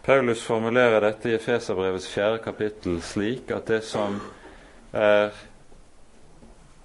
Paulus 0.02 0.42
formulerer 0.42 1.00
dette 1.00 1.30
i 1.30 1.34
Efeserbrevets 1.34 2.08
fjerde 2.10 2.38
kapittel 2.44 3.02
slik 3.02 3.50
at 3.50 3.68
det 3.68 3.82
som 3.84 4.20
er 4.92 5.30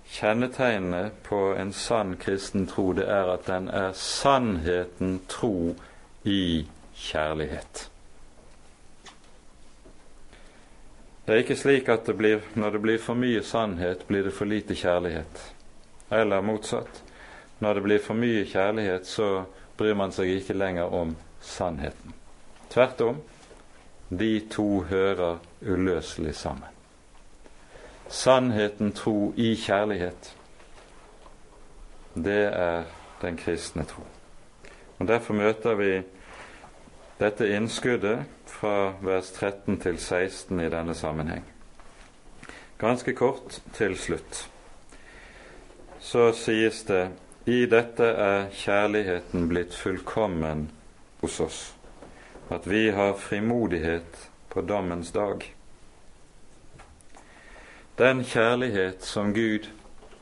kjennetegnet 0.10 1.24
på 1.24 1.56
en 1.58 1.74
sann 1.74 2.16
kristen 2.16 2.68
tro, 2.68 2.92
det 2.94 3.08
er 3.10 3.34
at 3.34 3.48
den 3.50 3.68
er 3.70 3.92
sannheten 3.98 5.20
tro 5.28 5.76
i 6.24 6.66
kjærlighet. 6.96 7.90
Det 11.26 11.34
er 11.34 11.42
ikke 11.42 11.58
slik 11.58 11.90
at 11.90 12.06
det 12.06 12.14
blir, 12.18 12.44
når 12.54 12.76
det 12.76 12.82
blir 12.84 13.02
for 13.02 13.18
mye 13.18 13.42
sannhet, 13.44 14.06
blir 14.08 14.28
det 14.28 14.34
for 14.34 14.46
lite 14.46 14.78
kjærlighet. 14.78 15.42
Eller 16.14 16.46
motsatt. 16.46 17.02
Når 17.60 17.74
det 17.74 17.84
blir 17.84 18.04
for 18.04 18.14
mye 18.14 18.44
kjærlighet, 18.46 19.08
så 19.10 19.46
bryr 19.78 19.98
man 19.98 20.14
seg 20.14 20.30
ikke 20.36 20.54
lenger 20.54 20.94
om 20.94 21.16
sannheten. 21.42 22.14
Tvert 22.70 23.02
om. 23.02 23.18
De 24.10 24.40
to 24.54 24.84
hører 24.86 25.42
uløselig 25.66 26.36
sammen. 26.38 26.75
Sannheten 28.10 28.92
tro 28.92 29.34
i 29.38 29.56
kjærlighet, 29.56 30.36
det 32.16 32.44
er 32.54 32.84
den 33.22 33.38
kristne 33.38 33.84
tro. 33.84 34.04
Og 35.00 35.08
Derfor 35.08 35.34
møter 35.34 35.76
vi 35.76 36.04
dette 37.20 37.48
innskuddet 37.50 38.26
fra 38.48 38.94
vers 39.02 39.32
13 39.32 39.80
til 39.80 40.00
16 40.00 40.60
i 40.60 40.70
denne 40.70 40.96
sammenheng. 40.96 41.44
Ganske 42.78 43.14
kort 43.14 43.62
til 43.74 43.98
slutt. 43.98 44.50
Så 46.00 46.32
sies 46.36 46.84
det 46.84 47.10
i 47.46 47.66
dette 47.66 48.06
er 48.06 48.50
kjærligheten 48.52 49.48
blitt 49.50 49.76
fullkommen 49.76 50.70
hos 51.22 51.40
oss, 51.40 51.60
at 52.50 52.68
vi 52.70 52.90
har 52.92 53.14
frimodighet 53.18 54.30
på 54.50 54.62
dommens 54.62 55.12
dag. 55.12 55.46
Den 57.98 58.24
kjærlighet 58.24 59.04
som 59.04 59.34
Gud 59.34 59.70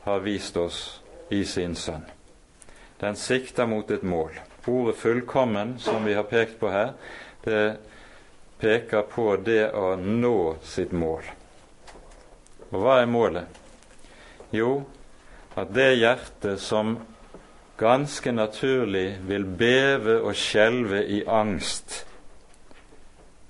har 0.04 0.18
vist 0.22 0.56
oss 0.56 1.00
i 1.30 1.44
sin 1.44 1.74
Sønn, 1.74 2.04
den 3.00 3.16
sikter 3.16 3.66
mot 3.66 3.90
et 3.90 4.02
mål. 4.02 4.30
Ordet 4.66 4.94
'fullkommen', 4.96 5.78
som 5.78 6.04
vi 6.04 6.14
har 6.14 6.22
pekt 6.22 6.60
på 6.60 6.70
her, 6.70 6.92
det 7.44 7.76
peker 8.58 9.02
på 9.02 9.36
det 9.36 9.72
å 9.74 9.96
nå 9.96 10.56
sitt 10.62 10.92
mål. 10.92 11.22
Og 12.70 12.80
hva 12.80 13.00
er 13.02 13.06
målet? 13.06 13.44
Jo, 14.52 14.84
at 15.56 15.74
det 15.74 15.98
hjertet 15.98 16.60
som 16.60 16.98
ganske 17.76 18.32
naturlig 18.32 19.18
vil 19.26 19.44
beve 19.44 20.20
og 20.22 20.34
skjelve 20.34 21.02
i 21.06 21.24
angst 21.26 22.06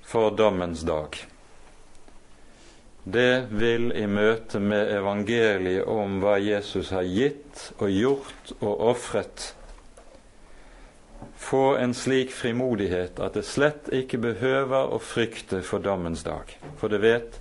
for 0.03 0.31
dommens 0.31 0.81
dag, 0.81 1.34
det 3.05 3.47
vil 3.51 3.91
i 3.93 4.07
møte 4.09 4.61
med 4.61 4.89
evangeliet 4.97 5.85
om 5.89 6.21
hva 6.23 6.39
Jesus 6.41 6.89
har 6.95 7.05
gitt 7.05 7.67
og 7.77 7.91
gjort 7.93 8.53
og 8.61 8.81
ofret, 8.93 9.51
få 11.37 11.77
en 11.77 11.93
slik 11.97 12.33
frimodighet 12.33 13.21
at 13.21 13.37
det 13.37 13.45
slett 13.45 13.91
ikke 13.93 14.21
behøver 14.23 14.93
å 14.93 15.01
frykte 15.03 15.61
for 15.65 15.85
dommens 15.85 16.25
dag. 16.25 16.49
For 16.81 16.89
det 16.89 17.03
vet 17.05 17.37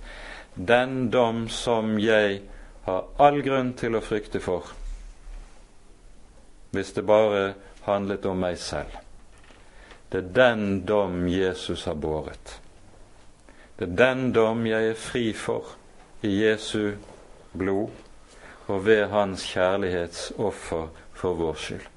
den 0.54 1.08
dom 1.12 1.46
som 1.48 1.96
jeg 2.00 2.42
har 2.84 3.06
all 3.16 3.40
grunn 3.44 3.72
til 3.80 3.96
å 3.96 4.04
frykte 4.04 4.42
for, 4.44 4.68
hvis 6.76 6.92
det 6.92 7.06
bare 7.08 7.54
handlet 7.86 8.26
om 8.28 8.44
meg 8.44 8.60
selv. 8.60 9.00
Det 10.12 10.20
er 10.20 10.34
den 10.36 10.84
dom 10.86 11.24
Jesus 11.28 11.86
har 11.88 11.96
båret. 11.96 12.58
Det 13.78 13.88
er 13.88 13.96
den 13.98 14.32
dom 14.32 14.66
jeg 14.66 14.92
er 14.92 14.98
fri 14.98 15.32
for 15.34 15.74
i 16.22 16.30
Jesu 16.44 16.94
blod 17.52 17.90
og 18.66 18.86
ved 18.86 19.08
Hans 19.10 19.42
kjærlighetsoffer 19.50 20.86
for 21.12 21.34
vår 21.34 21.58
skyld. 21.58 21.88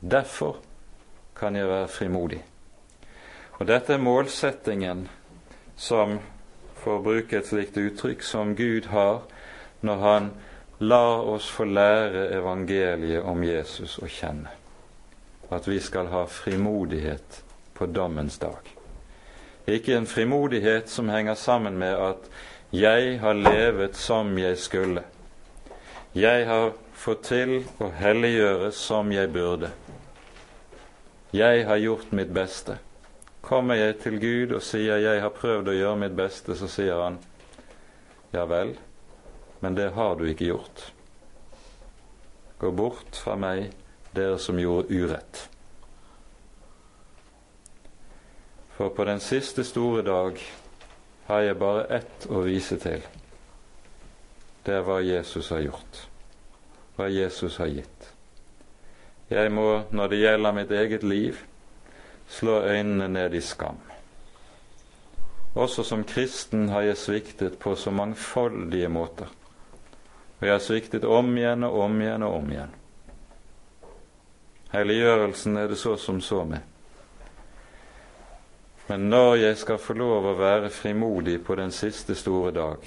Derfor 0.00 0.56
kan 1.36 1.56
jeg 1.56 1.68
være 1.68 1.88
frimodig. 1.88 2.42
Og 3.58 3.66
dette 3.68 3.94
er 3.94 4.04
målsettingen 4.04 5.06
som, 5.76 6.18
for 6.76 6.98
å 6.98 7.02
bruke 7.02 7.38
et 7.38 7.48
slikt 7.48 7.78
uttrykk, 7.78 8.22
som 8.22 8.56
Gud 8.58 8.90
har 8.92 9.22
når 9.80 10.04
Han 10.04 10.30
lar 10.82 11.24
oss 11.30 11.48
få 11.50 11.64
lære 11.64 12.28
evangeliet 12.36 13.24
om 13.24 13.44
Jesus 13.46 13.96
å 14.02 14.10
kjenne. 14.10 14.52
At 15.50 15.68
vi 15.68 15.80
skal 15.80 16.12
ha 16.12 16.26
frimodighet 16.26 17.42
på 17.74 17.86
dommens 17.86 18.38
dag. 18.42 18.81
Ikke 19.66 19.96
en 19.96 20.06
frimodighet 20.06 20.90
som 20.90 21.08
henger 21.08 21.34
sammen 21.34 21.78
med 21.78 21.94
at 21.94 22.30
jeg 22.72 23.20
har 23.20 23.36
levet 23.38 23.96
som 23.96 24.38
jeg 24.38 24.58
skulle. 24.58 25.02
Jeg 26.14 26.46
har 26.46 26.72
fått 26.92 27.22
til 27.28 27.58
å 27.80 27.90
helliggjøre 27.94 28.72
som 28.72 29.12
jeg 29.12 29.32
burde. 29.32 29.70
'Jeg 31.32 31.66
har 31.66 31.76
gjort 31.76 32.12
mitt 32.12 32.28
beste'. 32.28 32.76
Kommer 33.40 33.74
jeg 33.74 33.98
til 33.98 34.20
Gud 34.20 34.52
og 34.52 34.62
sier 34.62 34.98
'jeg 34.98 35.20
har 35.20 35.30
prøvd 35.30 35.68
å 35.68 35.76
gjøre 35.76 35.96
mitt 35.96 36.16
beste', 36.16 36.56
så 36.56 36.68
sier 36.68 37.02
han 37.02 37.18
'ja 38.32 38.44
vel, 38.44 38.76
men 39.60 39.74
det 39.74 39.92
har 39.92 40.14
du 40.14 40.24
ikke 40.24 40.52
gjort'. 40.52 40.92
Gå 42.58 42.70
bort 42.70 43.16
fra 43.16 43.36
meg, 43.36 43.72
dere 44.14 44.38
som 44.38 44.58
gjorde 44.58 44.92
urett. 44.92 45.48
For 48.76 48.88
på 48.88 49.04
den 49.04 49.20
siste 49.20 49.64
store 49.64 50.02
dag 50.02 50.38
har 51.26 51.40
jeg 51.40 51.58
bare 51.60 51.84
ett 51.98 52.26
å 52.30 52.40
vise 52.46 52.78
til. 52.80 53.04
Det 54.62 54.74
er 54.78 54.84
hva 54.86 55.00
Jesus 55.02 55.50
har 55.50 55.62
gjort, 55.64 56.02
hva 56.96 57.08
Jesus 57.10 57.58
har 57.60 57.70
gitt. 57.70 58.08
Jeg 59.32 59.52
må, 59.52 59.82
når 59.90 60.12
det 60.12 60.20
gjelder 60.20 60.56
mitt 60.56 60.70
eget 60.70 61.02
liv, 61.02 61.38
slå 62.28 62.60
øynene 62.68 63.08
ned 63.08 63.34
i 63.34 63.40
skam. 63.40 63.78
Også 65.54 65.84
som 65.84 66.04
kristen 66.04 66.68
har 66.72 66.86
jeg 66.86 66.96
sviktet 66.96 67.58
på 67.60 67.74
så 67.76 67.90
mangfoldige 67.90 68.88
måter. 68.88 69.28
Og 70.40 70.46
jeg 70.46 70.54
har 70.54 70.64
sviktet 70.64 71.04
om 71.04 71.28
igjen 71.36 71.64
og 71.68 71.80
om 71.84 72.00
igjen 72.00 72.24
og 72.26 72.36
om 72.38 72.52
igjen. 72.52 72.76
Helliggjørelsen 74.72 75.56
er 75.60 75.68
det 75.68 75.78
så 75.78 75.96
som 76.00 76.20
så 76.24 76.44
med. 76.48 76.71
Men 78.92 79.00
når 79.08 79.34
jeg 79.34 79.56
skal 79.56 79.78
få 79.80 79.94
lov 79.96 80.26
å 80.28 80.32
være 80.36 80.68
frimodig 80.68 81.38
på 81.46 81.54
den 81.56 81.70
siste 81.72 82.12
store 82.12 82.50
dag, 82.52 82.82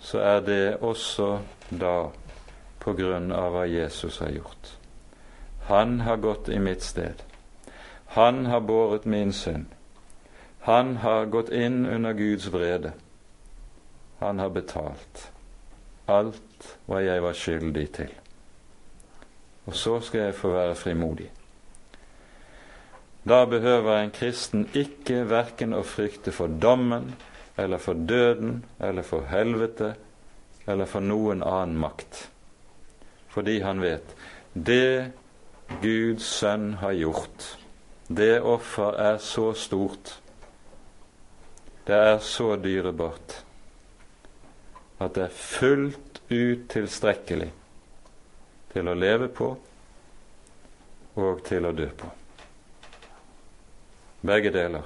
så 0.00 0.22
er 0.24 0.38
det 0.46 0.78
også 0.80 1.26
da 1.68 2.06
på 2.80 2.94
grunn 2.96 3.34
av 3.36 3.50
hva 3.52 3.66
Jesus 3.68 4.16
har 4.24 4.30
gjort. 4.32 4.70
Han 5.68 6.00
har 6.06 6.16
gått 6.24 6.48
i 6.48 6.56
mitt 6.56 6.80
sted. 6.82 7.20
Han 8.16 8.46
har 8.48 8.64
båret 8.64 9.04
min 9.04 9.34
synd. 9.36 9.68
Han 10.64 10.96
har 11.04 11.28
gått 11.28 11.52
inn 11.52 11.84
under 11.84 12.16
Guds 12.16 12.48
vrede. 12.48 12.94
Han 14.24 14.40
har 14.40 14.56
betalt 14.56 15.26
alt 16.08 16.72
hva 16.88 17.04
jeg 17.04 17.26
var 17.28 17.36
skyldig 17.36 17.86
til. 18.00 18.18
Og 19.68 19.76
så 19.76 20.00
skal 20.00 20.30
jeg 20.30 20.40
få 20.40 20.56
være 20.56 20.80
frimodig. 20.80 21.28
Da 23.22 23.44
behøver 23.46 24.00
en 24.00 24.10
kristen 24.10 24.64
ikke 24.74 25.22
verken 25.30 25.76
å 25.78 25.84
frykte 25.86 26.34
for 26.34 26.50
dommen 26.50 27.12
eller 27.56 27.78
for 27.78 27.94
døden 27.94 28.64
eller 28.82 29.06
for 29.06 29.28
helvete 29.30 29.92
eller 30.66 30.86
for 30.90 31.04
noen 31.04 31.42
annen 31.42 31.78
makt, 31.78 32.28
fordi 33.30 33.60
han 33.62 33.82
vet 33.82 34.14
det 34.52 35.12
Guds 35.82 36.26
sønn 36.26 36.74
har 36.82 36.92
gjort, 36.98 37.46
det 38.08 38.42
offer 38.42 38.98
er 39.00 39.18
så 39.22 39.52
stort, 39.56 40.16
det 41.86 41.98
er 41.98 42.18
så 42.22 42.54
dyrebart, 42.62 43.36
at 45.02 45.14
det 45.16 45.26
er 45.26 45.36
fullt 45.36 46.22
ut 46.30 46.66
tilstrekkelig 46.70 47.50
til 48.72 48.88
å 48.88 48.98
leve 48.98 49.30
på 49.32 49.52
og 51.22 51.46
til 51.46 51.66
å 51.68 51.74
dø 51.76 51.88
på. 51.96 52.10
Begge 54.22 54.50
deler. 54.54 54.82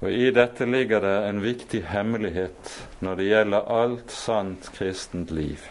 Og 0.00 0.12
I 0.12 0.30
dette 0.30 0.66
ligger 0.68 1.00
det 1.02 1.16
en 1.28 1.40
viktig 1.42 1.80
hemmelighet 1.90 2.74
når 3.02 3.18
det 3.18 3.28
gjelder 3.30 3.70
alt 3.80 4.12
sant 4.14 4.70
kristent 4.76 5.32
liv. 5.34 5.64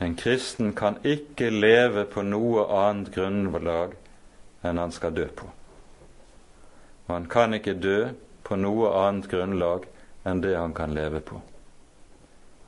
En 0.00 0.16
kristen 0.16 0.74
kan 0.76 0.98
ikke 1.04 1.48
leve 1.50 2.04
på 2.04 2.22
noe 2.26 2.66
annet 2.68 3.14
grunnlag 3.14 3.94
enn 4.66 4.82
han 4.82 4.92
skal 4.92 5.14
dø 5.16 5.24
på. 5.38 5.48
Og 7.06 7.14
han 7.14 7.28
kan 7.32 7.54
ikke 7.56 7.78
dø 7.80 8.00
på 8.44 8.58
noe 8.60 8.90
annet 9.06 9.30
grunnlag 9.30 9.86
enn 10.26 10.42
det 10.44 10.56
han 10.58 10.74
kan 10.74 10.92
leve 10.94 11.22
på. 11.24 11.40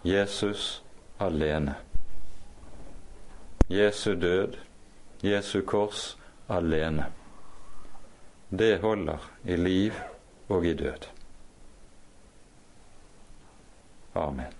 Jesus 0.06 0.82
alene. 1.18 1.74
Jesu 3.68 4.14
død, 4.14 4.56
Jesu 5.22 5.60
kors 5.66 6.17
alene 6.48 7.12
det 8.48 8.78
holder 8.80 9.18
i 9.44 9.56
liv 9.56 9.92
og 10.48 10.66
i 10.66 10.74
død. 10.74 11.08
Amen. 14.14 14.54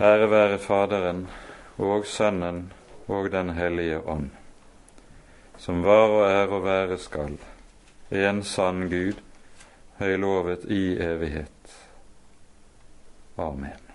Ære 0.00 0.30
være 0.30 0.58
Faderen 0.58 1.26
og 1.78 2.06
Sønnen 2.06 2.72
og 3.08 3.30
Den 3.32 3.50
hellige 3.50 4.00
ånd, 4.00 4.30
som 5.58 5.84
var 5.84 6.08
og 6.08 6.30
er 6.30 6.46
og 6.48 6.64
være 6.64 6.98
skal, 6.98 7.38
en 8.10 8.42
sann 8.42 8.88
Gud, 8.88 9.20
høylovet 9.98 10.64
i 10.64 10.96
evighet. 10.96 11.76
Amen. 13.38 13.85